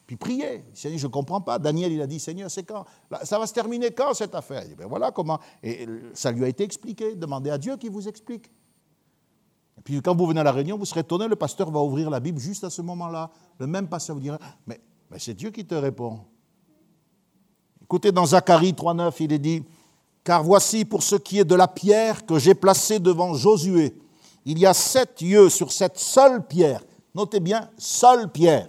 Puis 0.05 0.15
priez. 0.15 0.63
Seigneur, 0.73 0.99
je 0.99 1.07
ne 1.07 1.11
comprends 1.11 1.41
pas. 1.41 1.59
Daniel, 1.59 1.91
il 1.91 2.01
a 2.01 2.07
dit, 2.07 2.19
Seigneur, 2.19 2.49
c'est 2.49 2.63
quand? 2.63 2.85
Ça 3.23 3.37
va 3.37 3.45
se 3.45 3.53
terminer 3.53 3.91
quand 3.91 4.13
cette 4.13 4.33
affaire? 4.33 4.65
Dit, 4.65 4.75
ben 4.75 4.87
voilà 4.87 5.11
comment. 5.11 5.39
Et 5.61 5.87
ça 6.13 6.31
lui 6.31 6.43
a 6.43 6.47
été 6.47 6.63
expliqué. 6.63 7.15
Demandez 7.15 7.51
à 7.51 7.57
Dieu 7.57 7.77
qu'il 7.77 7.91
vous 7.91 8.07
explique. 8.07 8.49
Et 9.79 9.81
puis 9.81 10.01
quand 10.01 10.13
vous 10.13 10.27
venez 10.27 10.41
à 10.41 10.43
la 10.43 10.51
réunion, 10.51 10.77
vous 10.77 10.83
serez 10.83 10.99
étonné, 10.99 11.27
le 11.27 11.37
pasteur 11.37 11.71
va 11.71 11.79
ouvrir 11.79 12.09
la 12.09 12.19
Bible 12.19 12.37
juste 12.37 12.65
à 12.65 12.69
ce 12.69 12.81
moment-là. 12.81 13.31
Le 13.59 13.65
même 13.65 13.87
pasteur 13.87 14.17
vous 14.17 14.21
dira, 14.21 14.37
mais, 14.67 14.81
c'est 15.17 15.33
Dieu 15.33 15.51
qui 15.51 15.65
te 15.65 15.73
répond. 15.73 16.19
Écoutez, 17.81 18.11
dans 18.11 18.25
Zacharie 18.25 18.73
3.9, 18.73 19.13
il 19.21 19.31
est 19.31 19.39
dit, 19.39 19.63
car 20.23 20.43
voici 20.43 20.83
pour 20.83 21.01
ce 21.01 21.15
qui 21.15 21.39
est 21.39 21.45
de 21.45 21.55
la 21.55 21.69
pierre 21.69 22.25
que 22.25 22.37
j'ai 22.37 22.53
placée 22.53 22.99
devant 22.99 23.33
Josué, 23.33 23.95
il 24.43 24.59
y 24.59 24.65
a 24.65 24.73
sept 24.73 25.21
yeux 25.21 25.49
sur 25.49 25.71
cette 25.71 25.97
seule 25.97 26.45
pierre. 26.45 26.83
Notez 27.15 27.39
bien, 27.39 27.69
seule 27.77 28.29
pierre. 28.29 28.67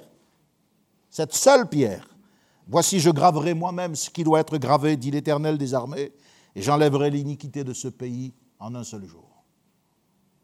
Cette 1.11 1.35
seule 1.35 1.69
pierre. 1.69 2.09
Voici, 2.69 3.01
je 3.01 3.11
graverai 3.11 3.53
moi-même 3.53 3.97
ce 3.97 4.11
qui 4.11 4.23
doit 4.23 4.39
être 4.39 4.57
gravé, 4.59 4.97
dit 4.97 5.11
l'Éternel 5.11 5.59
des 5.59 5.75
armées, 5.75 6.13
et 6.55 6.63
j'enlèverai 6.63 7.11
l'iniquité 7.11 7.65
de 7.65 7.73
ce 7.73 7.89
pays 7.89 8.33
en 8.61 8.77
un 8.77 8.85
seul 8.85 9.05
jour. 9.05 9.30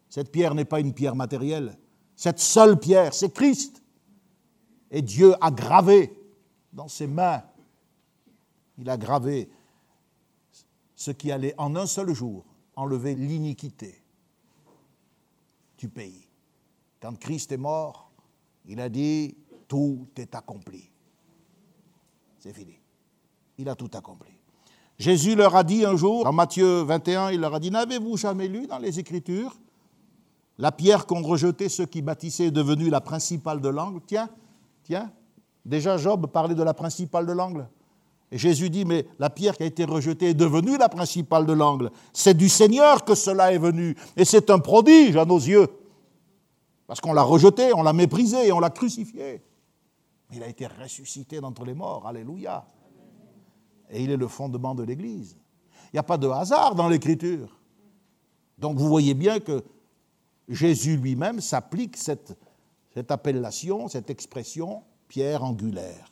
Cette 0.08 0.30
pierre 0.30 0.54
n'est 0.54 0.64
pas 0.64 0.80
une 0.80 0.94
pierre 0.94 1.16
matérielle. 1.16 1.78
Cette 2.14 2.38
seule 2.38 2.78
pierre, 2.78 3.12
c'est 3.12 3.32
Christ. 3.32 3.82
Et 4.90 5.02
Dieu 5.02 5.34
a 5.40 5.50
gravé 5.50 6.12
dans 6.72 6.88
ses 6.88 7.06
mains, 7.06 7.42
il 8.78 8.88
a 8.88 8.96
gravé 8.96 9.48
ce 10.94 11.10
qui 11.10 11.32
allait 11.32 11.54
en 11.58 11.74
un 11.76 11.86
seul 11.86 12.12
jour 12.12 12.44
enlever 12.76 13.14
l'iniquité 13.14 14.02
du 15.78 15.88
pays. 15.88 16.28
Quand 17.00 17.18
Christ 17.18 17.52
est 17.52 17.58
mort, 17.58 18.10
il 18.66 18.80
a 18.80 18.88
dit, 18.88 19.36
tout 19.68 20.06
est 20.16 20.34
accompli. 20.34 20.90
C'est 22.38 22.52
fini. 22.52 22.78
Il 23.58 23.68
a 23.68 23.74
tout 23.74 23.90
accompli. 23.94 24.32
Jésus 24.98 25.34
leur 25.34 25.54
a 25.56 25.64
dit 25.64 25.84
un 25.84 25.96
jour, 25.96 26.24
dans 26.24 26.32
Matthieu 26.32 26.82
21, 26.82 27.30
il 27.30 27.40
leur 27.40 27.54
a 27.54 27.60
dit, 27.60 27.70
n'avez-vous 27.70 28.16
jamais 28.16 28.48
lu 28.48 28.66
dans 28.66 28.78
les 28.78 28.98
Écritures 28.98 29.56
la 30.58 30.72
pierre 30.72 31.06
qu'ont 31.06 31.22
rejetée 31.22 31.68
ceux 31.68 31.86
qui 31.86 32.02
bâtissaient 32.02 32.46
est 32.46 32.50
devenue 32.50 32.88
la 32.88 33.00
principale 33.00 33.60
de 33.60 33.68
l'angle 33.68 34.00
Tiens, 34.06 34.28
tiens, 34.84 35.10
déjà 35.64 35.96
Job 35.98 36.26
parlait 36.28 36.54
de 36.54 36.62
la 36.62 36.74
principale 36.74 37.26
de 37.26 37.32
l'angle. 37.32 37.68
Et 38.32 38.38
Jésus 38.38 38.70
dit, 38.70 38.84
mais 38.84 39.06
la 39.18 39.30
pierre 39.30 39.56
qui 39.56 39.62
a 39.62 39.66
été 39.66 39.84
rejetée 39.84 40.30
est 40.30 40.34
devenue 40.34 40.76
la 40.78 40.88
principale 40.88 41.46
de 41.46 41.52
l'angle. 41.52 41.90
C'est 42.12 42.34
du 42.34 42.48
Seigneur 42.48 43.04
que 43.04 43.14
cela 43.14 43.52
est 43.52 43.58
venu. 43.58 43.96
Et 44.16 44.24
c'est 44.24 44.50
un 44.50 44.58
prodige 44.58 45.16
à 45.16 45.24
nos 45.24 45.38
yeux. 45.38 45.68
Parce 46.88 47.00
qu'on 47.00 47.12
l'a 47.12 47.22
rejeté, 47.22 47.72
on 47.72 47.82
l'a 47.82 47.92
méprisé 47.92 48.48
et 48.48 48.52
on 48.52 48.58
l'a 48.58 48.70
crucifié. 48.70 49.42
Il 50.32 50.42
a 50.42 50.48
été 50.48 50.66
ressuscité 50.66 51.40
d'entre 51.40 51.64
les 51.64 51.74
morts. 51.74 52.04
Alléluia. 52.06 52.66
Et 53.90 54.02
il 54.02 54.10
est 54.10 54.16
le 54.16 54.26
fondement 54.26 54.74
de 54.74 54.82
l'Église. 54.82 55.36
Il 55.84 55.96
n'y 55.96 56.00
a 56.00 56.02
pas 56.02 56.18
de 56.18 56.26
hasard 56.26 56.74
dans 56.74 56.88
l'Écriture. 56.88 57.56
Donc 58.58 58.76
vous 58.76 58.88
voyez 58.88 59.14
bien 59.14 59.38
que 59.38 59.62
Jésus 60.48 60.96
lui-même 60.96 61.40
s'applique 61.40 61.96
cette, 61.96 62.36
cette 62.94 63.10
appellation, 63.10 63.88
cette 63.88 64.10
expression, 64.10 64.82
pierre 65.08 65.44
angulaire. 65.44 66.10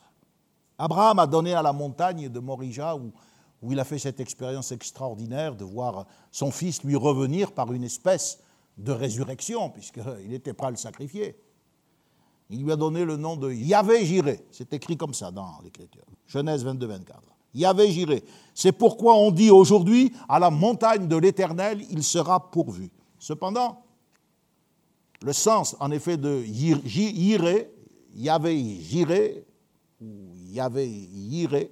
Abraham 0.77 1.19
a 1.19 1.27
donné 1.27 1.53
à 1.53 1.61
la 1.61 1.73
montagne 1.73 2.29
de 2.29 2.39
Morija, 2.39 2.95
où, 2.95 3.11
où 3.61 3.71
il 3.71 3.79
a 3.79 3.85
fait 3.85 3.99
cette 3.99 4.19
expérience 4.19 4.71
extraordinaire 4.71 5.55
de 5.55 5.63
voir 5.63 6.05
son 6.31 6.51
fils 6.51 6.83
lui 6.83 6.95
revenir 6.95 7.53
par 7.53 7.71
une 7.71 7.83
espèce 7.83 8.39
de 8.77 8.91
résurrection, 8.91 9.69
puisqu'il 9.69 10.33
était 10.33 10.53
prêt 10.53 10.67
à 10.67 10.71
le 10.71 10.75
sacrifier. 10.75 11.39
Il 12.49 12.63
lui 12.63 12.71
a 12.71 12.75
donné 12.75 13.05
le 13.05 13.17
nom 13.17 13.35
de 13.35 13.51
Yahvé 13.51 14.05
Jiré. 14.05 14.45
C'est 14.51 14.71
écrit 14.73 14.97
comme 14.97 15.13
ça 15.13 15.31
dans 15.31 15.59
l'Écriture. 15.63 16.05
Genèse 16.27 16.63
22, 16.63 16.85
24. 16.85 17.21
Yahvé 17.55 17.91
Jiré. 17.91 18.23
C'est 18.53 18.73
pourquoi 18.73 19.15
on 19.15 19.31
dit 19.31 19.49
aujourd'hui, 19.49 20.13
à 20.27 20.39
la 20.39 20.49
montagne 20.49 21.07
de 21.07 21.15
l'Éternel, 21.15 21.83
il 21.89 22.03
sera 22.03 22.51
pourvu. 22.51 22.91
Cependant, 23.17 23.84
le 25.23 25.33
sens, 25.33 25.75
en 25.79 25.91
effet, 25.91 26.17
de 26.17 26.41
Jiré, 26.43 27.71
Yahvé 28.13 28.81
Jiré, 28.81 29.45
ou 30.01 30.05
Yahvé 30.49 31.09
Jiré, 31.29 31.71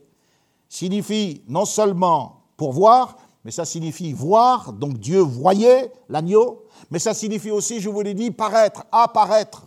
signifie 0.67 1.43
non 1.47 1.65
seulement 1.65 2.43
pourvoir, 2.57 3.17
mais 3.43 3.51
ça 3.51 3.65
signifie 3.65 4.13
voir, 4.13 4.73
donc 4.73 4.97
Dieu 4.97 5.19
voyait 5.19 5.91
l'agneau, 6.09 6.65
mais 6.89 6.99
ça 6.99 7.13
signifie 7.13 7.51
aussi, 7.51 7.79
je 7.79 7.89
vous 7.89 8.01
l'ai 8.01 8.13
dit, 8.13 8.31
paraître, 8.31 8.85
apparaître. 8.91 9.63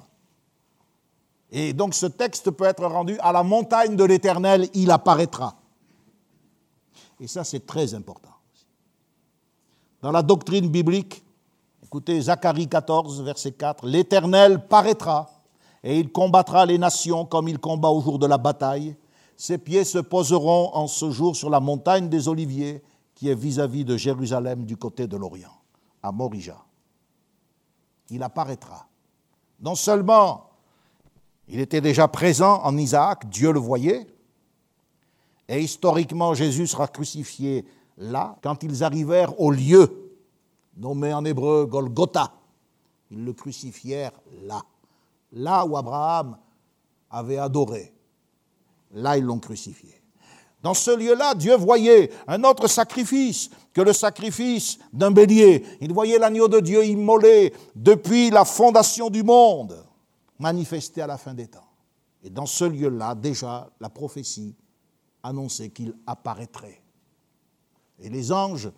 Et 1.50 1.72
donc 1.72 1.94
ce 1.94 2.06
texte 2.06 2.50
peut 2.50 2.64
être 2.64 2.84
rendu 2.84 3.18
à 3.20 3.32
la 3.32 3.42
montagne 3.42 3.96
de 3.96 4.04
l'Éternel, 4.04 4.68
il 4.74 4.90
apparaîtra. 4.90 5.60
Et 7.20 7.26
ça, 7.26 7.44
c'est 7.44 7.64
très 7.66 7.94
important. 7.94 8.34
Dans 10.02 10.12
la 10.12 10.22
doctrine 10.22 10.68
biblique, 10.68 11.24
écoutez 11.86 12.20
Zacharie 12.20 12.68
14, 12.68 13.22
verset 13.22 13.52
4, 13.52 13.86
l'Éternel 13.86 14.66
paraîtra 14.66 15.30
et 15.84 16.00
il 16.00 16.10
combattra 16.10 16.66
les 16.66 16.78
nations 16.78 17.24
comme 17.24 17.46
il 17.46 17.60
combat 17.60 17.90
au 17.90 18.00
jour 18.00 18.18
de 18.18 18.26
la 18.26 18.38
bataille. 18.38 18.96
Ses 19.36 19.56
pieds 19.56 19.84
se 19.84 19.98
poseront 19.98 20.74
en 20.74 20.88
ce 20.88 21.10
jour 21.12 21.36
sur 21.36 21.48
la 21.48 21.60
montagne 21.60 22.08
des 22.08 22.26
Oliviers 22.26 22.82
qui 23.14 23.28
est 23.28 23.36
vis-à-vis 23.36 23.84
de 23.84 23.96
Jérusalem 23.96 24.64
du 24.64 24.76
côté 24.76 25.06
de 25.06 25.16
l'Orient, 25.16 25.52
à 26.02 26.10
Morija. 26.10 26.56
Il 28.10 28.22
apparaîtra. 28.24 28.88
Non 29.60 29.76
seulement 29.76 30.50
il 31.46 31.60
était 31.60 31.80
déjà 31.80 32.08
présent 32.08 32.62
en 32.64 32.76
Isaac, 32.76 33.28
Dieu 33.28 33.52
le 33.52 33.60
voyait, 33.60 34.08
et 35.48 35.60
historiquement 35.60 36.34
Jésus 36.34 36.66
sera 36.66 36.88
crucifié 36.88 37.64
là, 37.96 38.36
quand 38.42 38.64
ils 38.64 38.82
arrivèrent 38.82 39.40
au 39.40 39.52
lieu 39.52 40.05
nommé 40.76 41.12
en 41.12 41.24
hébreu 41.24 41.66
Golgotha. 41.66 42.32
Ils 43.10 43.24
le 43.24 43.32
crucifièrent 43.32 44.12
là, 44.42 44.62
là 45.32 45.64
où 45.64 45.76
Abraham 45.76 46.38
avait 47.10 47.38
adoré. 47.38 47.92
Là, 48.92 49.16
ils 49.16 49.24
l'ont 49.24 49.38
crucifié. 49.38 50.02
Dans 50.62 50.74
ce 50.74 50.96
lieu-là, 50.96 51.34
Dieu 51.34 51.54
voyait 51.54 52.10
un 52.26 52.42
autre 52.42 52.66
sacrifice 52.66 53.50
que 53.72 53.80
le 53.82 53.92
sacrifice 53.92 54.78
d'un 54.92 55.10
bélier. 55.10 55.64
Il 55.80 55.92
voyait 55.92 56.18
l'agneau 56.18 56.48
de 56.48 56.60
Dieu 56.60 56.84
immolé 56.84 57.52
depuis 57.74 58.30
la 58.30 58.44
fondation 58.44 59.10
du 59.10 59.22
monde, 59.22 59.84
manifesté 60.38 61.02
à 61.02 61.06
la 61.06 61.18
fin 61.18 61.34
des 61.34 61.46
temps. 61.46 61.68
Et 62.24 62.30
dans 62.30 62.46
ce 62.46 62.64
lieu-là, 62.64 63.14
déjà, 63.14 63.70
la 63.78 63.88
prophétie 63.88 64.56
annonçait 65.22 65.68
qu'il 65.68 65.94
apparaîtrait. 66.06 66.82
Et 68.00 68.08
les 68.08 68.32
anges 68.32 68.70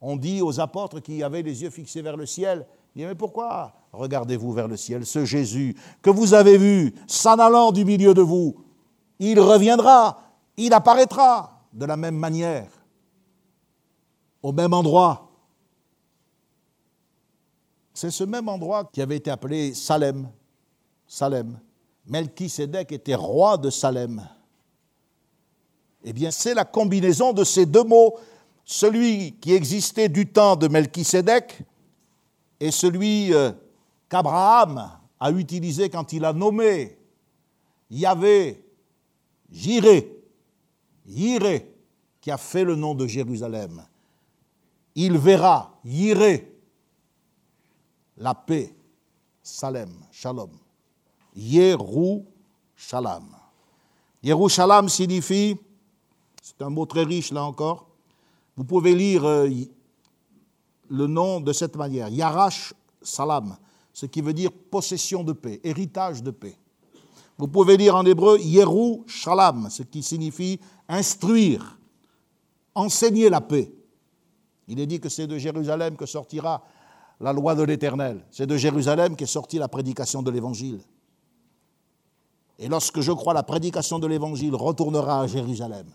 ont 0.00 0.16
dit 0.16 0.42
aux 0.42 0.60
apôtres 0.60 1.00
qui 1.00 1.22
avaient 1.22 1.42
les 1.42 1.62
yeux 1.62 1.70
fixés 1.70 2.02
vers 2.02 2.16
le 2.16 2.26
ciel, 2.26 2.66
mais 2.94 3.14
pourquoi 3.14 3.72
regardez-vous 3.92 4.52
vers 4.52 4.68
le 4.68 4.76
ciel 4.76 5.06
Ce 5.06 5.24
Jésus 5.24 5.76
que 6.02 6.10
vous 6.10 6.34
avez 6.34 6.58
vu 6.58 6.94
s'en 7.06 7.38
allant 7.38 7.72
du 7.72 7.84
milieu 7.84 8.14
de 8.14 8.22
vous, 8.22 8.56
il 9.18 9.40
reviendra 9.40 10.28
il 10.58 10.74
apparaîtra 10.74 11.62
de 11.72 11.86
la 11.86 11.96
même 11.96 12.16
manière, 12.16 12.68
au 14.42 14.52
même 14.52 14.74
endroit. 14.74 15.30
C'est 17.94 18.10
ce 18.10 18.24
même 18.24 18.48
endroit 18.48 18.84
qui 18.92 19.00
avait 19.00 19.16
été 19.16 19.30
appelé 19.30 19.72
Salem. 19.72 20.28
Salem. 21.06 21.58
Melchisédek 22.06 22.90
était 22.92 23.14
roi 23.14 23.56
de 23.56 23.70
Salem. 23.70 24.28
Eh 26.02 26.12
bien, 26.12 26.30
c'est 26.32 26.54
la 26.54 26.64
combinaison 26.64 27.32
de 27.32 27.44
ces 27.44 27.66
deux 27.66 27.84
mots, 27.84 28.18
celui 28.70 29.32
qui 29.40 29.54
existait 29.54 30.10
du 30.10 30.26
temps 30.26 30.54
de 30.54 30.68
Melchisédek 30.68 31.62
et 32.60 32.70
celui 32.70 33.32
euh, 33.32 33.50
qu'Abraham 34.10 34.90
a 35.18 35.30
utilisé 35.30 35.88
quand 35.88 36.12
il 36.12 36.22
a 36.22 36.34
nommé 36.34 36.98
Yahvé 37.90 38.62
Jiré, 39.50 40.22
Yiré, 41.06 41.74
qui 42.20 42.30
a 42.30 42.36
fait 42.36 42.62
le 42.62 42.76
nom 42.76 42.94
de 42.94 43.06
Jérusalem. 43.06 43.82
Il 44.94 45.16
verra, 45.16 45.80
Yiré, 45.82 46.54
la 48.18 48.34
paix, 48.34 48.74
Salem, 49.42 49.94
Shalom. 50.12 50.50
Yerou, 51.34 52.26
Shalom 52.76 53.30
signifie, 54.90 55.56
c'est 56.42 56.60
un 56.60 56.68
mot 56.68 56.84
très 56.84 57.04
riche 57.04 57.32
là 57.32 57.44
encore, 57.44 57.87
vous 58.58 58.64
pouvez 58.64 58.92
lire 58.92 59.24
euh, 59.24 59.48
le 60.88 61.06
nom 61.06 61.40
de 61.40 61.52
cette 61.52 61.76
manière, 61.76 62.08
Yarash 62.08 62.74
Salam, 63.00 63.56
ce 63.92 64.04
qui 64.06 64.20
veut 64.20 64.32
dire 64.32 64.50
possession 64.50 65.22
de 65.22 65.32
paix, 65.32 65.60
héritage 65.62 66.24
de 66.24 66.32
paix. 66.32 66.58
Vous 67.38 67.46
pouvez 67.46 67.76
lire 67.76 67.94
en 67.94 68.04
hébreu 68.04 68.36
Yerou 68.40 69.04
Shalom, 69.06 69.70
ce 69.70 69.84
qui 69.84 70.02
signifie 70.02 70.58
instruire, 70.88 71.78
enseigner 72.74 73.30
la 73.30 73.40
paix. 73.40 73.72
Il 74.66 74.80
est 74.80 74.86
dit 74.86 74.98
que 74.98 75.08
c'est 75.08 75.28
de 75.28 75.38
Jérusalem 75.38 75.96
que 75.96 76.04
sortira 76.04 76.64
la 77.20 77.32
loi 77.32 77.54
de 77.54 77.62
l'Éternel. 77.62 78.24
C'est 78.32 78.48
de 78.48 78.56
Jérusalem 78.56 79.14
qu'est 79.14 79.26
sortie 79.26 79.58
la 79.58 79.68
prédication 79.68 80.20
de 80.20 80.32
l'Évangile. 80.32 80.80
Et 82.58 82.66
lorsque 82.66 83.02
je 83.02 83.12
crois 83.12 83.34
la 83.34 83.44
prédication 83.44 84.00
de 84.00 84.08
l'Évangile 84.08 84.56
retournera 84.56 85.20
à 85.20 85.26
Jérusalem, 85.28 85.86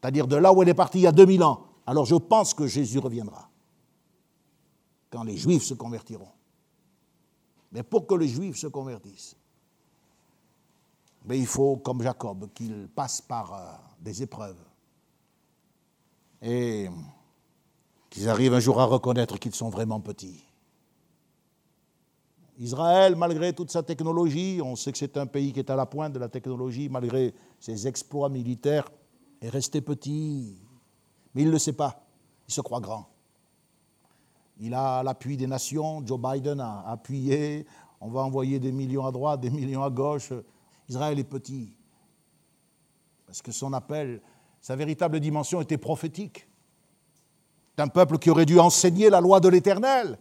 c'est-à-dire 0.00 0.26
de 0.26 0.34
là 0.34 0.52
où 0.52 0.64
elle 0.64 0.68
est 0.68 0.74
partie 0.74 0.98
il 0.98 1.02
y 1.02 1.06
a 1.06 1.12
2000 1.12 1.44
ans, 1.44 1.75
alors 1.86 2.04
je 2.04 2.16
pense 2.16 2.52
que 2.52 2.66
Jésus 2.66 2.98
reviendra, 2.98 3.48
quand 5.10 5.22
les 5.22 5.36
Juifs 5.36 5.62
se 5.62 5.74
convertiront. 5.74 6.32
Mais 7.72 7.82
pour 7.82 8.06
que 8.06 8.14
les 8.14 8.28
Juifs 8.28 8.56
se 8.56 8.66
convertissent, 8.66 9.36
il 11.34 11.46
faut, 11.46 11.76
comme 11.78 12.02
Jacob, 12.02 12.48
qu'ils 12.54 12.88
passent 12.88 13.20
par 13.20 13.52
euh, 13.52 13.72
des 14.00 14.22
épreuves. 14.22 14.62
Et 16.40 16.88
qu'ils 18.10 18.28
arrivent 18.28 18.54
un 18.54 18.60
jour 18.60 18.80
à 18.80 18.84
reconnaître 18.84 19.38
qu'ils 19.38 19.54
sont 19.54 19.68
vraiment 19.68 20.00
petits. 20.00 20.44
Israël, 22.58 23.16
malgré 23.16 23.52
toute 23.52 23.70
sa 23.70 23.82
technologie, 23.82 24.60
on 24.62 24.76
sait 24.76 24.92
que 24.92 24.98
c'est 24.98 25.16
un 25.16 25.26
pays 25.26 25.52
qui 25.52 25.58
est 25.58 25.70
à 25.70 25.76
la 25.76 25.86
pointe 25.86 26.12
de 26.12 26.18
la 26.18 26.28
technologie, 26.28 26.88
malgré 26.88 27.34
ses 27.58 27.86
exploits 27.86 28.28
militaires, 28.28 28.88
est 29.40 29.50
resté 29.50 29.80
petit. 29.80 30.56
Mais 31.36 31.42
il 31.42 31.48
ne 31.48 31.52
le 31.52 31.58
sait 31.58 31.74
pas, 31.74 32.02
il 32.48 32.54
se 32.54 32.62
croit 32.62 32.80
grand. 32.80 33.10
Il 34.58 34.72
a 34.72 35.02
l'appui 35.02 35.36
des 35.36 35.46
nations, 35.46 36.02
Joe 36.06 36.18
Biden 36.18 36.60
a 36.60 36.82
appuyé, 36.88 37.66
on 38.00 38.08
va 38.08 38.22
envoyer 38.22 38.58
des 38.58 38.72
millions 38.72 39.04
à 39.04 39.12
droite, 39.12 39.42
des 39.42 39.50
millions 39.50 39.84
à 39.84 39.90
gauche. 39.90 40.32
Israël 40.88 41.18
est 41.18 41.24
petit. 41.24 41.74
Parce 43.26 43.42
que 43.42 43.52
son 43.52 43.74
appel, 43.74 44.22
sa 44.62 44.76
véritable 44.76 45.20
dimension 45.20 45.60
était 45.60 45.76
prophétique. 45.76 46.48
C'est 47.76 47.82
un 47.82 47.88
peuple 47.88 48.16
qui 48.16 48.30
aurait 48.30 48.46
dû 48.46 48.58
enseigner 48.58 49.10
la 49.10 49.20
loi 49.20 49.38
de 49.38 49.50
l'Éternel. 49.50 50.18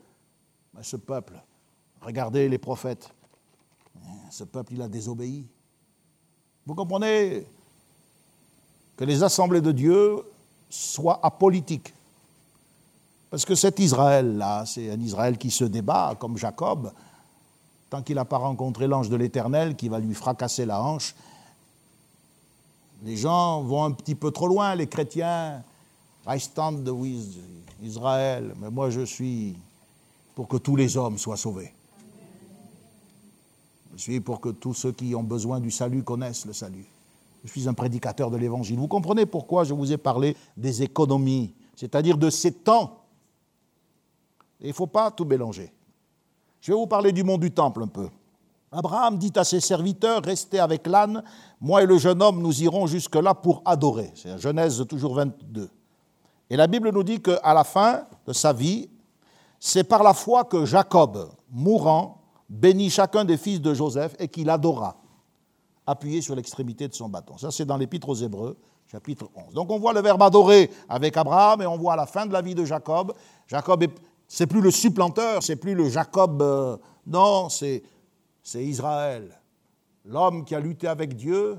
Mais 0.73 0.83
ce 0.83 0.97
peuple, 0.97 1.41
regardez 2.01 2.49
les 2.49 2.57
prophètes, 2.57 3.09
ce 4.31 4.43
peuple, 4.43 4.73
il 4.73 4.81
a 4.81 4.89
désobéi. 4.89 5.47
Vous 6.65 6.75
comprenez 6.75 7.47
que 8.97 9.05
les 9.05 9.23
assemblées 9.23 9.61
de 9.61 9.71
Dieu 9.71 10.25
soient 10.75 11.19
apolitiques. 11.23 11.93
Parce 13.29 13.45
que 13.45 13.55
cet 13.55 13.79
Israël-là, 13.79 14.65
c'est 14.65 14.91
un 14.91 14.99
Israël 14.99 15.37
qui 15.37 15.51
se 15.51 15.65
débat, 15.65 16.15
comme 16.19 16.37
Jacob, 16.37 16.91
tant 17.89 18.01
qu'il 18.01 18.15
n'a 18.15 18.25
pas 18.25 18.37
rencontré 18.37 18.87
l'ange 18.87 19.09
de 19.09 19.15
l'Éternel 19.15 19.75
qui 19.75 19.89
va 19.89 19.99
lui 19.99 20.13
fracasser 20.13 20.65
la 20.65 20.81
hanche. 20.81 21.15
Les 23.03 23.17
gens 23.17 23.61
vont 23.61 23.83
un 23.83 23.91
petit 23.91 24.15
peu 24.15 24.31
trop 24.31 24.47
loin, 24.47 24.73
les 24.75 24.87
chrétiens. 24.87 25.63
I 26.27 26.39
stand 26.39 26.87
with 26.89 27.37
Israël, 27.83 28.55
mais 28.59 28.69
moi 28.69 28.89
je 28.89 29.01
suis 29.01 29.55
pour 30.33 30.47
que 30.47 30.57
tous 30.57 30.75
les 30.75 30.97
hommes 30.97 31.17
soient 31.17 31.37
sauvés. 31.37 31.73
Je 33.95 34.01
suis 34.01 34.19
pour 34.19 34.41
que 34.41 34.49
tous 34.49 34.73
ceux 34.73 34.91
qui 34.91 35.15
ont 35.15 35.23
besoin 35.23 35.59
du 35.59 35.71
salut 35.71 36.03
connaissent 36.03 36.45
le 36.45 36.53
salut. 36.53 36.85
Je 37.45 37.51
suis 37.51 37.69
un 37.69 37.73
prédicateur 37.73 38.31
de 38.31 38.37
l'Évangile. 38.37 38.79
Vous 38.79 38.87
comprenez 38.87 39.27
pourquoi 39.27 39.63
je 39.63 39.73
vous 39.73 39.93
ai 39.93 39.97
parlé 39.97 40.35
des 40.57 40.81
économies, 40.81 41.53
c'est-à-dire 41.75 42.17
de 42.17 42.31
ces 42.31 42.51
temps. 42.51 43.03
il 44.59 44.69
ne 44.69 44.73
faut 44.73 44.87
pas 44.87 45.11
tout 45.11 45.25
mélanger. 45.25 45.71
Je 46.59 46.71
vais 46.71 46.77
vous 46.77 46.87
parler 46.87 47.11
du 47.11 47.23
monde 47.23 47.41
du 47.41 47.51
temple 47.51 47.83
un 47.83 47.87
peu. 47.87 48.09
Abraham 48.71 49.19
dit 49.19 49.31
à 49.35 49.43
ses 49.43 49.59
serviteurs, 49.59 50.23
restez 50.23 50.59
avec 50.59 50.87
l'âne, 50.87 51.23
moi 51.61 51.83
et 51.83 51.85
le 51.85 51.99
jeune 51.99 52.21
homme, 52.21 52.41
nous 52.41 52.63
irons 52.63 52.87
jusque-là 52.87 53.35
pour 53.35 53.61
adorer. 53.63 54.11
C'est 54.15 54.39
Genèse 54.39 54.83
toujours 54.89 55.13
22. 55.13 55.69
Et 56.49 56.57
la 56.57 56.65
Bible 56.65 56.91
nous 56.91 57.03
dit 57.03 57.21
qu'à 57.21 57.53
la 57.53 57.63
fin 57.63 58.05
de 58.25 58.33
sa 58.33 58.53
vie, 58.53 58.89
c'est 59.59 59.83
par 59.83 60.01
la 60.01 60.15
foi 60.15 60.45
que 60.45 60.65
Jacob, 60.65 61.29
mourant, 61.51 62.21
bénit 62.49 62.89
chacun 62.89 63.23
des 63.23 63.37
fils 63.37 63.61
de 63.61 63.73
Joseph 63.75 64.15
et 64.17 64.27
qu'il 64.27 64.49
adora, 64.49 64.97
appuyé 65.87 66.21
sur 66.21 66.35
l'extrémité 66.35 66.87
de 66.87 66.93
son 66.93 67.09
bâton. 67.09 67.37
Ça, 67.37 67.51
c'est 67.51 67.65
dans 67.65 67.77
l'Épître 67.77 68.09
aux 68.09 68.15
Hébreux, 68.15 68.57
chapitre 68.91 69.29
11. 69.35 69.53
Donc 69.53 69.71
on 69.71 69.79
voit 69.79 69.93
le 69.93 70.01
verbe 70.01 70.21
adorer 70.21 70.69
avec 70.89 71.15
Abraham 71.17 71.61
et 71.61 71.67
on 71.67 71.77
voit 71.77 71.93
à 71.93 71.97
la 71.97 72.05
fin 72.05 72.25
de 72.25 72.33
la 72.33 72.41
vie 72.41 72.55
de 72.55 72.65
Jacob, 72.65 73.13
Jacob 73.47 73.83
est 73.83 73.91
c'est 74.27 74.47
plus 74.47 74.61
le 74.61 74.71
supplanteur, 74.71 75.43
c'est 75.43 75.55
plus 75.55 75.75
le 75.75 75.89
Jacob. 75.89 76.41
Euh, 76.41 76.77
non, 77.05 77.49
c'est, 77.49 77.83
c'est 78.41 78.63
Israël. 78.63 79.39
L'homme 80.05 80.45
qui 80.45 80.55
a 80.55 80.59
lutté 80.59 80.87
avec 80.87 81.15
Dieu, 81.15 81.57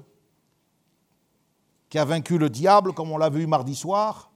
qui 1.88 1.98
a 1.98 2.04
vaincu 2.04 2.38
le 2.38 2.50
diable, 2.50 2.92
comme 2.92 3.10
on 3.10 3.18
l'a 3.18 3.30
vu 3.30 3.46
mardi 3.46 3.74
soir. 3.74 4.30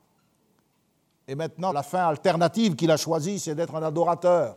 Et 1.27 1.35
maintenant, 1.35 1.73
la 1.73 1.83
fin 1.83 2.07
alternative 2.07 2.75
qu'il 2.77 2.91
a 2.91 2.97
choisie, 2.97 3.39
c'est 3.39 3.55
d'être 3.55 3.75
un 3.75 3.83
adorateur. 3.83 4.57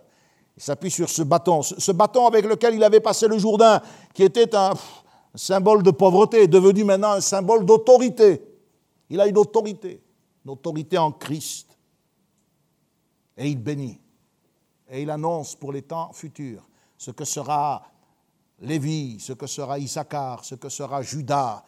Il 0.57 0.61
s'appuie 0.61 0.91
sur 0.91 1.09
ce 1.09 1.23
bâton, 1.23 1.61
ce 1.63 1.91
bâton 1.91 2.27
avec 2.27 2.45
lequel 2.45 2.75
il 2.75 2.83
avait 2.83 2.99
passé 2.99 3.27
le 3.27 3.37
Jourdain, 3.37 3.81
qui 4.13 4.23
était 4.23 4.55
un 4.55 4.73
symbole 5.35 5.83
de 5.83 5.91
pauvreté, 5.91 6.43
est 6.43 6.47
devenu 6.47 6.83
maintenant 6.83 7.11
un 7.11 7.21
symbole 7.21 7.65
d'autorité. 7.65 8.41
Il 9.09 9.19
a 9.19 9.27
une 9.27 9.37
autorité, 9.37 10.01
une 10.45 10.51
autorité 10.51 10.97
en 10.97 11.11
Christ 11.11 11.77
et 13.37 13.49
il 13.49 13.57
bénit. 13.57 13.99
Et 14.89 15.01
il 15.01 15.09
annonce 15.09 15.55
pour 15.55 15.71
les 15.71 15.81
temps 15.81 16.11
futurs 16.13 16.67
ce 16.97 17.11
que 17.11 17.25
sera 17.25 17.83
Lévi, 18.59 19.19
ce 19.19 19.33
que 19.33 19.47
sera 19.47 19.77
Issachar, 19.79 20.45
ce 20.45 20.55
que 20.55 20.69
sera 20.69 21.01
Judas. 21.01 21.63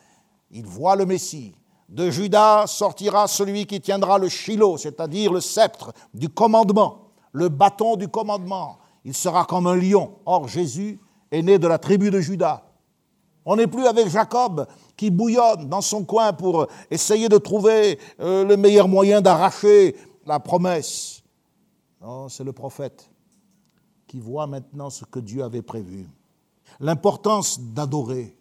Il 0.52 0.66
voit 0.66 0.96
le 0.96 1.06
Messie. 1.06 1.54
De 1.90 2.10
Judas 2.10 2.68
sortira 2.68 3.28
celui 3.28 3.66
qui 3.66 3.82
tiendra 3.82 4.18
le 4.18 4.30
chilo, 4.30 4.78
c'est-à-dire 4.78 5.34
le 5.34 5.42
sceptre 5.42 5.94
du 6.14 6.30
commandement, 6.30 7.10
le 7.32 7.50
bâton 7.50 7.96
du 7.96 8.08
commandement. 8.08 8.80
Il 9.04 9.14
sera 9.14 9.46
comme 9.46 9.68
un 9.68 9.76
lion. 9.76 10.16
Or, 10.26 10.48
Jésus 10.48 11.00
est 11.32 11.42
né 11.42 11.60
de 11.60 11.68
la 11.68 11.78
tribu 11.78 12.10
de 12.10 12.20
Judas. 12.20 12.65
On 13.46 13.56
n'est 13.56 13.68
plus 13.68 13.86
avec 13.86 14.08
Jacob 14.10 14.68
qui 14.98 15.12
bouillonne 15.12 15.70
dans 15.70 15.82
son 15.82 16.04
coin 16.04 16.34
pour 16.34 16.68
essayer 16.90 17.30
de 17.30 17.38
trouver 17.38 18.00
euh, 18.20 18.44
le 18.44 18.58
meilleur 18.58 18.88
moyen 18.88 19.22
d'arracher 19.22 19.96
la 20.26 20.40
promesse. 20.40 21.22
Non, 22.02 22.28
c'est 22.28 22.44
le 22.44 22.54
prophète 22.54 23.10
qui 24.08 24.20
voit 24.20 24.48
maintenant 24.48 24.90
ce 24.90 25.06
que 25.06 25.20
Dieu 25.20 25.44
avait 25.44 25.62
prévu. 25.62 26.08
L'importance 26.80 27.60
d'adorer. 27.60 28.36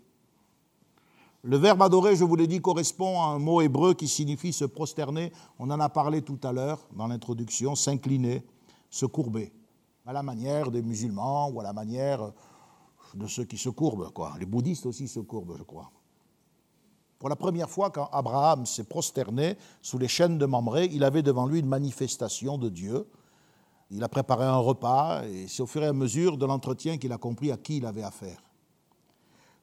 Le 1.43 1.59
verbe 1.59 1.83
adorer, 1.83 2.17
je 2.17 2.25
vous 2.25 2.37
l'ai 2.37 2.47
dit, 2.47 2.63
correspond 2.63 3.21
à 3.21 3.27
un 3.27 3.39
mot 3.39 3.61
hébreu 3.61 3.93
qui 3.93 4.09
signifie 4.09 4.55
se 4.55 4.65
prosterner. 4.65 5.31
On 5.59 5.71
en 5.71 5.79
a 5.79 5.91
parlé 5.91 6.23
tout 6.23 6.39
à 6.43 6.53
l'heure 6.53 6.81
dans 6.97 7.07
l'introduction, 7.07 7.75
s'incliner, 7.75 8.43
se 8.89 9.05
courber, 9.05 9.53
à 10.07 10.15
la 10.15 10.23
manière 10.23 10.71
des 10.71 10.81
musulmans 10.81 11.51
ou 11.51 11.61
à 11.61 11.63
la 11.63 11.75
manière 11.75 12.33
de 13.15 13.27
ceux 13.27 13.45
qui 13.45 13.57
se 13.57 13.69
courbent. 13.69 14.11
Quoi. 14.13 14.35
Les 14.39 14.47
bouddhistes 14.47 14.87
aussi 14.87 15.09
se 15.09 15.21
courbent, 15.21 15.57
je 15.57 15.63
crois. 15.63 15.91
Pour 17.19 17.29
la 17.29 17.37
première 17.37 17.71
fois, 17.71 17.91
quand 17.91 18.09
Abraham 18.13 18.67
s'est 18.67 18.85
prosterné 18.85 19.57
sous 19.81 19.99
les 19.99 20.09
chaînes 20.09 20.37
de 20.37 20.47
Mamré, 20.47 20.91
il 20.93 21.05
avait 21.05 21.23
devant 21.23 21.47
lui 21.47 21.61
une 21.61 21.69
manifestation 21.69 22.59
de 22.59 22.69
Dieu 22.69 23.07
il 23.91 24.03
a 24.03 24.09
préparé 24.09 24.45
un 24.45 24.57
repas 24.57 25.23
et 25.25 25.47
c'est 25.49 25.63
au 25.63 25.67
fur 25.67 25.83
et 25.83 25.87
à 25.87 25.93
mesure 25.93 26.37
de 26.37 26.47
l'entretien 26.47 26.99
qu'il 26.99 27.13
a 27.13 27.19
compris 27.19 27.53
à 27.53 27.57
qui 27.57 27.79
il 27.79 27.87
avait 27.87 28.03
affaire. 28.03 28.43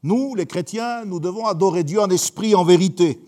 Nous, 0.03 0.35
les 0.35 0.45
chrétiens, 0.45 1.05
nous 1.05 1.19
devons 1.19 1.45
adorer 1.45 1.83
Dieu 1.83 2.01
en 2.01 2.09
esprit, 2.09 2.55
en 2.55 2.63
vérité. 2.63 3.21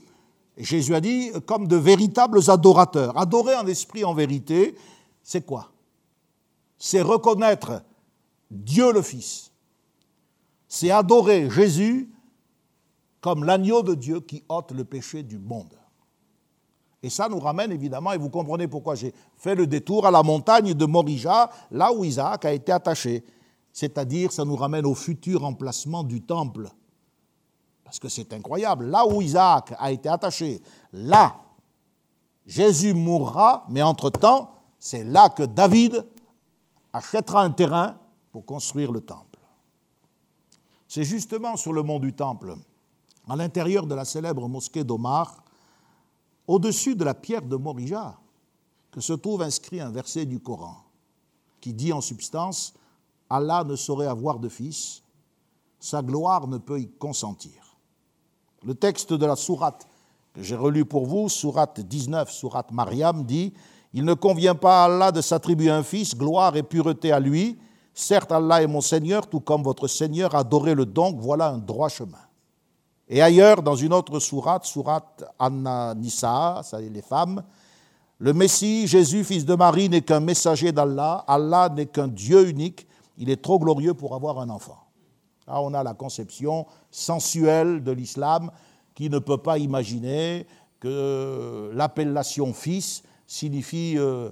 Et 0.58 0.64
Jésus 0.64 0.96
a 0.96 1.02
dit, 1.02 1.32
comme 1.46 1.68
de 1.68 1.76
véritables 1.76 2.40
adorateurs. 2.50 3.18
Adorer 3.18 3.56
en 3.56 3.68
esprit, 3.68 4.04
en 4.04 4.14
vérité, 4.14 4.76
c'est 5.22 5.46
quoi? 5.46 5.72
C'est 6.78 7.02
reconnaître 7.02 7.84
Dieu 8.50 8.92
le 8.92 9.02
Fils. 9.02 9.52
C'est 10.74 10.90
adorer 10.90 11.52
Jésus 11.52 12.12
comme 13.22 13.44
l'agneau 13.44 13.84
de 13.84 13.94
Dieu 13.94 14.22
qui 14.22 14.44
ôte 14.50 14.72
le 14.72 14.84
péché 14.84 15.22
du 15.22 15.38
monde. 15.38 15.78
Et 17.04 17.12
ça 17.12 17.30
nous 17.30 17.40
ramène 17.40 17.72
évidemment, 17.72 18.12
et 18.12 18.18
vous 18.18 18.32
comprenez 18.32 18.68
pourquoi 18.68 18.96
j'ai 18.96 19.14
fait 19.36 19.54
le 19.54 19.68
détour 19.68 20.08
à 20.08 20.10
la 20.10 20.24
montagne 20.24 20.74
de 20.74 20.86
Morija, 20.88 21.52
là 21.70 21.94
où 21.94 22.04
Isaac 22.04 22.46
a 22.46 22.54
été 22.54 22.72
attaché. 22.72 23.24
C'est-à-dire, 23.72 24.32
ça 24.32 24.46
nous 24.46 24.56
ramène 24.56 24.88
au 24.88 24.96
futur 24.96 25.46
emplacement 25.46 26.04
du 26.04 26.24
temple. 26.24 26.68
Parce 27.84 28.00
que 28.00 28.10
c'est 28.10 28.34
incroyable. 28.34 28.86
Là 28.86 29.06
où 29.06 29.22
Isaac 29.22 29.76
a 29.78 29.92
été 29.92 30.10
attaché, 30.10 30.60
là, 30.92 31.36
Jésus 32.48 32.96
mourra, 32.96 33.68
mais 33.70 33.84
entre-temps, 33.84 34.50
c'est 34.80 35.04
là 35.04 35.30
que 35.30 35.44
David 35.44 36.04
achètera 36.92 37.44
un 37.44 37.52
terrain 37.52 37.96
pour 38.32 38.44
construire 38.44 38.92
le 38.92 39.02
temple. 39.02 39.33
C'est 40.94 41.06
justement 41.06 41.58
sur 41.58 41.74
le 41.74 41.82
mont 41.82 41.98
du 41.98 42.14
temple, 42.14 42.54
à 43.28 43.36
l'intérieur 43.36 43.88
de 43.88 43.96
la 43.96 44.06
célèbre 44.06 44.48
mosquée 44.48 44.84
d'Omar, 44.84 45.44
au-dessus 46.46 46.96
de 46.96 47.04
la 47.04 47.16
pierre 47.16 47.42
de 47.42 47.56
Morija, 47.56 48.20
que 48.92 49.02
se 49.02 49.14
trouve 49.14 49.42
inscrit 49.42 49.82
un 49.82 49.90
verset 49.90 50.28
du 50.28 50.40
Coran 50.40 50.76
qui 51.62 51.74
dit 51.74 51.92
en 51.92 52.00
substance 52.00 52.76
Allah 53.28 53.64
ne 53.64 53.76
saurait 53.76 54.06
avoir 54.06 54.38
de 54.38 54.48
fils, 54.50 55.02
sa 55.80 56.04
gloire 56.04 56.48
ne 56.48 56.60
peut 56.60 56.80
y 56.80 56.92
consentir. 56.92 57.76
Le 58.64 58.76
texte 58.76 59.14
de 59.14 59.26
la 59.26 59.36
sourate 59.36 59.88
que 60.36 60.44
j'ai 60.44 60.56
relu 60.56 60.86
pour 60.86 61.08
vous, 61.08 61.28
sourate 61.28 61.80
19, 61.80 62.32
sourate 62.32 62.72
Mariam, 62.72 63.24
dit 63.24 63.52
Il 63.96 64.06
ne 64.06 64.14
convient 64.14 64.54
pas 64.54 64.84
à 64.84 64.86
Allah 64.86 65.12
de 65.12 65.22
s'attribuer 65.22 65.72
un 65.72 65.82
fils, 65.82 66.16
gloire 66.16 66.56
et 66.56 66.62
pureté 66.62 67.12
à 67.12 67.20
lui. 67.20 67.58
Certes, 67.94 68.32
Allah 68.32 68.64
est 68.64 68.68
mon 68.68 68.82
Seigneur, 68.82 69.28
tout 69.28 69.40
comme 69.40 69.64
votre 69.64 69.88
Seigneur, 69.88 70.34
adorez-le 70.34 70.86
donc, 70.86 71.20
voilà 71.20 71.50
un 71.50 71.60
droit 71.60 71.90
chemin. 71.90 72.18
Et 73.08 73.22
ailleurs, 73.22 73.62
dans 73.62 73.76
une 73.76 73.94
autre 73.94 74.20
sourate, 74.20 74.66
sourate 74.66 75.24
Anna 75.38 75.94
Nisa, 75.94 76.62
ça 76.64 76.80
les 76.80 77.02
femmes, 77.02 77.44
le 78.20 78.32
Messie, 78.32 78.88
Jésus, 78.88 79.24
fils 79.24 79.46
de 79.46 79.54
Marie, 79.54 79.90
n'est 79.90 80.02
qu'un 80.02 80.22
messager 80.22 80.72
d'Allah. 80.72 81.26
Allah, 81.28 81.68
n'est 81.68 81.88
qu'un 81.88 82.08
Dieu 82.08 82.48
unique. 82.48 82.88
Il 83.18 83.30
est 83.30 83.42
trop 83.42 83.60
glorieux 83.60 83.94
pour 83.94 84.16
avoir 84.16 84.40
un 84.40 84.50
enfant. 84.50 84.78
Là, 85.46 85.60
on 85.62 85.74
a 85.74 85.84
la 85.84 85.94
conception 85.94 86.66
sensuelle 86.90 87.84
de 87.84 87.92
l'islam 87.92 88.50
qui 88.96 89.10
ne 89.10 89.20
peut 89.20 89.40
pas 89.40 89.58
imaginer 89.58 90.48
que 90.80 91.72
l'appellation 91.74 92.54
fils 92.54 93.04
signifie 93.28 93.96
euh, 93.98 94.32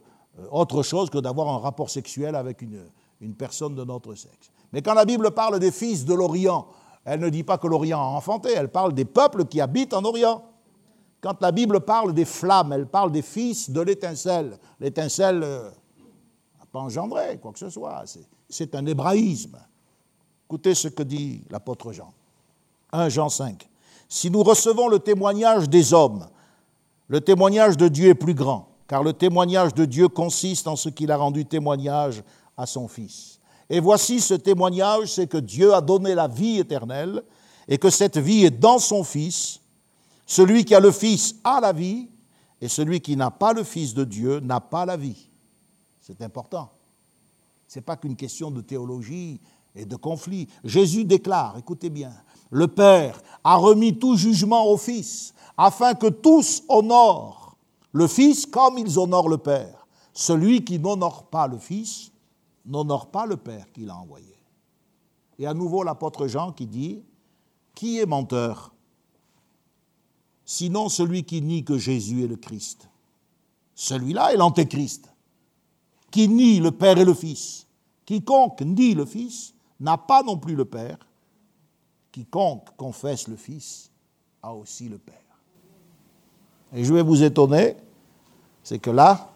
autre 0.51 0.83
chose 0.83 1.09
que 1.09 1.17
d'avoir 1.17 1.49
un 1.49 1.57
rapport 1.57 1.89
sexuel 1.89 2.35
avec 2.35 2.61
une, 2.61 2.79
une 3.21 3.35
personne 3.35 3.75
de 3.75 3.83
notre 3.83 4.15
sexe. 4.15 4.51
Mais 4.73 4.81
quand 4.81 4.93
la 4.93 5.05
Bible 5.05 5.31
parle 5.31 5.59
des 5.59 5.71
fils 5.71 6.05
de 6.05 6.13
l'Orient, 6.13 6.67
elle 7.05 7.19
ne 7.19 7.29
dit 7.29 7.43
pas 7.43 7.57
que 7.57 7.67
l'Orient 7.67 7.99
a 7.99 8.17
enfanté, 8.17 8.51
elle 8.51 8.69
parle 8.69 8.93
des 8.93 9.05
peuples 9.05 9.45
qui 9.45 9.61
habitent 9.61 9.93
en 9.93 10.03
Orient. 10.03 10.43
Quand 11.21 11.39
la 11.41 11.51
Bible 11.51 11.81
parle 11.81 12.13
des 12.13 12.25
flammes, 12.25 12.73
elle 12.73 12.87
parle 12.87 13.11
des 13.11 13.21
fils 13.21 13.69
de 13.69 13.81
l'étincelle. 13.81 14.57
L'étincelle 14.79 15.39
n'a 15.39 15.45
euh, 15.45 15.71
pas 16.71 16.79
engendré 16.79 17.37
quoi 17.39 17.51
que 17.51 17.59
ce 17.59 17.69
soit, 17.69 18.03
c'est 18.49 18.75
un 18.75 18.85
hébraïsme. 18.85 19.57
Écoutez 20.47 20.73
ce 20.73 20.87
que 20.87 21.03
dit 21.03 21.43
l'apôtre 21.49 21.91
Jean. 21.91 22.13
1 22.91 23.09
Jean 23.09 23.29
5. 23.29 23.69
Si 24.09 24.29
nous 24.29 24.43
recevons 24.43 24.89
le 24.89 24.99
témoignage 24.99 25.69
des 25.69 25.93
hommes, 25.93 26.27
le 27.07 27.21
témoignage 27.21 27.77
de 27.77 27.87
Dieu 27.87 28.09
est 28.09 28.15
plus 28.15 28.33
grand, 28.33 28.67
car 28.87 29.03
le 29.03 29.13
témoignage 29.13 29.73
de 29.73 29.85
Dieu 29.85 30.07
consiste 30.07 30.67
en 30.67 30.75
ce 30.75 30.89
qu'il 30.89 31.11
a 31.11 31.17
rendu 31.17 31.45
témoignage 31.45 32.23
à 32.61 32.65
son 32.65 32.87
Fils. 32.87 33.39
Et 33.69 33.79
voici 33.79 34.19
ce 34.19 34.33
témoignage, 34.33 35.13
c'est 35.13 35.27
que 35.27 35.37
Dieu 35.37 35.73
a 35.73 35.81
donné 35.81 36.13
la 36.13 36.27
vie 36.27 36.59
éternelle 36.59 37.23
et 37.67 37.77
que 37.77 37.89
cette 37.89 38.17
vie 38.17 38.45
est 38.45 38.59
dans 38.59 38.79
son 38.79 39.03
Fils. 39.03 39.59
Celui 40.25 40.65
qui 40.65 40.75
a 40.75 40.79
le 40.79 40.91
Fils 40.91 41.35
a 41.43 41.59
la 41.59 41.73
vie 41.73 42.07
et 42.59 42.67
celui 42.67 43.01
qui 43.01 43.15
n'a 43.15 43.31
pas 43.31 43.53
le 43.53 43.63
Fils 43.63 43.93
de 43.93 44.03
Dieu 44.03 44.39
n'a 44.39 44.59
pas 44.59 44.85
la 44.85 44.97
vie. 44.97 45.29
C'est 46.01 46.21
important. 46.21 46.69
Ce 47.67 47.79
n'est 47.79 47.83
pas 47.83 47.95
qu'une 47.95 48.15
question 48.15 48.51
de 48.51 48.61
théologie 48.61 49.39
et 49.73 49.85
de 49.85 49.95
conflit. 49.95 50.47
Jésus 50.63 51.05
déclare, 51.05 51.57
écoutez 51.57 51.89
bien, 51.89 52.11
le 52.49 52.67
Père 52.67 53.21
a 53.43 53.55
remis 53.55 53.97
tout 53.97 54.17
jugement 54.17 54.67
au 54.67 54.77
Fils 54.77 55.33
afin 55.57 55.93
que 55.93 56.07
tous 56.07 56.63
honorent 56.67 57.55
le 57.93 58.07
Fils 58.07 58.45
comme 58.45 58.77
ils 58.77 58.99
honorent 58.99 59.29
le 59.29 59.37
Père. 59.37 59.87
Celui 60.13 60.63
qui 60.63 60.77
n'honore 60.77 61.23
pas 61.23 61.47
le 61.47 61.57
Fils 61.57 62.10
n'honore 62.65 63.11
pas 63.11 63.25
le 63.25 63.37
Père 63.37 63.71
qui 63.71 63.85
l'a 63.85 63.95
envoyé. 63.95 64.35
Et 65.39 65.47
à 65.47 65.53
nouveau 65.53 65.83
l'apôtre 65.83 66.27
Jean 66.27 66.51
qui 66.51 66.67
dit, 66.67 67.03
qui 67.73 67.99
est 67.99 68.05
menteur 68.05 68.73
Sinon 70.45 70.89
celui 70.89 71.23
qui 71.23 71.41
nie 71.41 71.63
que 71.63 71.77
Jésus 71.77 72.25
est 72.25 72.27
le 72.27 72.35
Christ? 72.35 72.89
Celui-là 73.73 74.33
est 74.33 74.37
l'antéchrist, 74.37 75.09
qui 76.11 76.27
nie 76.27 76.59
le 76.59 76.71
Père 76.71 76.97
et 76.97 77.05
le 77.05 77.13
Fils. 77.13 77.65
Quiconque 78.05 78.61
nie 78.61 78.93
le 78.93 79.05
Fils 79.05 79.53
n'a 79.79 79.97
pas 79.97 80.23
non 80.23 80.37
plus 80.37 80.55
le 80.55 80.65
Père. 80.65 80.97
Quiconque 82.11 82.75
confesse 82.75 83.29
le 83.29 83.37
Fils 83.37 83.89
a 84.43 84.53
aussi 84.53 84.89
le 84.89 84.97
Père. 84.97 85.15
Et 86.73 86.83
je 86.83 86.93
vais 86.93 87.01
vous 87.01 87.23
étonner, 87.23 87.77
c'est 88.61 88.79
que 88.79 88.89
là, 88.89 89.33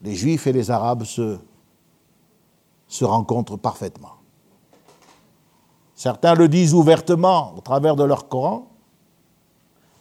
les 0.00 0.16
Juifs 0.16 0.46
et 0.48 0.52
les 0.52 0.70
Arabes 0.70 1.04
se 1.04 1.38
se 2.92 3.06
rencontrent 3.06 3.56
parfaitement. 3.56 4.16
Certains 5.94 6.34
le 6.34 6.46
disent 6.46 6.74
ouvertement 6.74 7.54
au 7.56 7.62
travers 7.62 7.96
de 7.96 8.04
leur 8.04 8.28
Coran, 8.28 8.68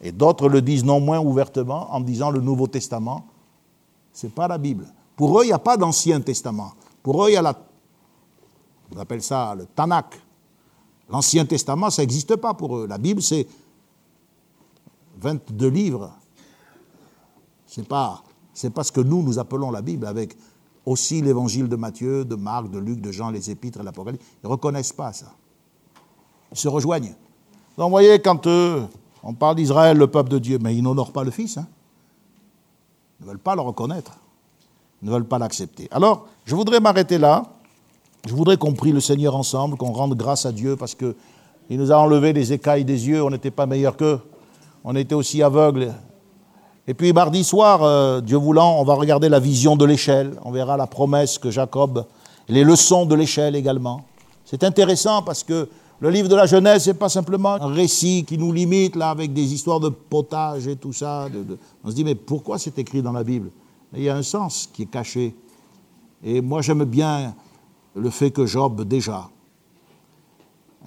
et 0.01 0.11
d'autres 0.11 0.49
le 0.49 0.61
disent 0.61 0.83
non 0.83 0.99
moins 0.99 1.19
ouvertement 1.19 1.93
en 1.93 2.01
disant 2.01 2.31
le 2.31 2.41
Nouveau 2.41 2.67
Testament, 2.67 3.27
ce 4.11 4.25
n'est 4.25 4.33
pas 4.33 4.49
la 4.49 4.57
Bible. 4.57 4.87
Pour 5.15 5.39
eux, 5.39 5.45
il 5.45 5.47
n'y 5.47 5.53
a 5.53 5.59
pas 5.59 5.77
d'Ancien 5.77 6.19
Testament. 6.19 6.73
Pour 7.01 7.23
eux, 7.23 7.29
il 7.29 7.33
y 7.33 7.37
a 7.37 7.41
la. 7.41 7.57
On 8.93 8.99
appelle 8.99 9.21
ça 9.21 9.55
le 9.55 9.67
Tanakh. 9.67 10.19
L'Ancien 11.09 11.45
Testament, 11.45 11.91
ça 11.91 12.01
n'existe 12.01 12.35
pas 12.35 12.53
pour 12.53 12.77
eux. 12.77 12.87
La 12.87 12.97
Bible, 12.97 13.21
c'est 13.21 13.47
22 15.17 15.67
livres. 15.69 16.11
Ce 17.67 17.79
n'est 17.79 17.87
pas, 17.87 18.21
ce 18.53 18.91
que 18.91 19.01
nous, 19.01 19.23
nous 19.23 19.39
appelons 19.39 19.71
la 19.71 19.81
Bible, 19.81 20.05
avec 20.05 20.35
aussi 20.85 21.21
l'évangile 21.21 21.67
de 21.67 21.75
Matthieu, 21.75 22.25
de 22.25 22.35
Marc, 22.35 22.69
de 22.69 22.79
Luc, 22.79 23.01
de 23.01 23.11
Jean, 23.11 23.29
les 23.29 23.49
épîtres 23.51 23.83
l'Apocalypse. 23.83 24.23
Ils 24.43 24.47
ne 24.47 24.51
reconnaissent 24.51 24.93
pas 24.93 25.13
ça. 25.13 25.27
Ils 26.51 26.57
se 26.57 26.67
rejoignent. 26.67 27.15
Donc, 27.77 27.85
vous 27.85 27.91
voyez, 27.91 28.19
quand 28.19 28.47
euh, 28.47 28.85
on 29.23 29.33
parle 29.33 29.55
d'Israël, 29.55 29.97
le 29.97 30.07
peuple 30.07 30.29
de 30.29 30.39
Dieu, 30.39 30.59
mais 30.61 30.75
ils 30.75 30.81
n'honorent 30.81 31.13
pas 31.13 31.23
le 31.23 31.31
Fils. 31.31 31.57
Hein. 31.57 31.67
Ils 33.19 33.25
ne 33.25 33.29
veulent 33.29 33.39
pas 33.39 33.55
le 33.55 33.61
reconnaître. 33.61 34.13
Ils 35.01 35.07
ne 35.07 35.11
veulent 35.11 35.25
pas 35.25 35.37
l'accepter. 35.37 35.87
Alors, 35.91 36.27
je 36.45 36.55
voudrais 36.55 36.79
m'arrêter 36.79 37.17
là. 37.17 37.43
Je 38.27 38.33
voudrais 38.33 38.57
qu'on 38.57 38.73
prie 38.73 38.91
le 38.91 38.99
Seigneur 38.99 39.35
ensemble, 39.35 39.77
qu'on 39.77 39.91
rende 39.91 40.15
grâce 40.15 40.45
à 40.45 40.51
Dieu 40.51 40.75
parce 40.75 40.93
qu'il 40.93 41.15
nous 41.69 41.91
a 41.91 41.97
enlevé 41.97 42.33
les 42.33 42.53
écailles 42.53 42.85
des 42.85 43.07
yeux. 43.07 43.23
On 43.23 43.29
n'était 43.29 43.51
pas 43.51 43.65
meilleurs 43.65 43.97
qu'eux. 43.97 44.19
On 44.83 44.95
était 44.95 45.15
aussi 45.15 45.41
aveugles 45.41 45.93
et 46.87 46.93
puis 46.93 47.13
mardi 47.13 47.43
soir, 47.43 47.83
euh, 47.83 48.21
Dieu 48.21 48.37
voulant, 48.37 48.79
on 48.79 48.83
va 48.83 48.95
regarder 48.95 49.29
la 49.29 49.39
vision 49.39 49.75
de 49.75 49.85
l'échelle. 49.85 50.39
On 50.43 50.51
verra 50.51 50.77
la 50.77 50.87
promesse 50.87 51.37
que 51.37 51.51
Jacob, 51.51 52.05
les 52.49 52.63
leçons 52.63 53.05
de 53.05 53.13
l'échelle 53.13 53.55
également. 53.55 54.03
C'est 54.45 54.63
intéressant 54.63 55.21
parce 55.21 55.43
que 55.43 55.69
le 55.99 56.09
livre 56.09 56.27
de 56.27 56.35
la 56.35 56.47
Genèse, 56.47 56.87
n'est 56.87 56.95
pas 56.95 57.09
simplement 57.09 57.53
un 57.53 57.71
récit 57.71 58.25
qui 58.25 58.39
nous 58.39 58.51
limite 58.51 58.95
là 58.95 59.11
avec 59.11 59.31
des 59.31 59.53
histoires 59.53 59.79
de 59.79 59.89
potage 59.89 60.67
et 60.67 60.75
tout 60.75 60.91
ça. 60.91 61.27
On 61.83 61.91
se 61.91 61.95
dit 61.95 62.03
mais 62.03 62.15
pourquoi 62.15 62.57
c'est 62.57 62.79
écrit 62.79 63.03
dans 63.03 63.11
la 63.11 63.23
Bible? 63.23 63.51
Il 63.93 64.01
y 64.01 64.09
a 64.09 64.15
un 64.15 64.23
sens 64.23 64.67
qui 64.73 64.83
est 64.83 64.91
caché. 64.91 65.35
Et 66.23 66.41
moi 66.41 66.63
j'aime 66.63 66.83
bien 66.85 67.35
le 67.93 68.09
fait 68.09 68.31
que 68.31 68.47
Job 68.47 68.83
déjà, 68.83 69.29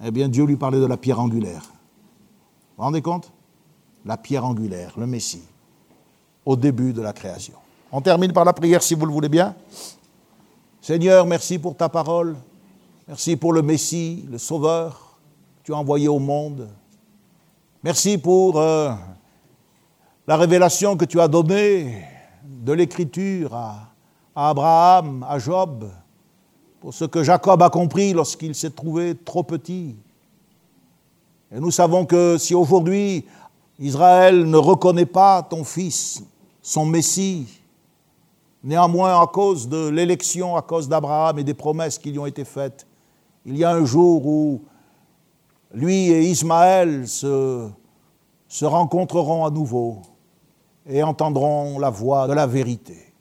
eh 0.03 0.11
bien 0.11 0.27
Dieu 0.27 0.43
lui 0.43 0.57
parlait 0.57 0.81
de 0.81 0.85
la 0.85 0.97
pierre 0.97 1.21
angulaire. 1.21 1.61
Vous 1.61 2.79
vous 2.79 2.83
rendez 2.83 3.01
compte? 3.01 3.31
La 4.03 4.17
pierre 4.17 4.45
angulaire, 4.45 4.93
le 4.97 5.07
Messie 5.07 5.43
au 6.45 6.55
début 6.55 6.93
de 6.93 7.01
la 7.01 7.11
création. 7.11 7.55
On 7.91 8.01
termine 8.01 8.31
par 8.31 8.45
la 8.45 8.53
prière 8.53 8.83
si 8.83 8.93
vous 8.93 9.05
le 9.05 9.11
voulez 9.11 9.29
bien. 9.29 9.55
Seigneur, 10.81 11.25
merci 11.25 11.57
pour 11.57 11.75
ta 11.75 11.89
parole. 11.89 12.35
Merci 13.07 13.35
pour 13.35 13.53
le 13.53 13.61
Messie, 13.61 14.25
le 14.29 14.37
Sauveur 14.37 15.17
que 15.57 15.65
tu 15.65 15.73
as 15.73 15.77
envoyé 15.77 16.07
au 16.07 16.19
monde. 16.19 16.67
Merci 17.83 18.17
pour 18.17 18.59
euh, 18.59 18.91
la 20.27 20.37
révélation 20.37 20.97
que 20.97 21.05
tu 21.05 21.19
as 21.19 21.27
donnée 21.27 22.03
de 22.43 22.73
l'Écriture 22.73 23.53
à, 23.53 23.89
à 24.35 24.49
Abraham, 24.49 25.25
à 25.27 25.39
Job, 25.39 25.89
pour 26.81 26.93
ce 26.93 27.05
que 27.05 27.23
Jacob 27.23 27.61
a 27.61 27.69
compris 27.69 28.13
lorsqu'il 28.13 28.53
s'est 28.53 28.71
trouvé 28.71 29.15
trop 29.15 29.43
petit. 29.43 29.95
Et 31.51 31.59
nous 31.59 31.71
savons 31.71 32.05
que 32.05 32.37
si 32.37 32.53
aujourd'hui 32.53 33.25
Israël 33.79 34.49
ne 34.49 34.57
reconnaît 34.57 35.05
pas 35.05 35.43
ton 35.43 35.63
Fils, 35.63 36.23
son 36.65 36.87
Messie. 36.87 37.45
Néanmoins, 38.63 39.21
à 39.21 39.27
cause 39.27 39.69
de 39.69 39.87
l'élection, 39.87 40.55
à 40.55 40.63
cause 40.63 40.89
d'Abraham 40.89 41.37
et 41.37 41.43
des 41.43 41.53
promesses 41.53 41.99
qui 41.99 42.11
lui 42.11 42.17
ont 42.17 42.25
été 42.25 42.43
faites, 42.43 42.87
il 43.45 43.55
y 43.55 43.63
a 43.63 43.69
un 43.69 43.85
jour 43.85 44.25
où 44.25 44.63
lui 45.71 46.09
et 46.09 46.23
Ismaël 46.23 47.07
se, 47.07 47.69
rencontreront 48.63 49.45
à 49.45 49.51
nouveau 49.51 50.01
et 50.87 51.03
entendront 51.03 51.77
la 51.77 51.91
voix 51.91 52.27
de 52.27 52.33
la 52.33 52.47
vérité. 52.47 53.13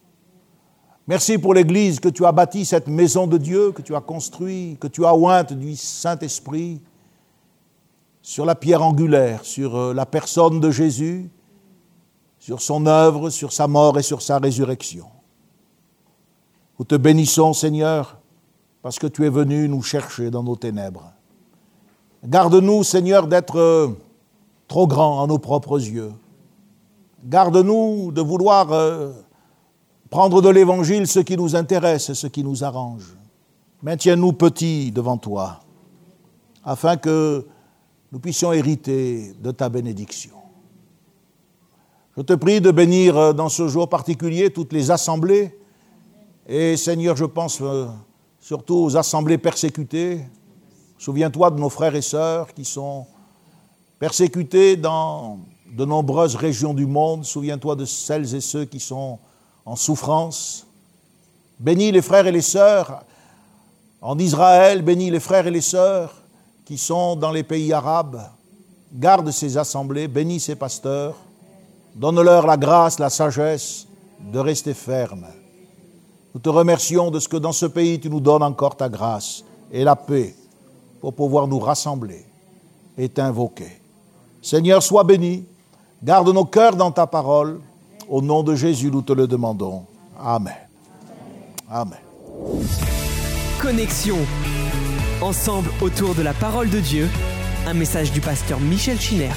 Merci 1.06 1.36
pour 1.36 1.52
l'Église 1.52 2.00
que 2.00 2.08
tu 2.08 2.24
as 2.24 2.32
bâti, 2.32 2.64
cette 2.64 2.88
maison 2.88 3.26
de 3.26 3.36
Dieu 3.36 3.72
que 3.72 3.82
tu 3.82 3.94
as 3.94 4.00
construite, 4.00 4.78
que 4.78 4.88
tu 4.88 5.04
as 5.04 5.14
ointe 5.14 5.52
du 5.52 5.76
Saint-Esprit 5.76 6.80
sur 8.22 8.46
la 8.46 8.54
pierre 8.54 8.82
angulaire, 8.82 9.44
sur 9.44 9.76
euh, 9.76 9.92
la 9.92 10.06
personne 10.06 10.60
de 10.60 10.70
Jésus, 10.70 11.28
sur 12.44 12.60
son 12.60 12.84
œuvre, 12.84 13.30
sur 13.30 13.54
sa 13.54 13.66
mort 13.66 13.98
et 13.98 14.02
sur 14.02 14.20
sa 14.20 14.36
résurrection. 14.36 15.06
Nous 16.78 16.84
te 16.84 16.94
bénissons, 16.94 17.54
Seigneur, 17.54 18.18
parce 18.82 18.98
que 18.98 19.06
tu 19.06 19.24
es 19.24 19.30
venu 19.30 19.66
nous 19.66 19.80
chercher 19.80 20.30
dans 20.30 20.42
nos 20.42 20.54
ténèbres. 20.54 21.10
Garde-nous, 22.22 22.84
Seigneur, 22.84 23.28
d'être 23.28 23.96
trop 24.68 24.86
grands 24.86 25.24
à 25.24 25.26
nos 25.26 25.38
propres 25.38 25.80
yeux. 25.80 26.12
Garde-nous 27.24 28.12
de 28.12 28.20
vouloir 28.20 28.70
euh, 28.72 29.12
prendre 30.10 30.42
de 30.42 30.50
l'Évangile 30.50 31.06
ce 31.06 31.20
qui 31.20 31.38
nous 31.38 31.56
intéresse 31.56 32.10
et 32.10 32.14
ce 32.14 32.26
qui 32.26 32.44
nous 32.44 32.62
arrange. 32.62 33.16
Maintiens-nous 33.82 34.34
petits 34.34 34.92
devant 34.92 35.16
toi, 35.16 35.60
afin 36.62 36.98
que 36.98 37.46
nous 38.12 38.18
puissions 38.18 38.52
hériter 38.52 39.32
de 39.42 39.50
ta 39.50 39.70
bénédiction. 39.70 40.43
Je 42.16 42.22
te 42.22 42.32
prie 42.32 42.60
de 42.60 42.70
bénir 42.70 43.16
euh, 43.16 43.32
dans 43.32 43.48
ce 43.48 43.66
jour 43.66 43.88
particulier 43.88 44.48
toutes 44.50 44.72
les 44.72 44.92
assemblées. 44.92 45.58
Et 46.46 46.76
Seigneur, 46.76 47.16
je 47.16 47.24
pense 47.24 47.58
euh, 47.60 47.86
surtout 48.40 48.76
aux 48.76 48.96
assemblées 48.96 49.36
persécutées. 49.36 50.20
Souviens-toi 50.96 51.50
de 51.50 51.58
nos 51.58 51.68
frères 51.68 51.96
et 51.96 52.02
sœurs 52.02 52.54
qui 52.54 52.64
sont 52.64 53.04
persécutés 53.98 54.76
dans 54.76 55.40
de 55.72 55.84
nombreuses 55.84 56.36
régions 56.36 56.72
du 56.72 56.86
monde. 56.86 57.24
Souviens-toi 57.24 57.74
de 57.74 57.84
celles 57.84 58.32
et 58.32 58.40
ceux 58.40 58.64
qui 58.64 58.78
sont 58.78 59.18
en 59.66 59.74
souffrance. 59.74 60.68
Bénis 61.58 61.90
les 61.90 62.02
frères 62.02 62.28
et 62.28 62.32
les 62.32 62.42
sœurs 62.42 63.02
en 64.00 64.16
Israël, 64.20 64.82
bénis 64.82 65.10
les 65.10 65.18
frères 65.18 65.48
et 65.48 65.50
les 65.50 65.60
sœurs 65.60 66.14
qui 66.64 66.78
sont 66.78 67.16
dans 67.16 67.32
les 67.32 67.42
pays 67.42 67.72
arabes. 67.72 68.22
Garde 68.92 69.32
ces 69.32 69.58
assemblées, 69.58 70.06
bénis 70.06 70.38
ces 70.38 70.54
pasteurs. 70.54 71.16
Donne-leur 71.94 72.46
la 72.46 72.56
grâce, 72.56 72.98
la 72.98 73.10
sagesse 73.10 73.86
de 74.32 74.38
rester 74.38 74.74
ferme. 74.74 75.26
Nous 76.34 76.40
te 76.40 76.48
remercions 76.48 77.10
de 77.10 77.20
ce 77.20 77.28
que 77.28 77.36
dans 77.36 77.52
ce 77.52 77.66
pays, 77.66 78.00
tu 78.00 78.10
nous 78.10 78.20
donnes 78.20 78.42
encore 78.42 78.76
ta 78.76 78.88
grâce 78.88 79.44
et 79.70 79.84
la 79.84 79.94
paix 79.94 80.34
pour 81.00 81.14
pouvoir 81.14 81.46
nous 81.46 81.60
rassembler 81.60 82.26
et 82.98 83.08
t'invoquer. 83.08 83.80
Seigneur, 84.42 84.82
sois 84.82 85.04
béni. 85.04 85.46
Garde 86.02 86.28
nos 86.28 86.44
cœurs 86.44 86.76
dans 86.76 86.90
ta 86.90 87.06
parole. 87.06 87.60
Au 88.08 88.20
nom 88.20 88.42
de 88.42 88.54
Jésus, 88.54 88.90
nous 88.90 89.02
te 89.02 89.12
le 89.12 89.26
demandons. 89.26 89.84
Amen. 90.20 90.54
Amen. 91.70 91.98
Connexion. 93.60 94.18
Ensemble 95.22 95.70
autour 95.80 96.14
de 96.14 96.22
la 96.22 96.34
parole 96.34 96.68
de 96.68 96.80
Dieu. 96.80 97.08
Un 97.66 97.74
message 97.74 98.12
du 98.12 98.20
pasteur 98.20 98.60
Michel 98.60 99.00
Chiner. 99.00 99.30